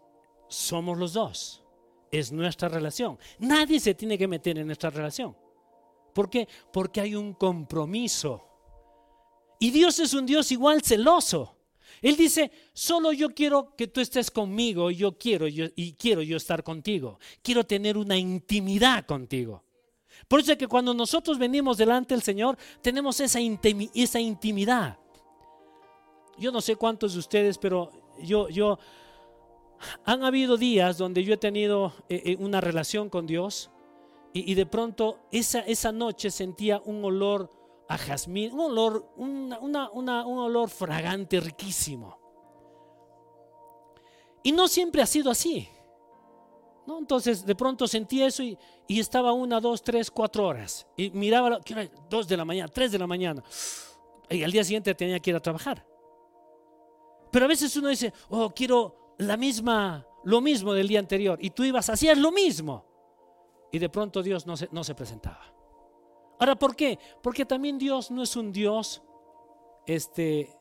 somos 0.48 0.98
los 0.98 1.12
dos. 1.12 1.62
Es 2.10 2.32
nuestra 2.32 2.68
relación. 2.68 3.18
Nadie 3.38 3.78
se 3.78 3.94
tiene 3.94 4.18
que 4.18 4.26
meter 4.26 4.58
en 4.58 4.66
nuestra 4.66 4.90
relación. 4.90 5.36
¿Por 6.12 6.28
qué? 6.28 6.48
Porque 6.72 7.00
hay 7.00 7.14
un 7.14 7.34
compromiso. 7.34 8.44
Y 9.60 9.70
Dios 9.70 9.98
es 10.00 10.14
un 10.14 10.26
Dios 10.26 10.50
igual 10.50 10.82
celoso. 10.82 11.56
Él 12.02 12.16
dice, 12.16 12.50
solo 12.72 13.12
yo 13.12 13.34
quiero 13.34 13.76
que 13.76 13.86
tú 13.86 14.00
estés 14.00 14.30
conmigo, 14.30 14.90
yo 14.90 15.18
quiero 15.18 15.46
y 15.46 15.92
quiero 15.98 16.22
yo 16.22 16.36
estar 16.36 16.64
contigo. 16.64 17.18
Quiero 17.42 17.64
tener 17.64 17.96
una 17.96 18.16
intimidad 18.16 19.04
contigo. 19.06 19.64
Por 20.26 20.40
eso 20.40 20.52
es 20.52 20.58
que 20.58 20.66
cuando 20.66 20.94
nosotros 20.94 21.38
venimos 21.38 21.76
delante 21.76 22.14
del 22.14 22.22
Señor, 22.22 22.56
tenemos 22.82 23.20
esa, 23.20 23.38
esa 23.94 24.20
intimidad. 24.20 24.98
Yo 26.41 26.51
no 26.51 26.61
sé 26.61 26.74
cuántos 26.74 27.12
de 27.12 27.20
ustedes, 27.20 27.59
pero 27.59 27.93
yo, 28.18 28.49
yo, 28.49 28.78
han 30.05 30.24
habido 30.24 30.57
días 30.57 30.99
donde 30.99 31.22
yo 31.22 31.34
he 31.34 31.36
tenido 31.36 31.93
eh, 32.09 32.22
eh, 32.24 32.36
una 32.41 32.61
relación 32.61 33.09
con 33.09 33.26
Dios 33.26 33.70
y, 34.32 34.55
de 34.55 34.66
pronto 34.66 35.18
esa, 35.32 35.61
esa 35.61 35.93
noche 35.93 36.30
sentía 36.30 36.80
un 36.84 37.05
olor 37.05 37.51
a 37.88 37.99
jazmín, 37.99 38.53
un 38.53 38.61
olor, 38.61 39.12
un 39.16 39.53
olor 40.14 40.70
fragante, 40.70 41.41
riquísimo. 41.41 42.16
Y 44.43 44.53
no 44.53 44.68
siempre 44.68 45.03
ha 45.03 45.07
sido 45.07 45.30
así. 45.30 45.68
¿no? 46.86 46.99
Entonces 46.99 47.45
de 47.45 47.55
pronto 47.55 47.86
sentí 47.86 48.22
eso 48.22 48.43
y, 48.43 48.57
estaba 48.88 49.32
una, 49.32 49.61
dos, 49.61 49.82
tres, 49.82 50.11
cuatro 50.11 50.47
horas. 50.47 50.86
Y 50.97 51.11
miraba, 51.11 51.61
dos 52.09 52.26
de 52.26 52.36
la 52.36 52.45
mañana, 52.45 52.68
tres 52.68 52.93
de 52.93 52.99
la 52.99 53.07
mañana. 53.07 53.43
Y 54.28 54.43
al 54.45 54.53
día 54.53 54.64
siguiente 54.64 54.95
tenía 54.95 55.18
que 55.18 55.30
ir 55.30 55.36
a 55.36 55.41
trabajar. 55.41 55.84
Pero 57.30 57.44
a 57.44 57.48
veces 57.48 57.74
uno 57.76 57.88
dice, 57.88 58.12
oh, 58.28 58.50
quiero 58.50 59.14
la 59.18 59.36
misma, 59.36 60.06
lo 60.24 60.40
mismo 60.40 60.72
del 60.72 60.88
día 60.88 60.98
anterior. 60.98 61.38
Y 61.40 61.50
tú 61.50 61.64
ibas, 61.64 61.88
hacías 61.88 62.18
lo 62.18 62.32
mismo. 62.32 62.84
Y 63.72 63.78
de 63.78 63.88
pronto 63.88 64.22
Dios 64.22 64.46
no 64.46 64.56
se, 64.56 64.68
no 64.72 64.82
se 64.82 64.94
presentaba. 64.94 65.44
Ahora, 66.38 66.56
¿por 66.56 66.74
qué? 66.74 66.98
Porque 67.22 67.44
también 67.44 67.78
Dios 67.78 68.10
no 68.10 68.22
es 68.22 68.34
un 68.34 68.52
Dios 68.52 69.02
este, 69.86 70.56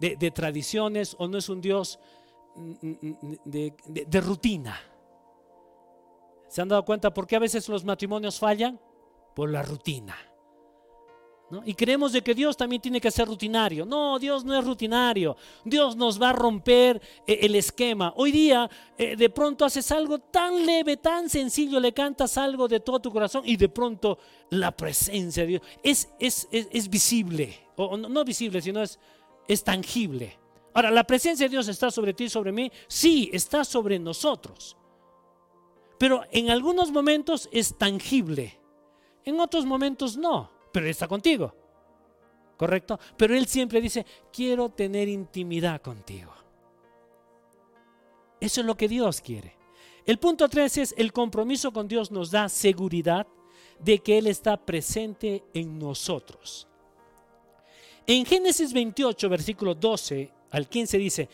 de, 0.00 0.30
tradiciones 0.30 1.16
o 1.18 1.28
no 1.28 1.38
es 1.38 1.48
un 1.48 1.60
Dios 1.60 1.98
mm, 2.56 2.72
mm, 2.82 3.16
mm, 3.22 3.36
de 3.44 4.20
rutina. 4.20 4.78
¿Se 6.48 6.62
han 6.62 6.68
dado 6.68 6.84
cuenta 6.84 7.12
por 7.12 7.26
qué 7.26 7.36
a 7.36 7.40
veces 7.40 7.68
los 7.68 7.84
matrimonios 7.84 8.38
fallan? 8.38 8.80
Por 9.34 9.50
la 9.50 9.62
rutina. 9.62 10.16
Y 11.64 11.74
creemos 11.74 12.12
de 12.12 12.22
que 12.22 12.34
Dios 12.34 12.56
también 12.56 12.80
tiene 12.80 13.00
que 13.00 13.10
ser 13.10 13.28
rutinario. 13.28 13.84
No, 13.84 14.18
Dios 14.18 14.44
no 14.44 14.58
es 14.58 14.64
rutinario. 14.64 15.36
Dios 15.64 15.96
nos 15.96 16.20
va 16.20 16.30
a 16.30 16.32
romper 16.32 17.00
eh, 17.26 17.38
el 17.42 17.54
esquema. 17.54 18.12
Hoy 18.16 18.32
día 18.32 18.68
eh, 18.96 19.16
de 19.16 19.30
pronto 19.30 19.64
haces 19.64 19.90
algo 19.92 20.18
tan 20.18 20.64
leve, 20.64 20.96
tan 20.96 21.28
sencillo, 21.28 21.78
le 21.80 21.92
cantas 21.92 22.38
algo 22.38 22.66
de 22.66 22.80
todo 22.80 23.00
tu 23.00 23.12
corazón 23.12 23.42
y 23.44 23.56
de 23.56 23.68
pronto 23.68 24.18
la 24.50 24.70
presencia 24.70 25.42
de 25.42 25.48
Dios 25.48 25.62
es, 25.82 26.08
es, 26.18 26.48
es, 26.50 26.88
visible. 26.88 27.68
O 27.76 27.96
no, 27.96 28.24
visible, 28.24 28.62
sino 28.62 28.82
es, 28.82 28.98
es 29.46 29.62
tangible. 29.62 30.38
Ahora, 30.72 30.90
¿la 30.90 31.04
presencia 31.04 31.46
de 31.46 31.50
Dios 31.50 31.68
está 31.68 31.90
sobre 31.90 32.14
ti, 32.14 32.28
sobre 32.28 32.52
mí? 32.52 32.70
Sí, 32.88 33.30
está 33.32 33.64
sobre 33.64 33.98
nosotros. 33.98 34.76
Pero 35.98 36.22
en 36.32 36.50
algunos 36.50 36.90
momentos 36.90 37.48
es 37.52 37.76
tangible. 37.76 38.58
En 39.24 39.40
otros 39.40 39.64
momentos 39.64 40.16
no 40.16 40.53
pero 40.74 40.86
Él 40.86 40.90
está 40.90 41.06
contigo. 41.06 41.54
¿Correcto? 42.56 42.98
Pero 43.16 43.36
Él 43.36 43.46
siempre 43.46 43.80
dice, 43.80 44.04
quiero 44.32 44.70
tener 44.70 45.08
intimidad 45.08 45.80
contigo. 45.80 46.32
Eso 48.40 48.60
es 48.60 48.66
lo 48.66 48.76
que 48.76 48.88
Dios 48.88 49.20
quiere. 49.20 49.56
El 50.04 50.18
punto 50.18 50.48
3 50.48 50.78
es, 50.78 50.94
el 50.98 51.12
compromiso 51.12 51.72
con 51.72 51.86
Dios 51.86 52.10
nos 52.10 52.32
da 52.32 52.48
seguridad 52.48 53.24
de 53.78 54.00
que 54.00 54.18
Él 54.18 54.26
está 54.26 54.56
presente 54.56 55.44
en 55.54 55.78
nosotros. 55.78 56.66
En 58.04 58.26
Génesis 58.26 58.72
28, 58.72 59.28
versículo 59.28 59.76
12 59.76 60.32
al 60.50 60.68
15 60.68 60.98
dice, 60.98 61.28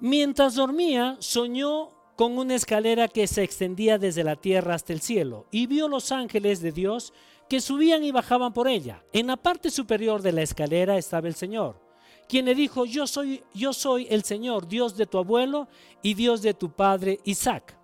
mientras 0.00 0.54
dormía, 0.54 1.18
soñó 1.20 1.90
con 2.16 2.38
una 2.38 2.54
escalera 2.54 3.08
que 3.08 3.26
se 3.26 3.42
extendía 3.42 3.98
desde 3.98 4.24
la 4.24 4.36
tierra 4.36 4.74
hasta 4.74 4.94
el 4.94 5.02
cielo 5.02 5.46
y 5.50 5.66
vio 5.66 5.86
los 5.86 6.12
ángeles 6.12 6.62
de 6.62 6.72
Dios 6.72 7.12
que 7.48 7.60
subían 7.60 8.04
y 8.04 8.12
bajaban 8.12 8.52
por 8.52 8.68
ella. 8.68 9.04
En 9.12 9.26
la 9.26 9.36
parte 9.36 9.70
superior 9.70 10.22
de 10.22 10.32
la 10.32 10.42
escalera 10.42 10.96
estaba 10.96 11.28
el 11.28 11.34
Señor, 11.34 11.80
quien 12.28 12.46
le 12.46 12.54
dijo, 12.54 12.84
yo 12.84 13.06
soy, 13.06 13.42
yo 13.54 13.72
soy 13.72 14.06
el 14.10 14.24
Señor, 14.24 14.66
Dios 14.66 14.96
de 14.96 15.06
tu 15.06 15.18
abuelo 15.18 15.68
y 16.02 16.14
Dios 16.14 16.42
de 16.42 16.54
tu 16.54 16.70
padre 16.70 17.20
Isaac. 17.24 17.78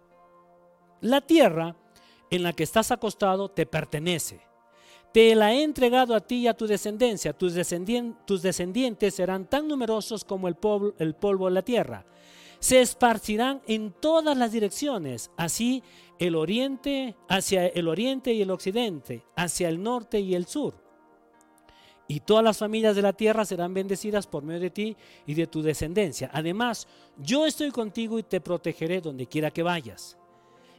La 1.01 1.21
tierra 1.21 1.77
en 2.31 2.43
la 2.43 2.53
que 2.53 2.63
estás 2.63 2.91
acostado 2.91 3.51
te 3.51 3.67
pertenece. 3.67 4.41
Te 5.13 5.35
la 5.35 5.53
he 5.53 5.63
entregado 5.63 6.15
a 6.15 6.21
ti 6.21 6.37
y 6.37 6.47
a 6.47 6.55
tu 6.55 6.67
descendencia. 6.67 7.33
Tus, 7.33 7.53
descendientes, 7.55 9.15
serán 9.15 9.47
tan 9.47 9.67
numerosos 9.67 10.25
como 10.25 10.47
el 10.47 10.55
polvo, 10.55 10.95
el 10.99 11.15
polvo 11.15 11.47
de 11.47 11.53
la 11.53 11.63
tierra. 11.63 12.07
Se 12.61 12.81
esparcirán 12.81 13.63
en 13.67 13.93
todas 13.93 14.37
las 14.37 14.53
direcciones. 14.53 15.31
Así 15.37 15.83
el 16.19 16.37
oriente, 16.37 17.17
hacia 17.29 17.67
el 17.67 17.89
oriente 17.89 18.33
y 18.33 18.43
el 18.43 18.51
occidente, 18.51 19.25
hacia 19.35 19.69
el 19.71 19.83
norte 19.83 20.21
y 20.21 20.35
el 20.35 20.47
sur. 20.47 20.75
Y 22.07 22.21
todas 22.21 22.45
las 22.45 22.59
familias 22.59 22.95
de 22.95 23.03
la 23.03 23.13
tierra 23.13 23.45
serán 23.45 23.73
bendecidas 23.73 24.27
por 24.27 24.43
medio 24.43 24.61
de 24.61 24.71
ti 24.71 24.97
y 25.27 25.35
de 25.35 25.47
tu 25.47 25.63
descendencia. 25.63 26.29
Además, 26.33 26.87
yo 27.17 27.47
estoy 27.47 27.71
contigo 27.71 28.19
y 28.19 28.25
te 28.25 28.41
protegeré 28.41 29.01
donde 29.01 29.27
quiera 29.27 29.51
que 29.51 29.63
vayas. 29.63 30.19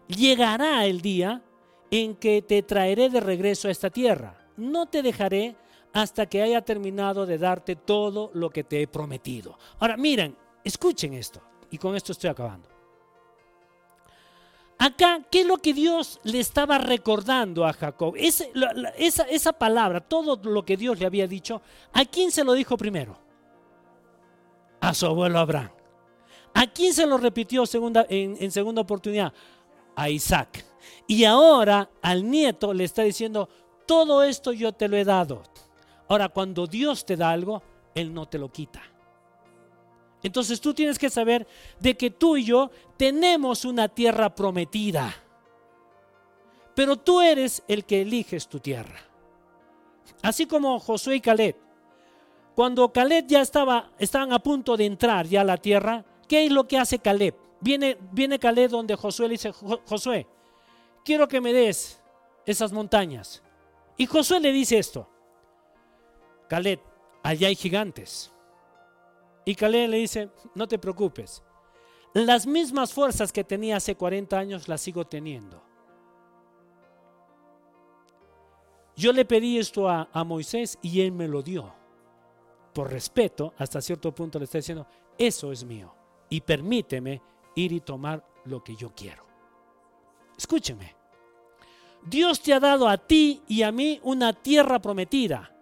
Llegará 0.07 0.85
el 0.85 1.01
día 1.01 1.41
en 1.89 2.15
que 2.15 2.41
te 2.41 2.61
traeré 2.63 3.09
de 3.09 3.21
regreso 3.21 3.67
a 3.67 3.71
esta 3.71 3.89
tierra. 3.89 4.37
No 4.57 4.87
te 4.87 5.01
dejaré 5.01 5.55
hasta 5.93 6.25
que 6.27 6.41
haya 6.41 6.61
terminado 6.61 7.25
de 7.25 7.37
darte 7.37 7.75
todo 7.75 8.29
lo 8.33 8.49
que 8.49 8.63
te 8.63 8.81
he 8.81 8.87
prometido. 8.87 9.57
Ahora, 9.79 9.97
miren, 9.97 10.35
escuchen 10.63 11.13
esto. 11.13 11.41
Y 11.71 11.77
con 11.77 11.95
esto 11.95 12.11
estoy 12.11 12.29
acabando. 12.29 12.69
Acá, 14.77 15.21
¿qué 15.29 15.41
es 15.41 15.47
lo 15.47 15.57
que 15.57 15.73
Dios 15.73 16.19
le 16.23 16.39
estaba 16.39 16.77
recordando 16.79 17.65
a 17.65 17.73
Jacob? 17.73 18.15
esa, 18.17 19.53
palabra, 19.53 19.99
todo 19.99 20.39
lo 20.43 20.65
que 20.65 20.75
Dios 20.75 20.99
le 20.99 21.05
había 21.05 21.27
dicho, 21.27 21.61
¿a 21.93 22.03
quién 22.03 22.31
se 22.31 22.43
lo 22.43 22.53
dijo 22.53 22.75
primero? 22.77 23.15
A 24.79 24.93
su 24.93 25.05
abuelo 25.05 25.37
Abraham. 25.37 25.69
¿A 26.53 26.65
quién 26.67 26.93
se 26.93 27.05
lo 27.05 27.17
repitió 27.17 27.65
segunda, 27.65 28.05
en, 28.09 28.35
en 28.39 28.51
segunda 28.51 28.81
oportunidad? 28.81 29.31
A 29.95 30.09
Isaac. 30.09 30.65
Y 31.07 31.25
ahora 31.25 31.87
al 32.01 32.29
nieto 32.29 32.73
le 32.73 32.83
está 32.83 33.03
diciendo, 33.03 33.49
todo 33.85 34.23
esto 34.23 34.51
yo 34.51 34.73
te 34.73 34.87
lo 34.87 34.97
he 34.97 35.05
dado. 35.05 35.43
Ahora, 36.07 36.29
cuando 36.29 36.65
Dios 36.65 37.05
te 37.05 37.15
da 37.15 37.29
algo, 37.29 37.61
Él 37.93 38.13
no 38.13 38.27
te 38.27 38.39
lo 38.39 38.51
quita. 38.51 38.81
Entonces 40.23 40.61
tú 40.61 40.73
tienes 40.73 40.99
que 40.99 41.09
saber 41.09 41.47
de 41.79 41.95
que 41.97 42.11
tú 42.11 42.37
y 42.37 42.45
yo 42.45 42.69
tenemos 42.97 43.65
una 43.65 43.87
tierra 43.87 44.33
prometida. 44.33 45.13
Pero 46.75 46.97
tú 46.97 47.21
eres 47.21 47.63
el 47.67 47.85
que 47.85 48.01
eliges 48.01 48.47
tu 48.47 48.59
tierra. 48.59 48.99
Así 50.21 50.45
como 50.45 50.79
Josué 50.79 51.15
y 51.15 51.21
Caleb. 51.21 51.55
Cuando 52.55 52.91
Caleb 52.91 53.25
ya 53.27 53.41
estaba, 53.41 53.91
estaban 53.97 54.33
a 54.33 54.39
punto 54.39 54.77
de 54.77 54.85
entrar 54.85 55.25
ya 55.25 55.41
a 55.41 55.45
la 55.45 55.57
tierra, 55.57 56.05
¿qué 56.27 56.45
es 56.45 56.51
lo 56.51 56.67
que 56.67 56.77
hace 56.77 56.99
Caleb? 56.99 57.35
Viene, 57.59 57.97
viene 58.11 58.39
Caleb 58.39 58.71
donde 58.71 58.95
Josué 58.95 59.27
le 59.27 59.33
dice, 59.33 59.51
Josué, 59.51 60.27
quiero 61.03 61.27
que 61.27 61.41
me 61.41 61.53
des 61.53 62.01
esas 62.45 62.71
montañas. 62.71 63.41
Y 63.97 64.05
Josué 64.05 64.39
le 64.39 64.51
dice 64.51 64.77
esto, 64.77 65.07
Caleb, 66.47 66.79
allá 67.23 67.47
hay 67.47 67.55
gigantes. 67.55 68.31
Y 69.45 69.55
Caleb 69.55 69.89
le 69.89 69.97
dice, 69.97 70.29
no 70.55 70.67
te 70.67 70.77
preocupes, 70.77 71.43
las 72.13 72.45
mismas 72.45 72.93
fuerzas 72.93 73.31
que 73.31 73.43
tenía 73.43 73.77
hace 73.77 73.95
40 73.95 74.37
años 74.37 74.67
las 74.67 74.81
sigo 74.81 75.05
teniendo. 75.05 75.61
Yo 78.95 79.13
le 79.13 79.25
pedí 79.25 79.57
esto 79.57 79.89
a, 79.89 80.09
a, 80.11 80.23
Moisés 80.23 80.77
y 80.81 81.01
él 81.01 81.11
me 81.11 81.27
lo 81.27 81.41
dio. 81.41 81.73
Por 82.73 82.91
respeto, 82.91 83.53
hasta 83.57 83.81
cierto 83.81 84.13
punto 84.13 84.37
le 84.37 84.45
está 84.45 84.57
diciendo, 84.57 84.85
eso 85.17 85.51
es 85.51 85.63
mío. 85.63 85.93
Y 86.29 86.41
permíteme 86.41 87.21
ir 87.55 87.71
y 87.71 87.79
tomar 87.79 88.25
lo 88.45 88.63
que 88.63 88.75
yo 88.75 88.93
quiero. 88.93 89.25
Escúcheme. 90.37 90.95
Dios 92.03 92.41
te 92.41 92.53
ha 92.53 92.59
dado 92.59 92.87
a 92.87 92.97
ti 92.97 93.41
y 93.47 93.61
a 93.63 93.71
mí 93.71 93.99
una 94.03 94.33
tierra 94.33 94.81
prometida. 94.81 95.55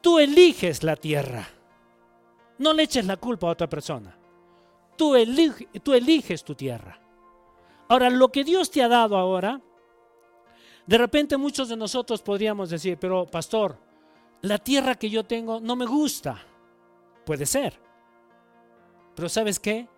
Tú 0.00 0.18
eliges 0.18 0.82
la 0.82 0.96
tierra. 0.96 1.48
No 2.58 2.72
le 2.72 2.84
eches 2.84 3.04
la 3.04 3.16
culpa 3.16 3.48
a 3.48 3.50
otra 3.50 3.68
persona. 3.68 4.16
Tú, 4.96 5.14
eliges 5.14 6.44
tu 6.44 6.54
tierra. 6.54 6.98
Ahora, 7.88 8.10
lo 8.10 8.30
que 8.32 8.44
Dios 8.44 8.70
te 8.70 8.82
ha 8.82 8.88
dado 8.88 9.16
ahora, 9.16 9.60
de 10.86 10.98
repente 10.98 11.36
muchos 11.36 11.68
de 11.68 11.76
nosotros 11.76 12.22
podríamos 12.22 12.70
decir, 12.70 12.98
pero 12.98 13.26
pastor, 13.26 13.78
la 14.42 14.58
tierra 14.58 14.94
que 14.94 15.10
yo 15.10 15.24
tengo 15.24 15.60
no 15.60 15.76
me 15.76 15.86
gusta. 15.86 16.42
Puede 17.24 17.44
ser. 17.44 17.78
Pero 19.14 19.28
¿sabes 19.28 19.60
qué? 19.60 19.88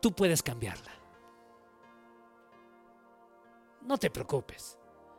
Tú 0.00 0.12
puedes 0.12 0.42
cambiarla. 0.42 0.92
No 3.82 3.96
te 3.98 4.10
preocupes. 4.10 4.78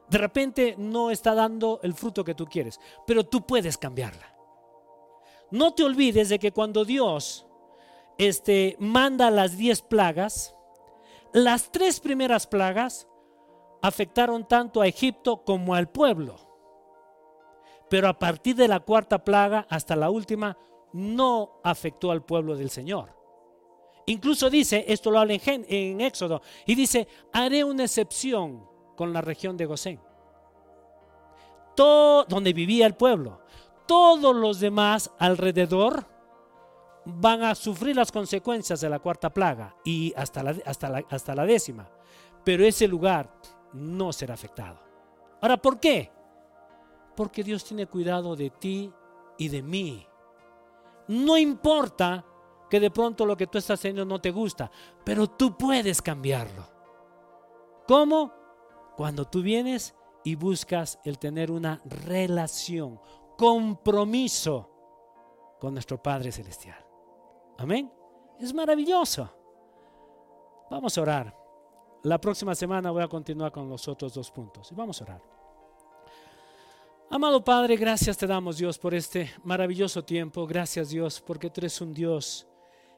De 0.10 0.18
repente 0.18 0.76
no 0.78 1.10
está 1.10 1.34
dando 1.34 1.80
el 1.82 1.94
fruto 1.94 2.24
que 2.24 2.36
tú 2.36 2.46
quieres, 2.46 2.80
pero 3.08 3.24
tú 3.24 3.46
puedes 3.46 3.78
cambiarla. 3.78 4.35
No 5.52 5.74
te 5.74 5.84
olvides 5.84 6.30
de 6.30 6.40
que 6.40 6.52
cuando 6.52 6.86
Dios 6.86 7.46
este, 8.18 8.76
manda 8.80 9.30
las 9.32 9.58
diez 9.58 9.82
plagas, 9.82 10.56
las 11.34 11.72
tres 11.72 12.00
primeras 12.00 12.48
plagas 12.48 13.08
afectaron 13.82 14.48
tanto 14.48 14.82
a 14.82 14.88
Egipto 14.88 15.44
como 15.44 15.76
al 15.76 15.90
pueblo. 15.90 16.38
Pero 17.90 18.08
a 18.08 18.18
partir 18.18 18.56
de 18.56 18.68
la 18.68 18.80
cuarta 18.80 19.24
plaga 19.24 19.68
hasta 19.70 19.96
la 19.96 20.10
última, 20.10 20.58
no 20.94 21.60
afectó 21.64 22.12
al 22.12 22.24
pueblo 22.24 22.56
del 22.56 22.70
Señor. 22.70 23.16
Incluso 24.08 24.50
dice, 24.50 24.86
esto 24.88 25.12
lo 25.12 25.20
habla 25.20 25.34
en, 25.34 26.02
Éxodo, 26.02 26.42
y 26.66 26.76
dice, 26.76 27.08
haré 27.34 27.64
una 27.64 27.84
excepción 27.84 28.68
con 28.96 29.12
la 29.12 29.22
región 29.22 29.58
de 29.58 29.66
Gosén, 29.66 30.00
todo, 31.76 32.24
donde 32.26 32.54
vivía 32.54 32.86
el 32.86 32.96
pueblo. 32.96 33.42
Todos 33.86 34.36
los 34.36 34.60
demás 34.60 35.12
alrededor 35.20 36.06
van 37.06 37.44
a 37.44 37.56
sufrir 37.56 37.96
las 37.96 38.12
consecuencias 38.12 38.82
de 38.82 38.90
la 38.90 39.00
cuarta 39.00 39.32
plaga 39.32 39.76
y 39.84 40.14
hasta 40.18 40.42
la, 40.44 40.56
hasta 40.66 40.90
la, 40.90 41.06
hasta 41.10 41.36
la 41.36 41.46
décima. 41.46 41.90
Pero 42.44 42.66
ese 42.66 42.88
lugar 42.88 43.32
no 43.74 44.12
será 44.12 44.34
afectado. 44.34 44.80
Ahora, 45.42 45.58
¿por 45.58 45.80
qué? 45.80 46.12
Porque 47.16 47.44
Dios 47.44 47.64
tiene 47.64 47.86
cuidado 47.88 48.36
de 48.36 48.50
ti 48.50 48.92
y 49.38 49.50
de 49.50 49.62
mí. 49.62 50.08
No 51.08 51.38
importa 51.38 52.26
que 52.70 52.80
de 52.80 52.92
pronto 52.92 53.26
lo 53.26 53.38
que 53.38 53.48
tú 53.48 53.58
estás 53.58 53.80
haciendo 53.80 54.06
no 54.06 54.20
te 54.20 54.32
gusta, 54.32 54.72
pero 55.04 55.28
tú 55.28 55.56
puedes 55.56 56.02
cambiarlo. 56.02 56.68
¿Cómo? 57.88 58.34
Cuando 58.96 59.26
tú 59.26 59.42
vienes 59.42 59.96
y 60.24 60.36
buscas 60.36 61.00
el 61.04 61.20
tener 61.20 61.52
una 61.52 61.82
relación, 61.86 63.00
compromiso 63.38 64.70
con 65.60 65.74
nuestro 65.74 66.02
Padre 66.02 66.32
Celestial. 66.32 66.84
Amén. 67.58 67.92
Es 68.40 68.54
maravilloso. 68.54 69.30
Vamos 70.70 70.98
a 70.98 71.02
orar. 71.02 71.46
La 72.04 72.20
próxima 72.20 72.54
semana 72.54 72.92
voy 72.92 73.04
a 73.04 73.08
continuar 73.08 73.52
con 73.52 73.70
los 73.70 73.88
otros 73.88 74.14
dos 74.14 74.30
puntos. 74.32 74.72
Y 74.72 74.76
vamos 74.76 75.02
a 75.02 75.06
orar. 75.06 75.22
Amado 77.10 77.44
Padre, 77.44 77.78
gracias 77.78 78.18
te 78.18 78.28
damos 78.28 78.58
Dios 78.58 78.80
por 78.80 78.94
este 78.94 79.32
maravilloso 79.44 80.04
tiempo. 80.04 80.46
Gracias 80.48 80.90
Dios 80.90 81.22
porque 81.22 81.50
tú 81.50 81.62
eres 81.62 81.80
un 81.80 81.94
Dios 81.94 82.48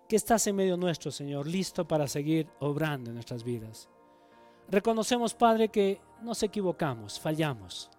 que 0.07 0.15
estás 0.15 0.47
en 0.47 0.55
medio 0.55 0.77
nuestro, 0.77 1.11
Señor, 1.11 1.45
listo 1.45 1.88
para 1.88 2.07
seguir 2.07 2.49
obrando 2.59 3.09
en 3.09 3.15
nuestras 3.15 3.43
vidas. 3.43 3.89
Reconocemos, 4.69 5.33
Padre, 5.33 5.69
que 5.69 6.01
nos 6.21 6.41
equivocamos, 6.43 7.19
fallamos. 7.19 7.89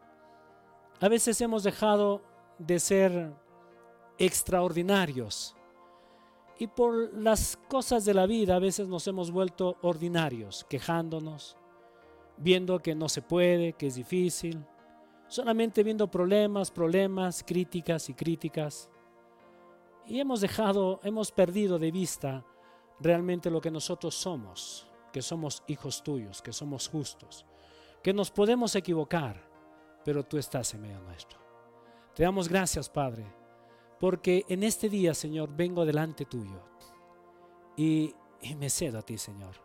A 1.00 1.08
veces 1.08 1.40
hemos 1.40 1.62
dejado 1.62 2.22
de 2.58 2.80
ser 2.80 3.32
extraordinarios 4.18 5.56
y 6.58 6.66
por 6.66 7.14
las 7.14 7.56
cosas 7.68 8.04
de 8.04 8.14
la 8.14 8.26
vida 8.26 8.56
a 8.56 8.58
veces 8.58 8.88
nos 8.88 9.06
hemos 9.06 9.30
vuelto 9.30 9.76
ordinarios, 9.82 10.66
quejándonos, 10.68 11.56
viendo 12.36 12.80
que 12.80 12.96
no 12.96 13.08
se 13.08 13.22
puede, 13.22 13.74
que 13.74 13.86
es 13.86 13.94
difícil, 13.94 14.64
solamente 15.28 15.84
viendo 15.84 16.10
problemas, 16.10 16.72
problemas, 16.72 17.44
críticas 17.46 18.08
y 18.08 18.14
críticas. 18.14 18.90
Y 20.06 20.18
hemos 20.18 20.40
dejado, 20.40 21.00
hemos 21.04 21.30
perdido 21.30 21.78
de 21.78 21.92
vista 21.92 22.44
realmente 22.98 23.50
lo 23.50 23.60
que 23.60 23.70
nosotros 23.70 24.16
somos, 24.16 24.90
que 25.12 25.22
somos 25.22 25.62
hijos 25.68 26.02
tuyos, 26.02 26.42
que 26.42 26.52
somos 26.52 26.88
justos, 26.88 27.46
que 28.02 28.12
nos 28.12 28.32
podemos 28.32 28.74
equivocar, 28.74 29.48
pero 30.04 30.24
tú 30.24 30.38
estás 30.38 30.74
en 30.74 30.82
medio 30.82 31.00
nuestro. 31.02 31.47
Te 32.18 32.24
damos 32.24 32.48
gracias, 32.48 32.90
Padre 32.90 33.38
porque 33.98 34.44
en 34.48 34.62
este 34.62 34.88
día, 34.88 35.14
Señor, 35.14 35.54
vengo 35.54 35.84
delante 35.84 36.24
tuyo 36.24 36.62
y, 37.76 38.14
me 38.56 38.70
cedo 38.70 38.98
a 38.98 39.02
ti, 39.02 39.18
Señor. 39.18 39.56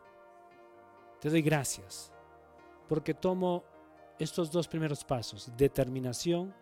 Te 1.19 1.29
doy 1.29 1.41
gracias 1.41 2.11
porque 2.87 3.13
tomo 3.13 3.63
estos 4.19 4.51
dos 4.51 4.67
primeros 4.67 5.03
pasos, 5.03 5.51
determinación 5.55 6.53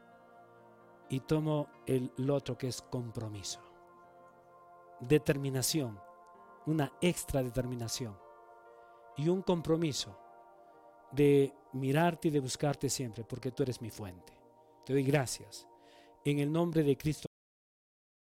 y 1.10 1.22
tomo 1.22 1.68
el, 1.86 2.12
otro 2.30 2.58
que 2.58 2.68
es 2.68 2.82
compromiso. 2.82 3.62
Determinación, 5.00 6.00
una 6.66 6.92
extra 7.02 7.42
determinación 7.42 8.18
y 9.18 9.30
un 9.30 9.42
compromiso 9.42 10.18
de 11.12 11.54
mirarte 11.74 12.28
y 12.28 12.32
de 12.32 12.40
buscarte 12.40 12.90
siempre 12.90 13.24
porque 13.24 13.52
tú 13.52 13.64
eres 13.64 13.82
mi 13.82 13.90
fuente. 13.90 14.34
Te 14.86 14.94
doy 14.94 15.04
gracias. 15.04 15.71
En 16.24 16.40
el 16.40 16.52
nombre 16.52 16.84
de 16.84 16.96
Cristo 16.98 17.31